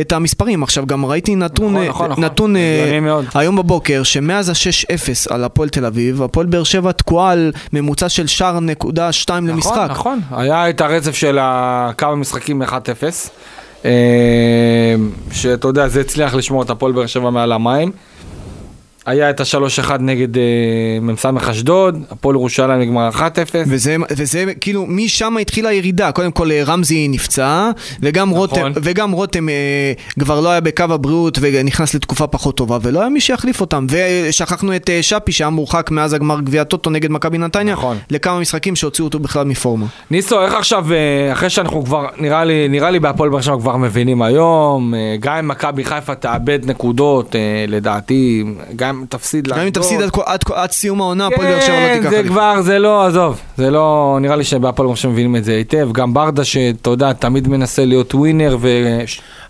את 0.00 0.12
המספרים. 0.12 0.62
עכשיו, 0.62 0.86
גם 0.86 1.06
ראיתי 1.06 1.34
נתון, 1.34 1.72
נכון, 1.72 1.88
נכון, 1.88 2.10
נכון. 2.10 2.24
נתון. 2.24 2.54
היום 3.34 3.56
בבוקר, 3.56 4.02
שמאז 4.02 4.48
ה-6-0 4.48 5.34
על 5.34 5.44
הפועל 5.46 5.68
תל 5.68 5.84
אביב, 5.84 6.22
הפועל 6.22 6.46
באר 6.46 6.64
שבע 6.64 6.92
תקועה 6.92 7.30
על 7.30 7.52
ממוצע 7.72 8.08
של 8.08 8.26
שער 8.26 8.60
נקודה 8.60 9.12
שתיים 9.12 9.46
למשחק. 9.48 9.72
נכון, 9.90 10.18
נכון. 10.20 10.38
היה 10.38 10.70
את 10.70 10.80
הרצף 10.80 11.14
של 11.14 11.38
כמה 11.98 12.14
משחקים 12.14 12.62
1-0. 12.62 12.66
אה, 13.84 13.90
שאתה 15.32 15.68
יודע, 15.68 15.88
זה 15.88 16.00
הצליח 16.00 16.34
לשמור 16.34 16.62
את 16.62 16.70
הפועל 16.70 16.92
באר 16.92 17.06
שבע 17.06 17.30
מעל 17.30 17.52
המים. 17.52 17.92
היה 19.06 19.30
את 19.30 19.40
השלוש 19.40 19.78
אחד 19.78 20.02
נגד 20.02 20.36
אה, 20.36 20.42
מ"ס 21.02 21.26
אשדוד, 21.50 22.04
הפועל 22.10 22.36
ירושלים 22.36 22.80
נגמר 22.80 23.10
1-0. 23.10 23.18
וזה, 23.66 23.96
וזה 24.10 24.44
כאילו, 24.60 24.86
משם 24.88 25.36
התחילה 25.36 25.68
הירידה. 25.68 26.12
קודם 26.12 26.32
כל 26.32 26.52
אה, 26.52 26.62
רמזי 26.66 27.08
נפצע, 27.08 27.70
וגם 28.02 28.30
נכון. 28.30 28.40
רותם, 28.40 28.72
וגם 28.74 29.12
רותם 29.12 29.48
אה, 29.48 29.92
כבר 30.18 30.40
לא 30.40 30.48
היה 30.48 30.60
בקו 30.60 30.84
הבריאות 30.84 31.38
ונכנס 31.40 31.94
לתקופה 31.94 32.26
פחות 32.26 32.56
טובה, 32.56 32.78
ולא 32.82 33.00
היה 33.00 33.08
מי 33.08 33.20
שיחליף 33.20 33.60
אותם. 33.60 33.86
ושכחנו 33.90 34.76
את 34.76 34.90
אה, 34.90 35.02
שפי 35.02 35.32
שהיה 35.32 35.50
מורחק 35.50 35.90
מאז 35.90 36.12
הגמר 36.12 36.40
גביע 36.40 36.64
טוטו 36.64 36.90
נגד 36.90 37.10
מכבי 37.10 37.38
נתניה, 37.38 37.72
נכון. 37.74 37.96
לכמה 38.10 38.40
משחקים 38.40 38.76
שהוציאו 38.76 39.06
אותו 39.06 39.18
בכלל 39.18 39.44
מפורמה. 39.44 39.86
ניסו, 40.10 40.42
איך 40.42 40.54
עכשיו, 40.54 40.92
אה, 40.92 41.32
אחרי 41.32 41.50
שאנחנו 41.50 41.84
כבר, 41.84 42.06
נראה 42.18 42.44
לי, 42.44 42.68
נראה 42.68 42.90
לי 42.90 43.00
בהפועל 43.00 43.30
באר 43.30 43.40
שבע 43.40 43.58
כבר 43.58 43.76
מבינים 43.76 44.22
היום, 44.22 44.94
אה, 44.94 45.16
גם 45.20 45.36
אם 45.36 45.48
מכבי 45.48 45.84
חיפה 45.84 46.14
תאבד 46.14 46.58
נקודות, 46.70 47.36
אה, 47.36 47.64
לדעתי, 47.68 48.44
גם 48.76 48.95
אם 49.00 49.04
תפסיד 49.08 49.48
גם 49.48 49.58
אם. 49.58 49.70
תפסיד 49.70 50.02
עד, 50.02 50.10
עד, 50.26 50.40
עד 50.54 50.70
סיום 50.70 51.00
העונה, 51.00 51.26
הפועל 51.26 51.48
באר 51.48 51.60
שבע 51.60 51.74
לא 51.74 51.86
כן, 51.86 51.96
תיקח 51.98 52.10
זה 52.10 52.16
אליפות. 52.18 52.32
כבר, 52.32 52.62
זה 52.62 52.78
לא, 52.78 53.06
עזוב, 53.06 53.40
זה 53.56 53.70
לא, 53.70 54.18
נראה 54.20 54.36
לי 54.36 54.44
שבהפועל 54.44 54.86
באר 54.88 54.94
שבע 54.94 55.12
מבינים 55.12 55.36
את 55.36 55.44
זה 55.44 55.52
היטב, 55.52 55.88
גם 55.92 56.14
ברדה 56.14 56.44
שאתה 56.44 56.90
יודע, 56.90 57.12
תמיד 57.12 57.48
מנסה 57.48 57.84
להיות 57.84 58.14
ווינר 58.14 58.56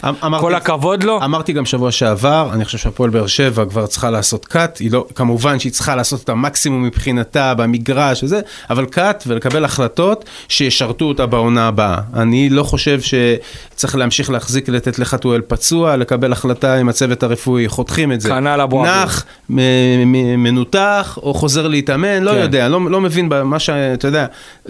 אמ- 0.04 0.34
וכל 0.38 0.54
הכבוד 0.54 1.04
לו. 1.04 1.24
אמרתי 1.24 1.52
גם 1.52 1.64
שבוע 1.66 1.90
שעבר, 1.92 2.50
אני 2.52 2.64
חושב 2.64 2.78
שהפועל 2.78 3.10
באר 3.10 3.26
שבע 3.26 3.64
כבר 3.64 3.86
צריכה 3.86 4.10
לעשות 4.10 4.44
קאט, 4.46 4.78
היא 4.78 4.92
לא, 4.92 5.06
כמובן 5.14 5.58
שהיא 5.58 5.72
צריכה 5.72 5.96
לעשות 5.96 6.24
את 6.24 6.28
המקסימום 6.28 6.82
מבחינתה 6.84 7.54
במגרש 7.54 8.24
וזה, 8.24 8.40
אבל 8.70 8.84
קאט 8.84 9.24
ולקבל 9.26 9.64
החלטות 9.64 10.24
שישרתו 10.48 11.04
אותה 11.04 11.26
בעונה 11.26 11.68
הבאה. 11.68 11.98
אני 12.14 12.48
לא 12.48 12.62
חושב 12.62 13.00
שצריך 13.00 13.96
להמשיך 13.96 14.30
להחזיק, 14.30 14.68
לתת 14.68 14.98
לחתואל 14.98 15.40
פצוע, 15.48 15.96
לקבל 15.96 16.32
החלטה 16.32 16.74
עם 16.74 16.88
הצוות 16.88 17.22
הרפואי, 17.22 17.68
חותכים 17.68 18.12
את 18.12 18.20
זה. 18.20 18.28
כנ"ל 18.28 18.60
אבו 18.60 18.80
עביד. 18.80 18.92
נח, 19.02 19.24
מנותח, 19.48 21.18
או 21.22 21.34
חוזר 21.34 21.68
להתאמן, 21.68 22.22
לא 22.22 22.30
כן. 22.30 22.38
יודע, 22.38 22.68
לא, 22.68 22.90
לא 22.90 23.00
מבין 23.00 23.28
במה 23.28 23.58
שאתה 23.58 24.08
יודע, 24.08 24.26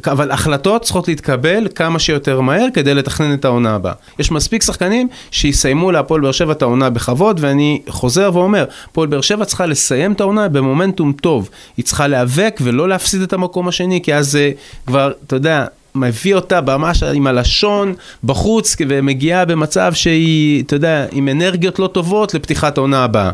אבל 0.06 0.30
החלטות 0.30 0.82
צריכות 0.82 1.08
להתקבל 1.08 1.68
כמה 1.74 1.98
שיותר 1.98 2.40
מהר 2.40 2.66
כדי 2.74 2.94
לתכנן 2.94 3.34
את 3.34 3.44
העונה 3.44 3.74
הבאה. 3.74 3.92
יש 4.18 4.30
מספיק 4.30 4.62
שחקנים 4.62 5.08
שיסיימו 5.30 5.92
להפועל 5.92 6.20
באר 6.20 6.32
שבע 6.32 6.52
את 6.52 6.62
העונה 6.62 6.90
בכבוד, 6.90 7.38
ואני 7.40 7.80
חוזר 7.88 8.30
ואומר, 8.34 8.64
הפועל 8.90 9.08
באר 9.08 9.20
שבע 9.20 9.44
צריכה 9.44 9.66
לסיים 9.66 10.12
את 10.12 10.20
העונה 10.20 10.48
במומנטום 10.48 11.12
טוב. 11.12 11.48
היא 11.76 11.84
צריכה 11.84 12.06
להיאבק 12.06 12.60
ולא 12.62 12.88
להפסיד 12.88 13.22
את 13.22 13.32
המקום 13.32 13.68
השני, 13.68 14.00
כי 14.02 14.14
אז 14.14 14.30
זה 14.30 14.50
כבר, 14.86 15.12
אתה 15.26 15.36
יודע... 15.36 15.66
מביא 15.98 16.34
אותה 16.34 16.60
ממש 16.60 17.02
עם 17.02 17.26
הלשון 17.26 17.94
בחוץ 18.24 18.76
ומגיעה 18.88 19.44
במצב 19.44 19.92
שהיא, 19.94 20.64
אתה 20.64 20.76
יודע, 20.76 21.06
עם 21.12 21.28
אנרגיות 21.28 21.78
לא 21.78 21.86
טובות 21.86 22.34
לפתיחת 22.34 22.78
העונה 22.78 23.04
הבאה. 23.04 23.30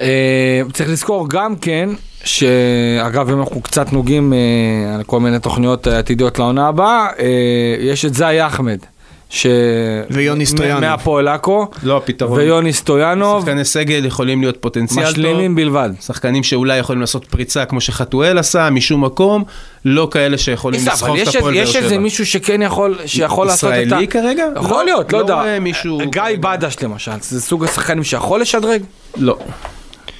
אה, 0.00 0.62
צריך 0.72 0.90
לזכור 0.90 1.28
גם 1.28 1.56
כן, 1.56 1.88
שאגב 2.24 3.30
אם 3.30 3.40
אנחנו 3.40 3.60
קצת 3.62 3.92
נוגעים 3.92 4.32
אה, 4.32 4.94
על 4.94 5.02
כל 5.02 5.20
מיני 5.20 5.38
תוכניות 5.38 5.86
עתידיות 5.86 6.38
לעונה 6.38 6.68
הבאה, 6.68 7.08
אה, 7.18 7.76
יש 7.80 8.04
את 8.04 8.14
זי 8.14 8.46
אחמד. 8.46 8.78
ש... 9.30 9.46
ויוני 10.10 10.46
סטויאנוב. 10.46 10.80
מהפועל 10.80 11.28
עכו. 11.28 11.66
לא 11.82 11.96
הפתרון. 11.96 12.38
ויוני 12.38 12.72
סטויאנוב, 12.72 13.40
שחקני 13.40 13.64
סגל 13.64 14.04
יכולים 14.04 14.40
להיות 14.40 14.56
פוטנציאל 14.60 15.04
טוב. 15.04 15.12
משלימים 15.12 15.54
בלבד. 15.54 15.90
שחקנים 16.00 16.42
שאולי 16.42 16.78
יכולים 16.78 17.00
לעשות 17.00 17.24
פריצה 17.24 17.64
כמו 17.64 17.80
שחתואל 17.80 18.38
עשה 18.38 18.70
משום 18.70 19.04
מקום, 19.04 19.44
לא 19.84 20.08
כאלה 20.10 20.38
שיכולים 20.38 20.80
לסחוב 20.86 21.16
את 21.16 21.28
יש, 21.28 21.36
הפועל 21.36 21.54
באר 21.54 21.62
יש 21.62 21.72
שבע. 21.72 21.82
איזה 21.82 21.98
מישהו 21.98 22.26
שכן 22.26 22.62
יכול, 22.62 22.98
שיכול 23.06 23.46
לעשות 23.46 23.72
את 23.72 23.76
ה... 23.76 23.82
ישראלי 23.82 24.08
כרגע? 24.08 24.44
יכול 24.56 24.84
להיות, 24.84 25.12
לא 25.12 25.18
לא 25.18 25.24
יודע. 25.24 25.34
רואה 25.34 25.60
מישהו 25.60 25.98
גיא. 26.10 26.22
בדש 26.40 26.76
למשל, 26.82 27.12
זה 27.20 27.40
סוג 27.40 27.64
השחקנים 27.64 28.04
שיכול 28.04 28.40
לשדרג? 28.40 28.82
לא. 29.16 29.38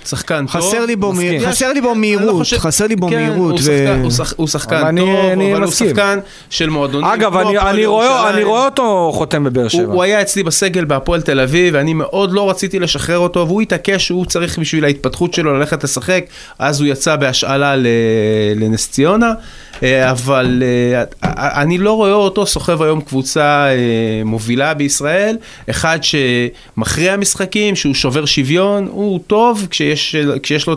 שחקן 0.06 0.46
טוב. 0.46 0.62
חסר 0.62 0.86
לי 0.86 0.96
בו. 0.96 1.12
מ- 1.12 1.18
חסר 1.46 1.72
לי 1.72 1.80
בו 1.80 1.88
לא 1.88 1.94
מהירות, 1.94 2.30
חושב- 2.38 2.58
חסר 2.58 2.86
לי 2.86 2.96
בו 2.96 3.08
כן, 3.08 3.14
מהירות. 3.16 3.50
הוא 3.50 3.58
ו- 3.58 3.62
שחקן- 3.62 4.00
הוא 4.02 4.10
שח- 4.10 4.32
הוא 4.36 4.48
שחקן 4.48 4.76
אבל 4.76 4.86
אני- 4.86 5.00
טוב, 5.00 5.30
אני 5.32 5.52
אבל 5.52 5.62
הוא 5.62 5.68
מסכים. 5.68 5.88
שחקן 5.88 6.18
של 6.50 6.70
מועדונים. 6.70 7.06
אגב, 7.06 7.36
אני, 7.36 7.58
אני, 7.58 7.86
רואה. 7.86 8.30
אני 8.30 8.42
רואה 8.44 8.64
אותו 8.64 9.10
חותם 9.14 9.44
בבאר 9.44 9.62
הוא, 9.62 9.68
שבע. 9.70 9.92
הוא 9.92 10.02
היה 10.02 10.22
אצלי 10.22 10.42
בסגל 10.42 10.84
בהפועל 10.84 11.20
תל 11.22 11.40
אביב, 11.40 11.74
ואני 11.76 11.94
מאוד 11.94 12.32
לא 12.32 12.50
רציתי 12.50 12.78
לשחרר 12.78 13.18
אותו, 13.18 13.46
והוא 13.48 13.62
התעקש 13.62 14.06
שהוא 14.06 14.26
צריך 14.26 14.58
בשביל 14.58 14.84
ההתפתחות 14.84 15.34
שלו 15.34 15.58
ללכת 15.58 15.84
לשחק, 15.84 16.24
אז 16.58 16.80
הוא 16.80 16.88
יצא 16.88 17.16
בהשאלה 17.16 17.74
לנס 18.56 18.88
ציונה, 18.90 19.32
אבל 19.82 20.62
אה, 20.62 21.04
אני 21.62 21.78
לא 21.78 21.92
רואה 21.92 22.12
אותו 22.12 22.46
סוחב 22.46 22.82
היום 22.82 23.00
קבוצה 23.00 23.66
אה, 23.68 23.74
מובילה 24.24 24.74
בישראל, 24.74 25.36
אחד 25.70 25.98
שמכריע 26.02 27.16
משחקים, 27.16 27.76
שהוא 27.76 27.94
שובר 27.94 28.24
שוויון, 28.24 28.88
הוא 28.90 29.20
טוב 29.26 29.66
כשיש, 29.70 30.16
כשיש 30.42 30.66
לו 30.66 30.76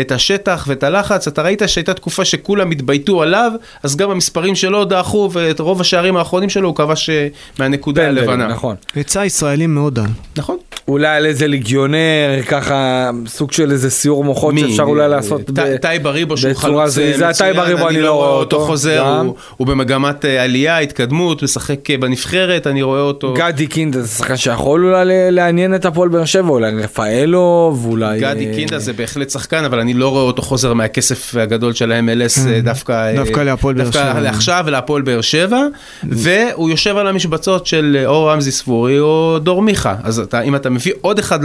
את 0.00 0.12
השטח 0.12 0.64
ואת 0.68 0.82
הלחץ, 0.82 1.28
אתה 1.28 1.42
ראית 1.42 1.62
שהייתה 1.66 1.94
תקופה 1.94 2.24
שכולם 2.24 2.70
התבייתו 2.70 3.22
עליו, 3.22 3.52
אז 3.82 3.96
גם 3.96 4.10
המספרים 4.10 4.54
שלו 4.54 4.84
דעכו, 4.84 5.30
ואת 5.32 5.60
רוב 5.60 5.80
השערים 5.80 6.16
האחרונים 6.16 6.50
שלו 6.50 6.68
הוא 6.68 6.76
כבש 6.76 7.10
אה, 7.10 7.28
מהנקודה 7.58 8.08
הלבנה. 8.08 8.46
נכון. 8.46 8.76
היצע 8.94 9.24
ישראלי 9.24 9.66
מאוד 9.66 9.94
דל. 9.94 10.02
נכון. 10.36 10.56
אולי 10.88 11.16
על 11.16 11.26
איזה 11.26 11.46
ליגיונר, 11.46 12.42
ככה 12.48 13.10
סוג 13.26 13.52
של 13.52 13.70
איזה 13.70 13.90
סיור 13.90 14.24
מוחות? 14.24 14.54
שאפשר 14.58 14.82
אולי 14.82 15.08
לעשות 15.08 15.40
ט- 15.40 15.50
ב- 15.50 15.76
טי 15.76 15.88
בריבו 16.02 16.36
שהוא 16.36 16.52
בצורה 16.52 16.90
חלוץ. 16.90 17.40
אה, 17.42 17.52
בריבו 17.52 17.88
אני 17.88 18.00
לא 18.00 18.12
רואה 18.12 18.28
אותו. 18.38 18.60
חוזר. 18.66 19.20
הוא- 19.24 19.34
הוא 19.56 19.66
במגמת 19.66 20.24
אה, 20.24 20.42
עלייה, 20.44 20.78
התקדמות, 20.78 21.42
משחק 21.42 21.90
אה, 21.90 21.96
בנבחרת, 21.98 22.66
אני 22.66 22.82
רואה 22.82 23.00
אותו. 23.00 23.34
גדי 23.36 23.66
קינדה 23.66 24.02
זה 24.02 24.08
שחקן 24.08 24.36
שיכול 24.36 24.86
אולי 24.86 25.04
לעניין 25.30 25.74
את 25.74 25.84
הפועל 25.84 26.08
באר 26.08 26.24
שבע, 26.24 26.48
אולי 26.48 26.70
רפאלוב, 26.82 27.86
אולי... 27.86 28.20
גדי 28.20 28.46
אה, 28.50 28.54
קינדה 28.54 28.78
זה 28.78 28.92
בהחלט 28.92 29.30
שחקן, 29.30 29.64
אבל 29.64 29.80
אני 29.80 29.94
לא 29.94 30.08
רואה 30.08 30.22
אותו 30.22 30.42
חוזר 30.42 30.72
מהכסף 30.74 31.34
הגדול 31.36 31.72
של 31.72 31.92
ה-MLS 31.92 32.62
דווקא... 32.64 33.14
דווקא 33.16 33.40
להפועל 33.40 33.74
באר 33.74 33.90
שבע. 33.90 34.04
דווקא 34.04 34.18
לעכשיו 34.18 34.64
ולהפועל 34.66 35.02
באר 35.02 35.20
שבע, 35.20 35.62
והוא 36.04 36.70
יושב 36.70 36.96
על 36.96 37.06
המשבצות 37.06 37.66
של 37.66 38.02
או 38.06 38.26
רמזי 38.26 38.52
ספורי 38.52 39.00
או 39.00 39.38
דור 39.42 39.62
מיכה. 39.62 39.94
אז 40.02 40.18
אתה- 40.18 40.40
אם 40.40 40.56
אתה 40.56 40.70
מביא 40.70 40.92
עוד 41.00 41.18
אחד 41.18 41.38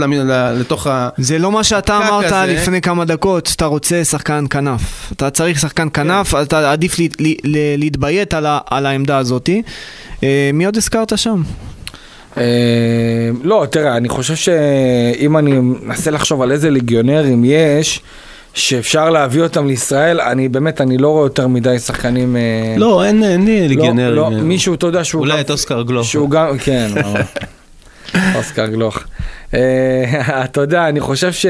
לתוך 0.60 0.86
ה... 0.86 1.08
זה 1.18 1.38
לא 1.38 1.52
מה 1.52 1.64
שאתה 1.64 1.96
אמרת. 1.96 2.32
לפני 2.48 2.80
כמה 2.80 3.04
דקות, 3.04 3.52
אתה 3.56 3.66
רוצה 3.66 4.04
שחקן 4.04 4.44
כנף. 4.50 5.12
אתה 5.12 5.30
צריך 5.30 5.60
שחקן 5.60 5.88
כנף, 5.94 6.34
אתה 6.34 6.69
עדיף 6.72 6.98
לה- 6.98 7.06
לה- 7.20 7.32
לה- 7.44 7.76
להתביית 7.76 8.34
על 8.34 8.46
ה- 8.46 8.58
על 8.70 8.86
העמדה 8.86 9.18
הזאתי. 9.18 9.62
אה, 10.24 10.50
מי 10.54 10.64
עוד 10.64 10.76
הזכרת 10.76 11.12
שם? 11.18 11.42
אה, 12.36 12.42
לא, 13.42 13.66
תראה, 13.70 13.96
אני 13.96 14.08
חושב 14.08 14.34
שאם 14.34 15.36
אני 15.36 15.52
מנסה 15.60 16.10
לחשוב 16.10 16.42
על 16.42 16.52
איזה 16.52 16.70
ליגיונרים 16.70 17.42
יש, 17.44 18.00
שאפשר 18.54 19.10
להביא 19.10 19.42
אותם 19.42 19.66
לישראל, 19.66 20.20
אני 20.20 20.48
באמת, 20.48 20.80
אני 20.80 20.98
לא 20.98 21.08
רואה 21.08 21.24
יותר 21.26 21.46
מדי 21.48 21.78
שחקנים... 21.78 22.36
אה, 22.36 22.74
לא, 22.78 23.04
אין 23.04 23.24
אין 23.24 23.44
לי 23.44 23.60
לא, 23.62 23.66
ליגיונרים. 23.66 24.16
לא, 24.16 24.30
מישהו, 24.30 24.74
אתה 24.74 24.86
יודע, 24.86 25.04
שהוא 25.04 25.20
אולי 25.20 25.32
גם... 25.34 25.40
את 25.40 25.50
אוסקר 25.50 25.82
גלוך. 25.82 26.06
שהוא 26.06 26.30
גם, 26.30 26.58
כן, 26.58 26.88
ברור. 27.02 27.16
אוסקר 28.36 28.66
גלוך. 28.66 28.98
אה, 29.54 30.04
אתה 30.44 30.60
יודע, 30.60 30.88
אני 30.88 31.00
חושב 31.00 31.32
ש... 31.32 31.46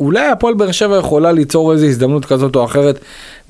אולי 0.00 0.26
הפועל 0.26 0.54
באר 0.54 0.72
שבע 0.72 0.96
יכולה 0.98 1.32
ליצור 1.32 1.72
איזו 1.72 1.86
הזדמנות 1.86 2.24
כזאת 2.24 2.56
או 2.56 2.64
אחרת 2.64 2.98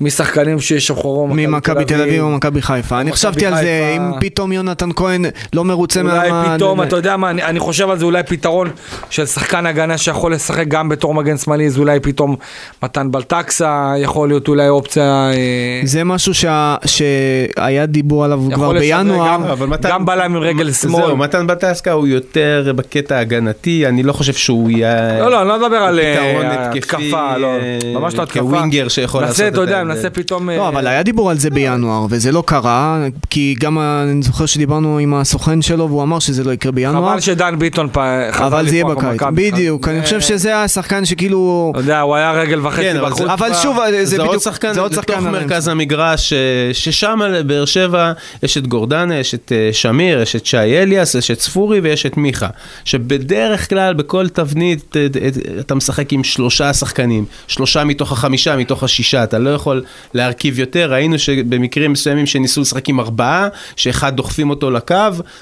משחקנים 0.01 0.59
שישוחררו 0.59 1.27
ממכבי 1.31 1.85
תל 1.85 2.01
אביב 2.01 2.23
או 2.23 2.29
מכבי 2.29 2.61
חיפה. 2.61 3.01
אני 3.01 3.11
חשבתי 3.11 3.45
על 3.45 3.55
זה. 3.55 3.93
אם 3.97 4.19
פתאום 4.19 4.51
יונתן 4.51 4.89
כהן 4.95 5.25
לא 5.53 5.63
מרוצה 5.65 6.01
אולי 6.01 6.29
מה... 6.31 6.53
פתאום, 6.55 6.81
אתה 6.81 6.95
יודע 6.95 7.17
מה, 7.17 7.29
אני, 7.29 7.43
אני 7.43 7.59
חושב 7.59 7.89
על 7.89 7.97
זה 7.99 8.05
אולי 8.05 8.23
פתרון 8.23 8.69
של 9.09 9.25
שחקן 9.25 9.65
הגנה 9.65 9.97
שיכול 9.97 10.33
לשחק 10.33 10.67
גם 10.67 10.89
בתור 10.89 11.13
מגן 11.13 11.37
שמאלי, 11.37 11.67
אז 11.67 11.77
אולי 11.77 11.99
פתאום 11.99 12.35
מתן 12.83 13.11
בלטקסה 13.11 13.93
יכול 13.97 14.27
להיות 14.27 14.47
אולי 14.47 14.69
אופציה... 14.69 15.03
אה, 15.03 15.81
זה 15.83 16.03
משהו 16.03 16.33
שה- 16.33 16.75
שהיה 16.85 17.85
דיבור 17.85 18.23
עליו 18.25 18.41
כבר 18.53 18.71
בינואר. 18.73 19.27
גם- 19.27 19.69
מתן- 19.69 19.89
גם 19.89 20.05
בלם 20.05 20.35
עם 20.35 20.41
רגל 20.41 20.71
שמאל. 20.71 21.01
זהו, 21.05 21.17
מתן 21.17 21.47
בטסקה 21.47 21.91
הוא 21.91 22.07
יותר 22.07 22.73
בקטע 22.75 23.19
הגנתי, 23.19 23.87
אני 23.87 24.03
לא 24.03 24.13
חושב 24.13 24.33
שהוא 24.33 24.69
יהיה... 24.71 25.19
לא, 25.19 25.31
לא, 25.31 25.41
אני 25.41 25.47
לא 25.49 25.59
מדבר 25.59 25.75
על 25.77 25.99
אה, 25.99 26.13
פתרון 26.15 26.45
התקפי, 26.45 26.77
התקפה, 27.07 27.37
לא, 27.37 27.47
אה, 27.47 27.79
ממש 27.93 28.15
לא 28.15 28.23
התקפה. 28.23 28.39
כווינגר 28.39 28.87
שיכול 28.87 29.21
לעשות 29.21 29.47
את 29.47 29.55
יודע, 29.55 29.81
נעשה 29.87 30.09
פתאום... 30.09 30.49
לא, 30.49 30.63
אה, 30.63 30.67
אבל 30.67 30.87
היה 30.87 31.03
דיבור 31.03 31.29
על 31.29 31.37
זה 31.37 31.49
בינואר, 31.49 32.05
וזה 32.09 32.31
לא 32.31 32.43
קרה, 32.45 32.99
כי 33.29 33.55
גם 33.59 33.79
אני 33.79 34.21
זוכר 34.21 34.45
שדיברנו 34.45 34.97
עם 34.97 35.13
הסוכן 35.13 35.61
שלו, 35.61 35.87
והוא 35.89 36.03
אמר 36.03 36.19
שזה 36.19 36.43
לא 36.43 36.51
יקרה 36.51 36.71
בינואר. 36.71 37.09
חבל 37.11 37.19
שדן 37.19 37.59
ביטון 37.59 37.89
חזר 38.31 38.47
אבל 38.47 38.69
זה 38.69 38.75
יהיה 38.75 38.85
בקיץ. 38.85 39.21
בדיוק, 39.33 39.87
אני 39.87 39.97
אה, 39.97 40.03
חושב 40.03 40.21
שזה 40.21 40.57
השחקן 40.57 41.05
שכאילו... 41.05 41.71
אתה 41.71 41.79
יודע, 41.79 41.99
הוא 42.01 42.15
היה 42.15 42.31
רגל 42.31 42.65
וחצי 42.67 42.81
כן, 42.81 42.97
בחוץ. 43.01 43.17
זה- 43.17 43.33
אבל. 43.33 43.53
שוב, 43.53 43.77
זה 43.89 44.05
זה 44.05 44.17
בדיוק, 44.17 44.31
זה 44.73 44.81
עוד 44.81 44.93
שחקן 44.93 45.11
לתוך 45.11 45.23
מרכז. 45.23 45.67
המגרש, 45.67 46.33
אה, 46.33 46.37
ששם 46.73 47.19
לבאר 47.29 47.65
שבע 47.65 48.11
יש 48.43 48.57
את 48.57 48.67
גורדנה, 48.67 49.15
יש 49.15 49.33
את 49.33 49.51
אה, 49.55 49.69
שמיר, 49.73 50.21
יש 50.21 50.35
את 50.35 50.45
שי 50.45 50.57
אליאס, 50.57 51.15
יש 51.15 51.31
את 51.31 51.39
ספורי 51.41 51.79
ויש 51.79 52.05
את 52.05 52.17
מיכה. 52.17 52.47
שבדרך 52.85 53.69
כלל 53.69 53.93
בכל 53.93 54.29
תבנית 54.29 54.95
אה, 54.97 55.07
אה, 55.21 55.29
אתה 55.59 55.75
משחק 55.75 56.13
עם 56.13 56.23
שלושה 56.23 56.73
שחקנים, 56.73 57.25
שלושה 57.47 57.83
מתוך 57.83 58.11
החמישה, 58.11 58.55
מתוך 58.55 58.83
השישה, 58.83 59.23
אתה 59.23 59.39
לא 59.39 59.49
יכול 59.49 59.76
להרכיב 60.13 60.59
יותר, 60.59 60.91
ראינו 60.91 61.19
שבמקרים 61.19 61.91
מסוימים 61.91 62.25
שניסו 62.25 62.61
לשחק 62.61 62.89
עם 62.89 62.99
ארבעה, 62.99 63.47
שאחד 63.75 64.15
דוחפים 64.15 64.49
אותו 64.49 64.71
לקו, 64.71 64.95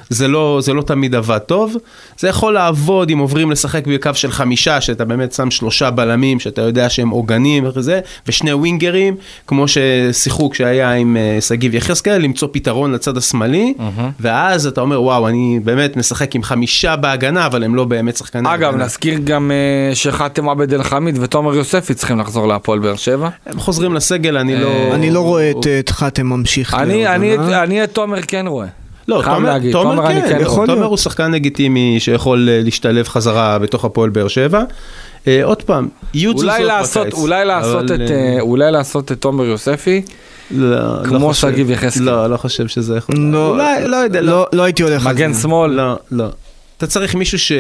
זה 0.10 0.28
לא, 0.28 0.60
זה 0.62 0.74
לא 0.74 0.82
תמיד 0.82 1.16
עבד 1.16 1.38
טוב. 1.38 1.76
זה 2.20 2.28
יכול 2.28 2.54
לעבוד 2.54 3.10
אם 3.10 3.18
עוברים 3.18 3.52
לשחק 3.52 3.88
בקו 3.88 4.12
של 4.14 4.32
חמישה, 4.32 4.82
שאתה 4.82 5.06
באמת 5.06 5.34
שם 5.34 5.52
שלושה 5.52 5.92
בלמים, 5.92 6.40
שאתה 6.40 6.62
יודע 6.62 6.90
שהם 6.90 7.10
עוגנים 7.10 7.66
וזה, 7.76 8.00
ושני 8.28 8.54
ווינגרים, 8.54 9.16
כמו 9.48 9.66
ששיחקו 9.68 10.50
כשהיה 10.50 10.94
עם 10.94 11.18
אה, 11.18 11.42
שגיב 11.42 11.76
יחזקאל, 11.76 12.22
למצוא 12.22 12.48
פתרון 12.52 12.92
לצד 12.92 13.18
השמאלי, 13.18 13.74
mm-hmm. 13.78 14.02
ואז 14.20 14.68
אתה 14.68 14.82
אומר, 14.82 15.02
וואו, 15.02 15.28
אני 15.28 15.60
באמת 15.64 15.98
משחק 15.98 16.36
עם 16.36 16.44
חמישה 16.44 16.96
בהגנה, 16.96 17.46
אבל 17.46 17.64
הם 17.64 17.76
לא 17.76 17.84
באמת 17.84 18.18
שחקנים. 18.18 18.48
אגב, 18.48 18.76
נזכיר 18.76 19.20
גם 19.24 19.52
uh, 19.52 19.96
שחאתם 19.96 20.50
עבד 20.50 20.74
אל 20.74 20.84
חמיד 20.84 21.18
ותומר 21.22 21.56
יוספי 21.56 21.94
צריכים 21.94 22.20
לחזור 22.20 22.48
להפועל 22.48 22.80
באר 22.80 22.96
שבע. 22.96 23.30
הם 23.46 23.60
חוזרים 23.60 23.94
לסגל, 23.94 24.25
אני 24.30 24.56
לא... 24.56 24.70
אני 24.94 25.12
לא 25.12 25.20
רואה 25.20 25.52
את 25.80 25.90
חאתם 25.90 26.28
ממשיך. 26.28 26.74
אני 26.74 27.84
את 27.84 27.94
תומר 27.94 28.22
כן 28.22 28.48
רואה. 28.48 28.68
לא, 29.08 29.22
תומר, 29.26 29.40
להגיד, 29.40 29.72
תומר, 29.72 29.96
תומר 29.96 30.08
כן, 30.08 30.30
כן 30.30 30.42
יכול 30.42 30.68
תומר 30.68 30.86
הוא 30.86 30.98
שחקן 30.98 31.32
לגיטימי 31.32 31.96
שיכול 32.00 32.50
אה, 32.50 32.62
להשתלב 32.64 33.08
חזרה 33.08 33.60
בתוך 33.60 33.86
הפועל 33.86 34.10
באר 34.10 34.28
שבע. 34.28 34.64
אה, 35.28 35.44
עוד 35.44 35.62
פעם, 35.64 35.88
יהיו 36.14 36.34
תזוזות 36.34 36.52
בקיץ. 36.52 37.14
אולי 37.14 37.46
לעשות, 37.46 37.92
אבל... 37.92 38.06
את, 38.06 38.12
אה, 38.12 38.38
אולי 38.40 38.72
לעשות 38.72 39.12
את 39.12 39.22
תומר 39.22 39.46
יוספי. 39.46 40.02
לא, 40.52 40.78
לא 40.78 41.04
כמו 41.06 41.34
שגיב 41.34 41.72
יחזקאל. 41.72 42.06
לא, 42.06 42.28
לא 42.28 42.38
חושב 42.38 42.68
שזה 42.68 42.98
יכול. 42.98 43.16
לא, 43.18 43.50
אולי, 43.50 43.88
לא 43.88 43.96
יודע, 43.96 44.22
לא, 44.22 44.48
לא 44.54 44.64
הייתי 44.64 44.84
הולך 44.84 44.96
על 44.96 45.02
זה. 45.02 45.10
מגן 45.10 45.34
שמאל. 45.34 45.72
לא, 45.72 45.96
לא. 46.12 46.26
אתה 46.78 46.88
צריך 46.88 47.16
מישהו 47.16 47.40
ש... 47.40 47.52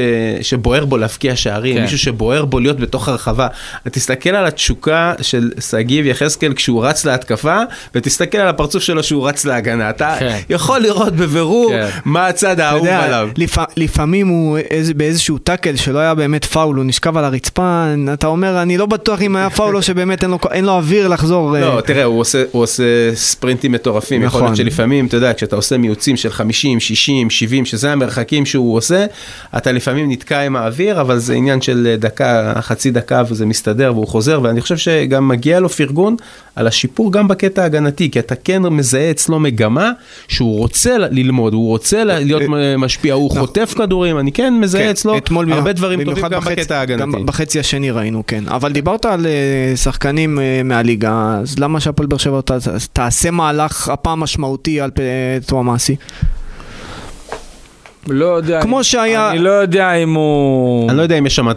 שבוער 0.42 0.86
בו 0.86 0.98
להפקיע 0.98 1.36
שערים, 1.36 1.76
כן. 1.76 1.82
מישהו 1.82 1.98
שבוער 1.98 2.46
בו 2.46 2.60
להיות 2.60 2.80
בתוך 2.80 3.08
הרחבה. 3.08 3.48
תסתכל 3.92 4.30
על 4.30 4.46
התשוקה 4.46 5.14
של 5.22 5.52
שגיב 5.60 6.06
יחזקאל 6.06 6.54
כשהוא 6.54 6.86
רץ 6.86 7.06
להתקפה, 7.06 7.60
ותסתכל 7.96 8.38
על 8.38 8.48
הפרצוף 8.48 8.84
שלו 8.84 9.04
שהוא 9.04 9.28
רץ 9.28 9.46
להגנה. 9.46 9.90
אתה 9.90 10.16
כן. 10.20 10.40
יכול 10.50 10.80
לראות 10.80 11.16
בבירור 11.16 11.70
כן. 11.70 11.88
מה 12.06 12.28
הצד 12.28 12.60
האהוב 12.60 12.88
עליו. 12.88 13.30
לפ... 13.38 13.58
לפעמים 13.78 14.28
הוא 14.28 14.58
איז... 14.58 14.92
באיזשהו 14.94 15.38
טאקל 15.38 15.76
שלא 15.76 16.00
היה 16.00 16.16
באמת 16.16 16.46
פאול, 16.46 16.76
הוא 16.76 16.86
נשכב 16.86 17.18
על 17.18 17.26
הרצפה, 17.26 17.86
אתה 18.14 18.28
אומר, 18.28 18.62
אני 18.62 18.78
לא 18.78 18.86
בטוח 18.86 19.22
אם 19.22 19.36
היה 19.36 19.50
פאול 19.50 19.76
או 19.76 19.82
שבאמת 19.82 20.24
אין 20.24 20.32
לו, 20.32 20.40
אין 20.52 20.66
לו 20.66 20.72
אוויר 20.72 21.08
לחזור. 21.08 21.52
לא, 21.52 21.76
אה... 21.76 21.82
תראה, 21.82 22.04
הוא 22.04 22.20
עושה, 22.20 22.44
הוא 22.52 22.64
עושה 22.64 22.84
ספרינטים 23.16 23.72
מטורפים. 23.72 24.24
נכון. 24.24 24.28
יכול 24.28 24.42
להיות 24.42 24.54
נכון. 24.54 24.66
שלפעמים, 24.66 25.06
אתה 25.06 25.18
יודע, 25.18 25.34
כשאתה 25.34 25.56
עושה 25.56 25.78
מיוצים 25.78 26.18
של 26.18 26.32
50, 26.32 26.80
60, 26.80 27.30
70, 27.30 27.66
שזה 27.66 27.92
המרחקים 27.92 28.46
שהוא 28.46 28.78
עושה, 28.78 29.05
אתה 29.58 29.72
לפעמים 29.72 30.12
נתקע 30.12 30.40
עם 30.40 30.56
האוויר, 30.56 31.02
אבל 31.02 31.18
זה 31.18 31.34
עניין 31.34 31.62
של 31.62 31.96
דקה, 32.00 32.54
חצי 32.62 32.92
דקה 32.92 33.24
וזה 33.30 33.46
מסתדר 33.46 33.92
והוא 33.94 34.08
חוזר, 34.08 34.40
ואני 34.44 34.62
חושב 34.62 34.78
שגם 34.78 35.28
מגיע 35.28 35.60
לו 35.60 35.70
פרגון 35.70 36.16
על 36.56 36.68
השיפור 36.68 37.12
גם 37.12 37.28
בקטע 37.28 37.64
ההגנתי, 37.64 38.12
כי 38.12 38.20
אתה 38.20 38.36
כן 38.36 38.62
מזהה 38.62 39.12
אצלו 39.12 39.40
מגמה 39.40 39.92
שהוא 40.28 40.58
רוצה 40.58 40.98
ללמוד, 40.98 41.54
הוא 41.54 41.68
רוצה 41.68 42.04
להיות 42.04 42.42
משפיע, 42.78 43.14
הוא 43.14 43.30
נכון. 43.30 43.42
חוטף 43.42 43.74
כדורים, 43.78 44.20
אני 44.20 44.32
כן 44.32 44.54
מזהה 44.54 44.82
כן, 44.82 44.90
אצלו 44.90 45.16
הרבה 45.52 45.74
דברים 45.74 46.04
טובים 46.04 46.28
גם 46.28 46.42
בקטע 46.42 46.78
ההגנתי. 46.78 47.04
גם 47.04 47.26
בחצי 47.26 47.60
השני 47.60 47.92
ראינו, 47.92 48.24
כן. 48.28 48.44
אבל 48.48 48.72
דיברת 48.72 49.06
על 49.06 49.26
אה, 49.26 49.78
שחקנים 49.78 50.40
אה, 50.40 50.62
מהליגה, 50.64 51.38
אז 51.42 51.60
למה 51.60 51.80
שהפועל 51.80 52.08
באר 52.08 52.18
שבע 52.18 52.40
תעשה 52.94 53.32
מהלך 53.32 53.90
הפעם 53.90 54.20
משמעותי 54.20 54.82
על 54.82 54.92
תואמאסי? 55.46 55.96
לא 58.08 58.26
יודע. 58.26 58.62
כמו 58.62 58.84
שהיה... 58.84 59.32
אני 59.32 59.40
לא 59.40 59.50
יודע 59.50 59.94
אם 59.94 60.14
הוא... 60.14 60.90
אני 60.90 60.98
לא 60.98 61.02
יודע 61.02 61.18
אם 61.18 61.26
יש 61.26 61.36
שם, 61.36 61.48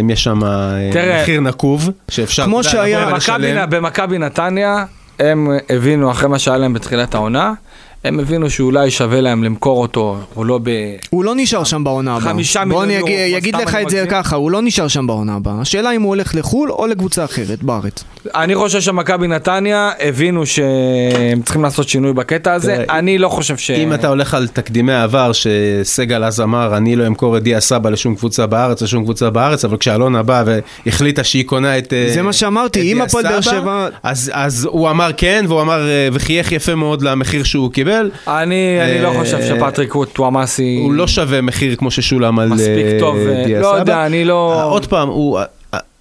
אם 0.00 0.10
יש 0.10 0.24
שם 0.24 0.44
אה, 0.44 1.20
מחיר 1.22 1.40
נקוב, 1.40 1.90
שאפשר... 2.08 2.44
כמו 2.44 2.64
שהיה... 2.64 3.66
במכבי 3.70 4.18
נתניה, 4.18 4.84
הם 5.18 5.48
הבינו 5.70 6.10
אחרי 6.10 6.28
מה 6.28 6.38
שהיה 6.38 6.58
להם 6.58 6.72
בתחילת 6.72 7.14
העונה, 7.14 7.52
הם 8.04 8.20
הבינו 8.20 8.50
שאולי 8.50 8.90
שווה 8.90 9.20
להם 9.20 9.44
למכור 9.44 9.82
אותו, 9.82 10.16
הוא 10.34 10.46
לא 10.46 10.60
ב... 10.62 10.70
הוא 11.10 11.24
לא 11.24 11.32
נשאר 11.36 11.64
שם 11.64 11.84
בעונה 11.84 12.16
הבאה. 12.16 12.30
חמישה 12.32 12.64
מיליון 12.64 12.90
יורו. 12.90 13.06
בוא 13.06 13.16
אני 13.16 13.38
אגיד 13.38 13.56
לך 13.56 13.74
את 13.74 13.90
זה 13.90 14.04
ככה, 14.10 14.36
הוא 14.36 14.50
לא 14.50 14.62
נשאר 14.62 14.88
שם 14.88 15.06
בעונה 15.06 15.34
הבאה. 15.34 15.60
השאלה 15.60 15.90
אם 15.90 16.02
הוא 16.02 16.08
הולך 16.08 16.34
לחו"ל 16.34 16.70
או 16.70 16.86
לקבוצה 16.86 17.24
אחרת 17.24 17.62
בארץ. 17.62 18.04
אני 18.34 18.54
חושב 18.54 18.80
שמכבי 18.80 19.26
נתניה 19.26 19.90
הבינו 20.00 20.46
שהם 20.46 21.42
צריכים 21.42 21.62
לעשות 21.62 21.88
שינוי 21.88 22.12
בקטע 22.12 22.52
הזה, 22.52 22.84
אני 22.90 23.18
לא 23.18 23.28
חושב 23.28 23.56
ש... 23.56 23.70
אם 23.70 23.94
אתה 23.94 24.08
הולך 24.08 24.34
על 24.34 24.48
תקדימי 24.48 24.92
העבר, 24.92 25.32
שסגל 25.32 26.24
אז 26.24 26.40
אמר, 26.40 26.76
אני 26.76 26.96
לא 26.96 27.06
אמכור 27.06 27.36
את 27.36 27.42
דיה 27.42 27.60
סבא 27.60 27.90
לשום 27.90 28.14
קבוצה 28.14 28.46
בארץ, 28.46 28.82
לשום 28.82 29.04
קבוצה 29.04 29.30
בארץ, 29.30 29.64
אבל 29.64 29.76
כשאלונה 29.76 30.22
באה 30.22 30.44
והחליטה 30.86 31.24
שהיא 31.24 31.44
קונה 31.44 31.78
את 31.78 31.92
זה 32.08 32.22
מה 32.22 32.32
שאמרתי, 32.32 32.92
אם 32.92 33.00
הפועל 33.02 33.24
באר 33.24 33.40
שבע... 33.40 33.88
אז 34.32 34.68
הוא 34.70 34.90
אמר 34.90 35.10
כן, 35.16 35.44
והוא 35.48 35.60
אמר, 35.60 35.80
וחייך 36.12 36.52
יפה 36.52 36.74
מאוד 36.74 37.02
למחיר 37.02 37.44
שהוא 37.44 37.72
קיבל. 37.72 38.10
אני, 38.28 38.78
אני 38.82 39.02
לא 39.02 39.12
חושב 39.18 39.36
אה, 39.36 39.48
שפטריק 39.48 39.92
טואמאסי... 40.12 40.78
הוא 40.82 40.92
לא 40.92 41.06
שווה 41.06 41.40
מחיר 41.40 41.76
כמו 41.76 41.90
ששולם 41.90 42.38
על 42.38 42.48
מספיק 42.48 42.86
אה, 42.86 42.96
טוב, 43.00 43.16
אה, 43.16 43.60
לא 43.60 43.66
יודע, 43.66 44.06
אני 44.06 44.24
לא... 44.24 44.64
עוד 44.64 44.86
פעם, 44.86 45.08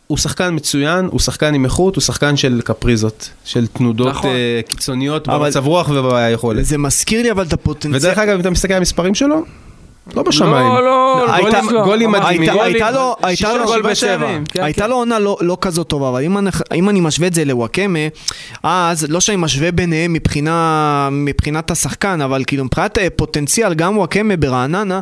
הוא... 0.07 0.17
שחקן 0.17 0.55
מצוין, 0.55 1.05
הוא 1.11 1.19
שחקן 1.19 1.53
עם 1.53 1.65
איכות, 1.65 1.95
הוא 1.95 2.01
שחקן 2.01 2.37
של 2.37 2.61
קפריזות, 2.63 3.29
של 3.45 3.67
תנודות 3.67 4.07
נכון. 4.07 4.29
uh, 4.29 4.69
קיצוניות 4.69 5.27
במצב 5.27 5.65
רוח 5.65 5.89
וביכולת. 5.89 6.65
זה 6.65 6.77
מזכיר 6.77 7.21
לי 7.21 7.31
אבל 7.31 7.43
את 7.43 7.53
הפוטנציאל. 7.53 7.95
ודרך 7.95 8.17
אגב, 8.17 8.33
אם 8.33 8.39
אתה 8.39 8.49
מסתכל 8.49 8.73
על 8.73 8.77
המספרים 8.77 9.15
שלו, 9.15 9.43
לא 10.13 10.23
בשמיים. 10.23 10.67
לא, 10.67 10.83
לא, 10.83 11.17
לא. 11.71 11.83
גולים 11.83 12.11
מדהימים. 12.11 12.49
הייתה 12.49 12.91
לו, 12.91 13.15
הייתה 13.23 13.53
לו, 13.53 13.67
כן, 14.53 14.63
הייתה 14.63 14.81
כן. 14.81 14.89
לו 14.89 14.95
עונה 14.95 15.19
לא, 15.19 15.37
לא 15.41 15.57
כזאת 15.61 15.87
טובה, 15.87 16.09
אבל 16.09 16.23
אם 16.23 16.37
אני, 16.37 16.49
אם 16.75 16.89
אני 16.89 17.01
משווה 17.01 17.27
את 17.27 17.33
זה 17.33 17.45
לוואקמה, 17.45 17.99
אז 18.63 19.05
לא 19.09 19.19
שאני 19.19 19.37
משווה 19.37 19.71
ביניהם 19.71 20.13
מבחינה, 20.13 21.09
מבחינת 21.11 21.71
השחקן, 21.71 22.21
אבל 22.21 22.43
כאילו 22.47 22.65
מבחינת 22.65 22.97
פוטנציאל, 23.15 23.73
גם 23.73 23.97
וואקמה 23.97 24.35
ברעננה, 24.35 24.99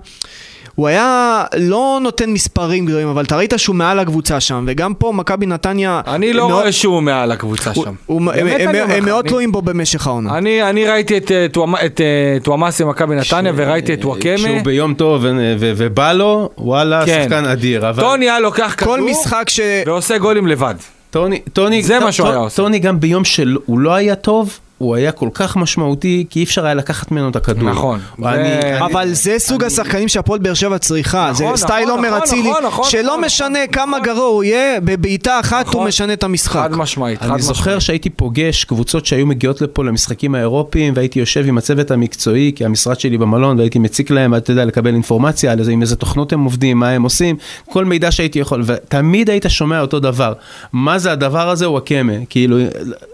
הוא 0.76 0.88
היה 0.88 1.44
לא 1.58 2.00
נותן 2.02 2.30
מספרים 2.30 2.86
גדולים, 2.86 3.08
אבל 3.08 3.24
אתה 3.24 3.38
ראית 3.38 3.54
שהוא 3.58 3.76
מעל 3.76 4.00
הקבוצה 4.00 4.40
שם, 4.40 4.66
וגם 4.68 4.94
פה 4.94 5.12
מכבי 5.16 5.46
נתניה... 5.46 6.02
אני 6.08 6.34
לא 6.34 6.48
מאוד... 6.48 6.60
רואה 6.62 6.72
שהוא 6.72 7.02
מעל 7.02 7.32
הקבוצה 7.32 7.74
שם. 7.74 7.94
הוא, 8.06 8.22
הם, 8.22 8.48
הם, 8.48 8.48
הם, 8.48 8.92
הם 8.92 9.06
מאוד 9.06 9.28
תלויים 9.28 9.52
בו 9.52 9.62
במשך 9.62 10.08
העונה. 10.08 10.38
אני, 10.38 10.70
אני 10.70 10.88
ראיתי 10.88 11.18
את, 11.18 11.32
אה, 11.32 11.46
את 11.86 12.02
אה, 12.02 12.38
טואמאסי 12.44 12.84
במכבי 12.84 13.16
נתניה, 13.16 13.52
ש... 13.52 13.56
וראיתי 13.58 13.94
את 13.94 14.06
וואקמה. 14.06 14.38
שהוא 14.38 14.62
ביום 14.64 14.94
טוב 14.94 15.26
ובא 15.60 16.14
לו, 16.14 16.50
וואלה, 16.58 17.06
כן. 17.06 17.22
שחקן 17.24 17.46
אדיר. 17.46 17.90
אבל... 17.90 18.04
טוני 18.04 18.26
היה 18.26 18.40
לוקח 18.40 18.76
כדור, 18.78 18.98
משחק 18.98 19.50
ש... 19.50 19.60
ועושה 19.86 20.18
גולים 20.18 20.48
לבד. 20.48 20.76
טוני, 21.10 21.40
טוני, 21.54 21.84
זה 21.84 22.00
מה 22.00 22.12
שהוא 22.12 22.28
היה 22.28 22.38
עושה. 22.38 22.56
טוני 22.56 22.80
גם 22.80 23.00
ביום 23.00 23.26
שהוא 23.26 23.80
לא 23.80 23.94
היה 23.94 24.16
טוב, 24.16 24.60
הוא 24.78 24.96
היה 24.96 25.12
כל 25.12 25.30
כך 25.34 25.58
משמעותי, 25.58 26.26
כי 26.30 26.40
אי 26.40 26.44
אפשר 26.44 26.66
היה 26.66 26.74
לקחת 26.74 27.12
ממנו 27.12 27.30
את 27.30 27.36
הכדור. 27.36 27.70
נכון. 27.70 28.00
ואני, 28.20 28.80
אבל 28.80 29.02
אני, 29.02 29.16
זה 29.16 29.36
סוג 29.40 29.64
אני... 29.64 29.74
השחקנים 29.74 30.08
שהפועל 30.08 30.40
באר 30.40 30.54
שבע 30.54 30.78
צריכה. 30.78 31.24
נכון, 31.24 31.34
זה 31.34 31.44
נכון, 31.44 31.58
סטייל 31.58 31.90
עומר 31.90 32.08
נכון, 32.10 32.22
אצילי, 32.22 32.50
נכון, 32.50 32.66
נכון, 32.66 32.90
שלא 32.90 33.04
נכון, 33.04 33.24
משנה 33.26 33.50
נכון, 33.50 33.74
כמה 33.74 33.98
נכון. 33.98 34.14
גרוע 34.14 34.26
הוא 34.26 34.44
יהיה, 34.44 34.80
בבעיטה 34.80 35.40
אחת 35.40 35.66
נכון, 35.66 35.82
הוא 35.82 35.88
משנה 35.88 36.14
את 36.14 36.24
המשחק. 36.24 36.54
חד 36.54 36.76
משמעית, 36.76 37.20
חד 37.20 37.26
משמעית. 37.26 37.40
אני 37.40 37.42
זוכר 37.42 37.80
שהייתי 37.80 38.10
פוגש 38.10 38.64
קבוצות 38.64 39.06
שהיו 39.06 39.26
מגיעות 39.26 39.62
לפה 39.62 39.84
למשחקים 39.84 40.36
האירופיים, 40.36 40.94
והייתי 40.96 41.20
יושב 41.20 41.46
עם 41.48 41.58
הצוות 41.58 41.92
המקצועי, 41.92 42.52
כי 42.56 42.66
המשרד 42.66 43.00
שלי 43.00 43.18
במלון, 43.18 43.58
והייתי 43.58 43.80
מציק 43.80 44.12
להם, 44.12 44.36
אתה 44.36 44.52
יודע, 44.52 44.66
לקבל 44.66 44.94
אינפורמציה 44.94 45.52
על 45.52 45.60
איזה, 45.60 45.72
עם 45.72 45.82
איזה 45.82 45.96
תוכנות 45.96 46.34
הם 46.34 46.44
עובדים, 46.44 46.80
מה 46.80 46.90
הם 46.90 47.04
עושים, 47.04 47.36
כל 47.70 47.86
מידע 47.86 48.12
שהייתי 48.12 48.40
יכול, 48.40 48.64
ותמיד 48.66 49.30
היית 49.30 49.46
שומע 49.48 49.82
אותו 49.82 50.00
דבר. 50.00 50.34
מה 50.74 51.00
זה 51.00 51.12
הדבר 51.12 51.50
הזה, 51.50 51.70
וואקמה? 51.70 52.14
כאילו, 52.30 52.58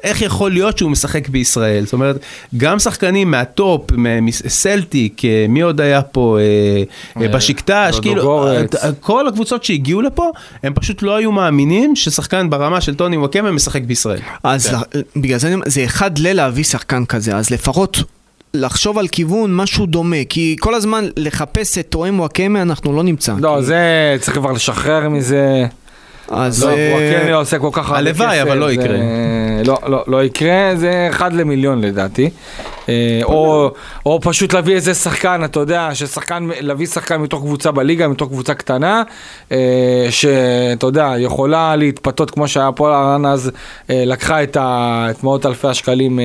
איך 0.04 0.22
יכול 0.22 0.52
להיות 0.52 0.78
שהוא 0.78 0.92
משחק 0.92 1.30
בישראל? 1.30 1.49
זאת 1.84 1.94
אומרת, 1.94 2.20
גם 2.58 2.80
שחקנים 2.80 3.32
מהטופ, 3.32 3.92
מסלטיק, 4.22 5.26
אה, 5.26 5.46
מי 5.50 5.62
עוד 5.62 5.82
היה 5.82 6.02
פה, 6.02 6.38
אה, 6.40 7.24
אה, 7.24 7.28
בשקטש, 7.28 8.00
כאילו, 8.00 8.48
כל 9.00 9.28
הקבוצות 9.28 9.64
שהגיעו 9.64 10.02
לפה, 10.02 10.30
הם 10.64 10.74
פשוט 10.74 11.02
לא 11.02 11.16
היו 11.16 11.32
מאמינים 11.32 11.96
ששחקן 11.96 12.50
ברמה 12.50 12.82
של 12.82 12.96
טוני 12.96 13.18
וואקמה 13.18 13.52
משחק 13.52 13.82
בישראל. 13.82 14.20
אז 14.44 14.68
כן. 14.68 15.00
בגלל 15.16 15.40
זה 15.40 15.56
זה 15.66 15.86
אחד 15.86 16.18
ללהביא 16.18 16.64
שחקן 16.64 17.06
כזה, 17.06 17.36
אז 17.36 17.50
לפחות... 17.50 18.04
לחשוב 18.54 18.98
על 18.98 19.08
כיוון 19.08 19.56
משהו 19.56 19.86
דומה, 19.86 20.24
כי 20.30 20.56
כל 20.60 20.74
הזמן 20.74 21.06
לחפש 21.18 21.78
את 21.78 21.88
תואם 21.90 22.20
וואקמה 22.20 22.62
אנחנו 22.62 22.94
לא 22.94 23.04
נמצא. 23.04 23.34
לא, 23.40 23.56
כי... 23.60 23.66
זה 23.66 24.18
צריך 24.20 24.38
כבר 24.38 24.52
לשחרר 24.52 25.10
מזה. 25.10 25.66
אז... 26.30 26.64
לא, 26.64 26.70
וואקמה 26.70 27.36
עושה 27.36 27.60
כל 27.60 27.70
כך 27.72 27.92
הרבה 27.92 28.14
כסף. 28.14 28.22
הלוואי, 28.22 28.42
אבל 28.42 28.58
לא 28.58 28.72
יקרה. 28.72 28.98
לא, 29.66 29.78
לא, 29.88 30.04
לא 30.08 30.24
יקרה, 30.24 30.72
זה 30.76 31.08
אחד 31.10 31.34
למיליון 31.34 31.82
לדעתי. 31.82 32.30
אה, 32.90 33.20
או, 33.24 34.20
פשוט 34.22 34.54
להביא 34.54 34.76
איזה 34.76 34.94
שחקן, 34.94 35.42
אתה 35.46 35.60
יודע, 35.60 35.90
ששחקן, 35.94 36.50
להביא 36.60 36.88
שחקן 36.88 37.18
מתוך 37.18 37.42
קבוצה 37.42 37.72
בליגה, 37.72 38.08
מתוך 38.08 38.30
קבוצה 38.30 38.54
קטנה, 38.54 39.04
אה, 39.52 40.08
שאתה 40.10 40.86
יודע, 40.86 41.14
יכולה 41.18 41.76
להתפתות 41.76 42.32
כמו 42.32 42.48
שהיה 42.48 42.72
פה 42.72 42.98
הרן 42.98 43.26
אז, 43.26 43.52
אה, 43.90 44.04
לקחה 44.06 44.44
את 44.44 45.24
מאות 45.24 45.46
אלפי 45.46 45.68
השקלים 45.68 46.20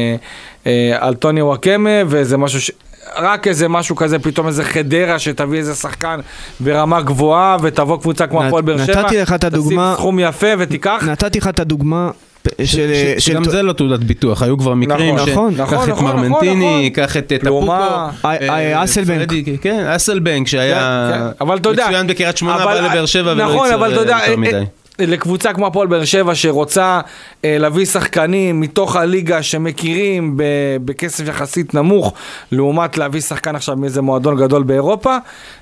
על 0.99 1.15
טוני 1.15 1.43
וואקמה, 1.43 1.91
וזה 2.07 2.37
משהו 2.37 2.61
ש... 2.61 2.71
רק 3.17 3.47
איזה 3.49 3.69
משהו 3.69 3.97
כזה, 3.97 4.19
פתאום 4.19 4.47
איזה 4.47 4.65
חדרה 4.65 5.19
שתביא 5.19 5.59
איזה 5.59 5.75
שחקן 5.75 6.21
ברמה 6.61 7.01
גבוהה, 7.01 7.57
ותבוא 7.63 7.97
קבוצה 8.01 8.27
כמו 8.27 8.45
הפועל 8.45 8.63
באר 8.63 8.85
שבע, 8.87 9.03
נתתי 9.03 9.17
לך 9.19 9.33
את 9.33 9.45
הדוגמה- 9.45 9.91
תשים 9.93 10.01
סכום 10.01 10.19
יפה 10.19 10.47
ותיקח. 10.59 11.05
נתתי 11.07 11.39
לך 11.39 11.49
את 11.49 11.61
הדוגמה 11.61 12.11
של... 12.49 12.65
ש- 12.65 12.75
של- 12.75 13.19
שגם 13.19 13.45
זה 13.45 13.63
לא 13.63 13.73
תעודת 13.73 14.01
ביטוח, 14.01 14.43
היו 14.43 14.59
כבר 14.59 14.75
מקרים 14.75 15.15
נכון, 15.15 15.27
ש... 15.27 15.31
נכון, 15.33 15.55
קח 15.55 15.61
נכון, 15.73 15.85
את 15.85 15.89
נכון, 15.89 16.05
מרמנטיני, 16.05 16.89
נכון. 16.91 17.07
קח 17.07 17.17
את 17.17 17.33
טפוקו. 17.41 17.73
אה, 17.73 18.09
אה, 18.25 18.85
אסלבנק. 18.85 19.29
כן, 19.61 19.85
אסלבנק 19.97 20.47
שהיה 20.49 21.11
כן, 21.39 21.47
כן. 21.47 21.73
מצוין 21.73 22.07
בקריית 22.07 22.37
שמונה, 22.37 22.57
אבל- 22.65 22.81
בא 22.81 22.87
לבאר 22.87 23.07
שבע 23.07 23.33
ולא 23.33 23.45
נכון, 23.45 23.69
יודע, 23.71 24.01
יותר 24.01 24.31
אה, 24.33 24.37
מדי. 24.37 24.65
לקבוצה 24.99 25.53
כמו 25.53 25.67
הפועל 25.67 25.87
באר 25.87 26.05
שבע 26.05 26.35
שרוצה 26.35 27.01
אה, 27.45 27.59
להביא 27.59 27.85
שחקנים 27.85 28.61
מתוך 28.61 28.97
הליגה 28.97 29.43
שמכירים 29.43 30.37
ב- 30.37 30.43
בכסף 30.85 31.29
יחסית 31.29 31.75
נמוך, 31.75 32.13
לעומת 32.53 32.99
להביא 32.99 33.21
שחקן 33.21 33.57
עכשיו 33.57 33.77
מאיזה 33.77 34.03
מועדון 34.03 34.37
גדול 34.37 34.63
באירופה, 34.63 35.17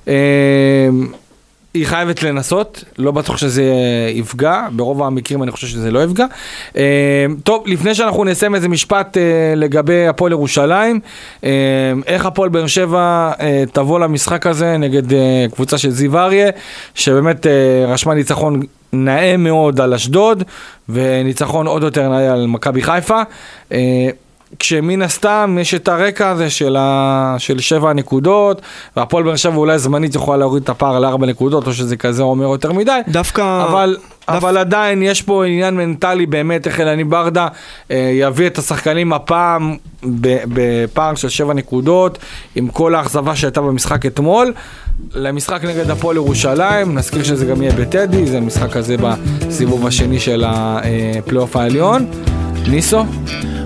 אה, 0.09 0.15
היא 1.75 1.87
חייבת 1.87 2.23
לנסות, 2.23 2.85
לא 2.99 3.11
בטוח 3.11 3.37
שזה 3.37 3.65
יפגע, 4.15 4.67
ברוב 4.73 5.03
המקרים 5.03 5.43
אני 5.43 5.51
חושב 5.51 5.67
שזה 5.67 5.91
לא 5.91 6.05
יפגע. 6.05 6.27
אה, 6.77 7.27
טוב, 7.45 7.65
לפני 7.67 7.95
שאנחנו 7.95 8.25
נסיים 8.25 8.55
איזה 8.55 8.69
משפט 8.69 9.17
אה, 9.17 9.23
לגבי 9.57 10.07
הפועל 10.07 10.33
ירושלים, 10.33 11.01
אה, 11.45 11.51
איך 12.07 12.27
הפועל 12.27 12.49
באר 12.49 12.67
שבע 12.67 13.33
תבוא 13.73 14.01
למשחק 14.01 14.47
הזה 14.47 14.77
נגד 14.77 15.03
קבוצה 15.55 15.79
של 15.79 15.91
זיו 15.91 16.19
אריה, 16.19 16.51
שבאמת 16.95 17.47
רשמה 17.89 18.15
ניצחון 18.15 18.63
נאה 18.93 19.37
מאוד 19.37 19.81
על 19.81 19.95
אשדוד, 19.95 20.45
וניצחון 20.89 21.67
עוד 21.67 21.83
יותר 21.83 22.09
נאה 22.09 22.33
על 22.33 22.47
מכבי 22.47 22.83
חיפה. 22.83 23.23
אה, 24.53 24.57
כשמן 24.59 25.03
הסתם 25.03 25.59
יש 25.61 25.75
את 25.75 25.89
הרקע 25.89 26.31
הזה 26.31 26.51
של, 26.51 26.77
ה... 26.79 27.35
של 27.39 27.59
שבע 27.59 27.93
נקודות, 27.93 28.63
והפועל 28.97 29.25
באר 29.25 29.37
שבע 29.37 29.57
אולי 29.57 29.79
זמנית 29.79 30.15
יכולה 30.15 30.37
להוריד 30.39 30.63
את 30.63 30.69
הפער 30.69 30.99
לארבע 30.99 31.27
נקודות, 31.27 31.67
או 31.67 31.73
שזה 31.73 31.97
כזה 31.97 32.23
אומר 32.23 32.45
יותר 32.45 32.73
מדי. 32.73 33.01
דווקא... 33.09 33.65
אבל, 33.71 33.97
דווקא- 34.01 34.37
אבל 34.37 34.57
עדיין 34.59 35.03
יש 35.03 35.23
פה 35.23 35.45
עניין 35.47 35.77
מנטלי 35.77 36.27
באמת, 36.27 36.67
איך 36.67 36.81
אלני 36.81 37.05
ברדה 37.05 37.49
אה, 37.91 38.11
יביא 38.15 38.47
את 38.47 38.59
השחקנים 38.59 39.13
הפעם 39.13 39.77
בפער 40.05 41.15
של 41.15 41.29
שבע 41.29 41.55
נקודות, 41.55 42.19
עם 42.55 42.69
כל 42.69 42.95
האכזבה 42.95 43.37
שהייתה 43.37 43.61
במשחק 43.61 44.07
אתמול, 44.07 44.53
למשחק 45.15 45.65
נגד 45.65 45.91
הפועל 45.91 46.17
ירושלים, 46.17 46.95
נזכיר 46.99 47.23
שזה 47.23 47.47
גם 47.47 47.63
יהיה 47.63 47.73
בטדי, 47.73 48.27
זה 48.27 48.41
משחק 48.41 48.71
כזה 48.73 48.97
בסיבוב 49.01 49.87
השני 49.87 50.21
של 50.21 50.45
הפלייאוף 50.47 51.57
העליון. 51.57 52.07
ניסו? 52.69 53.05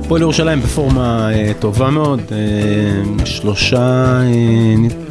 הפועל 0.06 0.22
ירושלים 0.22 0.60
בפורמה 0.60 1.30
אה, 1.32 1.52
טובה 1.58 1.90
מאוד, 1.90 2.20
אה, 2.32 3.26
שלושה 3.26 3.78
אה, 3.78 4.24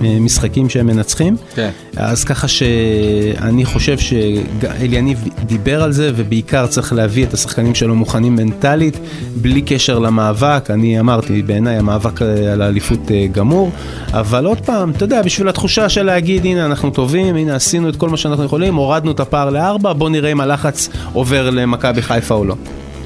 אה, 0.04 0.20
משחקים 0.20 0.70
שהם 0.70 0.88
מנצחים. 0.88 1.36
כן. 1.56 1.70
אז 1.96 2.24
ככה 2.24 2.48
שאני 2.48 3.66
חושב 3.66 3.98
שאליניב 3.98 5.24
דיבר 5.46 5.84
על 5.84 5.92
זה, 5.92 6.12
ובעיקר 6.16 6.68
צריך 6.68 6.94
להביא 6.94 7.26
את 7.26 7.34
השחקנים 7.34 7.76
שלו 7.76 7.96
מוכנים 7.96 8.36
מנטלית, 8.36 8.98
בלי 9.36 9.62
קשר 9.62 10.00
למאבק. 10.00 10.70
אני 10.70 11.00
אמרתי, 11.00 11.42
בעיניי 11.42 11.78
המאבק 11.78 12.22
אה, 12.22 12.54
על 12.54 12.62
האליפות 12.62 13.12
אה, 13.12 13.28
גמור, 13.32 13.72
אבל 14.12 14.46
עוד 14.46 14.60
פעם, 14.60 14.92
אתה 14.92 15.04
יודע, 15.04 15.22
בשביל 15.22 15.50
התחושה 15.50 15.90
של 15.90 16.04
להגיד, 16.04 16.46
הנה 16.46 16.66
אנחנו 16.66 16.90
טובים, 16.90 17.36
הנה 17.36 17.56
עשינו 17.56 17.90
את 17.90 17.96
כל 17.96 18.10
מה 18.10 18.18
שאנחנו 18.18 18.44
יכולים, 18.44 18.76
הורדנו 18.76 19.12
את 19.12 19.20
הפער 19.20 19.50
לארבע, 19.50 19.94
בוא 19.94 20.10
נראה 20.10 20.32
אם 20.32 20.42
הלחץ 20.42 20.90
עובר 21.14 21.50
למכבי 21.50 22.02
חיפה 22.02 22.36
או 22.36 22.46
לא. 22.46 22.56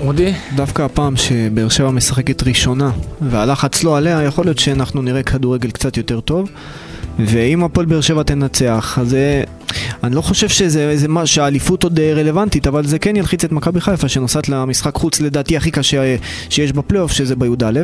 אודי? 0.02 0.34
דווקא 0.56 0.82
הפעם 0.82 1.16
שבאר 1.16 1.70
שבע 1.70 1.92
משחקת 1.92 2.44
ראשונה 2.44 2.92
והלחץ 3.22 3.84
לא 3.84 3.98
עליה, 3.98 4.24
יכול 4.24 4.46
להיות 4.46 4.60
שאנחנו 4.60 5.02
נראה 5.02 5.24
כדורגל 5.24 5.72
קצת 5.72 5.98
יותר 5.98 6.20
טוב. 6.20 6.50
ואם 7.20 7.64
הפועל 7.64 7.86
באר 7.86 8.02
שבע 8.02 8.24
תנצח, 8.24 8.98
אז 9.02 9.10
זה... 9.10 9.44
אני 10.04 10.16
לא 10.16 10.22
חושב 10.22 10.50
שזה 10.50 10.98
זה 10.98 11.08
מה 11.08 11.26
שהאליפות 11.26 11.84
עוד 11.84 12.00
אה, 12.00 12.14
רלוונטית, 12.14 12.68
אבל 12.68 12.86
זה 12.86 13.00
כן 13.00 13.16
ילחיץ 13.16 13.44
את 13.44 13.52
מכבי 13.52 13.82
חיפה 13.82 14.08
שנוסעת 14.08 14.50
למשחק 14.50 14.96
חוץ 14.96 15.22
לדעתי 15.22 15.58
הכי 15.58 15.72
קשה 15.72 16.04
אה, 16.04 16.16
שיש 16.50 16.72
בפלייאוף, 16.72 17.12
שזה 17.12 17.36
בי"א. 17.36 17.80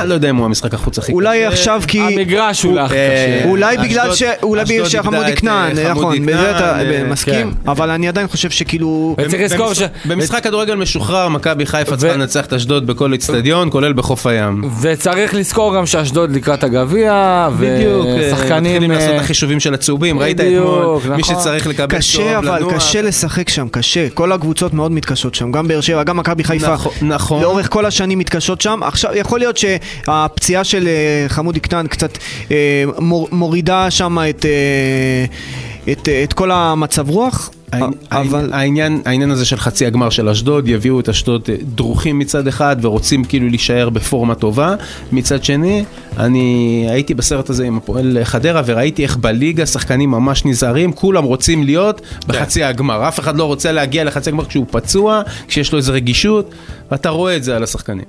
אה, 0.00 0.04
לא 0.04 0.14
יודע 0.14 0.30
אם 0.30 0.36
הוא 0.36 0.44
המשחק 0.44 0.74
החוץ 0.74 0.98
הכי 0.98 1.12
אולי 1.12 1.38
קשה. 1.38 1.48
עכשיו 1.48 1.82
כי... 1.86 2.00
המגרש 2.00 2.64
אולי 2.64 2.80
הכי 2.80 2.94
אה, 2.96 3.38
קשה. 3.38 3.48
אולי 3.48 3.74
אשדוד- 3.76 3.84
בגלל 3.84 4.14
ש... 4.14 4.22
אולי 4.42 4.64
בגלל 4.64 4.88
שחמודי 4.88 5.36
כנען, 5.36 5.78
אה, 5.78 5.90
נכון, 5.90 6.26
בזה 6.26 6.56
אתה 6.56 6.80
אה, 6.80 7.04
מסכים, 7.04 7.54
כן. 7.64 7.70
אבל 7.70 7.90
אני 7.90 8.08
עדיין 8.08 8.28
חושב 8.28 8.50
שכאילו... 8.50 9.16
וצריך 9.18 9.42
לזכור 9.42 9.74
ש... 9.74 9.82
במשחק 10.04 10.42
כדורגל 10.44 10.74
משוחרר, 10.74 11.28
מכבי 11.28 11.66
חיפה 11.66 11.96
צריכה 11.96 12.16
לנצח 12.16 12.46
את 12.46 12.52
אשדוד 12.52 12.86
בכל 12.86 13.14
אצטדיון, 13.14 13.68
כולל 13.70 13.92
בחוף 13.92 14.26
הים. 14.26 14.64
וצריך 14.80 15.34
לזכור 15.34 15.76
גם 15.76 15.86
שאשדוד 15.86 16.30
לקראת 16.30 16.64
הגביע, 16.64 17.48
בדיוק, 17.60 18.06
אה, 18.06 18.16
ושחקנים... 18.20 18.64
מתחילים 18.74 18.90
לעשות 18.90 19.08
את 19.08 19.14
אה, 19.14 19.20
החישובים 19.20 19.60
של 19.60 19.74
הצהובים, 19.74 20.18
ראית 20.18 20.40
אתמול, 20.40 20.98
מי 21.10 21.16
נכון. 21.18 21.34
שצריך 21.40 21.66
לקבל 21.66 21.96
קשה 21.98 22.18
צהוב 22.18 22.44
אבל, 22.46 22.58
לנוע. 22.58 22.74
קשה 22.74 23.02
לשחק 23.02 23.48
שם, 23.48 23.68
קשה. 23.70 24.08
כל 24.14 24.32
הקבוצות 24.32 24.74
מאוד 24.74 24.92
מתקשות 24.92 25.34
שם, 25.34 25.52
גם 25.52 25.68
באר 25.68 25.80
שבע, 25.80 26.02
גם 26.02 26.16
מכבי 26.16 26.44
חיפה. 26.44 26.72
נכון, 26.72 26.92
נכון. 27.02 27.42
לאורך 27.42 27.68
כל 27.70 27.86
השנים 27.86 28.18
מתקשות 28.18 28.60
שם. 28.60 28.80
עכשיו, 28.82 29.10
יכול 29.14 29.38
להיות 29.38 29.56
שהפציעה 30.06 30.64
של 30.64 30.88
אה, 30.88 31.24
חמודי 31.28 31.60
כנען 31.60 31.86
קצת 31.86 32.18
אה, 32.50 32.84
מור, 32.98 33.28
מורידה 33.32 33.90
שם 33.90 34.18
את, 34.30 34.46
אה, 34.46 35.24
את, 35.92 36.08
את 36.24 36.32
כל 36.32 36.50
המצב 36.50 37.08
רוח, 37.08 37.50
אבל... 38.12 38.52
העניין, 38.52 39.02
העניין 39.04 39.30
הזה 39.30 39.44
של 39.44 39.56
חצי 39.56 39.86
הגמר 39.86 40.10
של 40.10 40.28
אשדוד, 40.28 40.68
יביאו 40.68 41.00
את 41.00 41.08
אשדוד 41.08 41.48
דרוכים 41.62 42.18
מצד 42.18 42.46
אחד 42.48 42.76
ורוצים 42.80 43.24
כאילו 43.24 43.48
להישאר 43.48 43.88
בפורמה 43.90 44.34
טובה, 44.34 44.74
מצד 45.12 45.44
שני, 45.44 45.84
אני 46.18 46.86
הייתי 46.90 47.14
בסרט 47.14 47.50
הזה 47.50 47.66
עם 47.66 47.76
הפועל 47.76 48.18
חדרה 48.24 48.62
וראיתי 48.66 49.02
איך 49.02 49.16
בליגה 49.16 49.66
שחקנים 49.66 50.10
ממש 50.10 50.44
נזהרים, 50.44 50.92
כולם 50.92 51.24
רוצים 51.24 51.64
להיות 51.64 52.00
בחצי 52.26 52.64
הגמר, 52.64 53.08
אף 53.08 53.20
אחד 53.20 53.36
לא 53.36 53.44
רוצה 53.44 53.72
להגיע 53.72 54.04
לחצי 54.04 54.30
הגמר 54.30 54.44
כשהוא 54.44 54.66
פצוע, 54.70 55.22
כשיש 55.48 55.72
לו 55.72 55.78
איזה 55.78 55.92
רגישות, 55.92 56.50
ואתה 56.90 57.08
רואה 57.08 57.36
את 57.36 57.44
זה 57.44 57.56
על 57.56 57.62
השחקנים. 57.62 58.04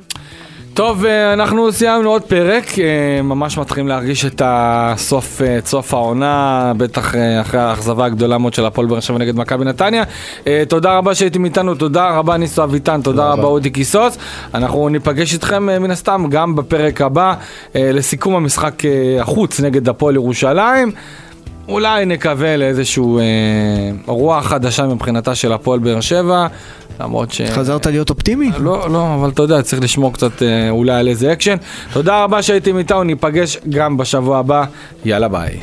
טוב, 0.76 1.06
אה, 1.06 1.34
אנחנו 1.34 1.72
סיימנו 1.72 2.10
עוד 2.10 2.22
פרק, 2.22 2.80
אה, 2.80 3.22
ממש 3.22 3.58
מתחילים 3.58 3.88
להרגיש 3.88 4.26
את 4.26 4.42
הסוף, 4.46 5.42
אה, 5.42 5.58
את 5.58 5.68
סוף 5.68 5.94
העונה, 5.94 6.74
בטח 6.78 7.16
אחרי 7.42 7.60
האכזבה 7.60 8.06
הגדולה 8.06 8.38
מאוד 8.38 8.54
של 8.54 8.66
הפועל 8.66 8.88
באר 8.88 9.00
שבע 9.00 9.18
נגד 9.18 9.36
מכבי 9.36 9.66
נתניה. 9.66 10.04
תודה 10.68 10.98
רבה 10.98 11.16
שהייתם 11.16 11.46
איתנו, 11.46 11.76
תודה 11.76 12.18
רבה 12.18 12.38
ניסו 12.38 12.64
אביטן, 12.64 13.02
תודה 13.02 13.32
רבה 13.32 13.44
אודי 13.44 13.70
קיסוס. 13.70 14.18
אנחנו 14.54 14.90
ניפגש 14.90 15.34
איתכם 15.34 15.66
מן 15.66 15.92
הסתם 15.92 16.26
גם 16.30 16.56
בפרק 16.56 17.02
הבא 17.02 17.34
לסיכום 17.76 18.36
המשחק 18.36 18.84
החוץ 19.20 19.60
נגד 19.60 19.90
הפועל 19.90 20.16
ירושלים. 20.16 20.92
אולי 21.68 22.06
נקווה 22.06 22.58
לאיזשהו 22.58 23.20
אה, 23.20 23.24
רוח 24.06 24.46
חדשה 24.46 24.88
מבחינתה 24.88 25.36
של 25.36 25.54
הפועל 25.54 25.80
באר 25.80 26.02
שבע, 26.02 26.48
למרות 27.00 27.32
ש... 27.32 27.42
חזרת 27.42 27.86
להיות 27.86 28.10
אופטימי? 28.10 28.52
לא, 28.60 28.90
לא, 28.90 29.16
אבל 29.16 29.30
אתה 29.30 29.42
יודע, 29.42 29.62
צריך 29.62 29.82
לשמור 29.82 30.14
קצת 30.14 30.42
אה, 30.44 30.70
אולי 30.70 30.94
על 30.94 31.08
איזה 31.08 31.34
אקשן. 31.34 31.56
תודה 31.94 32.24
רבה 32.24 32.42
שהייתם 32.42 32.78
איתנו, 32.78 33.04
ניפגש 33.04 33.58
גם 33.70 33.98
בשבוע 33.98 34.38
הבא. 34.38 34.66
יאללה 35.06 35.28
ביי. 35.28 35.60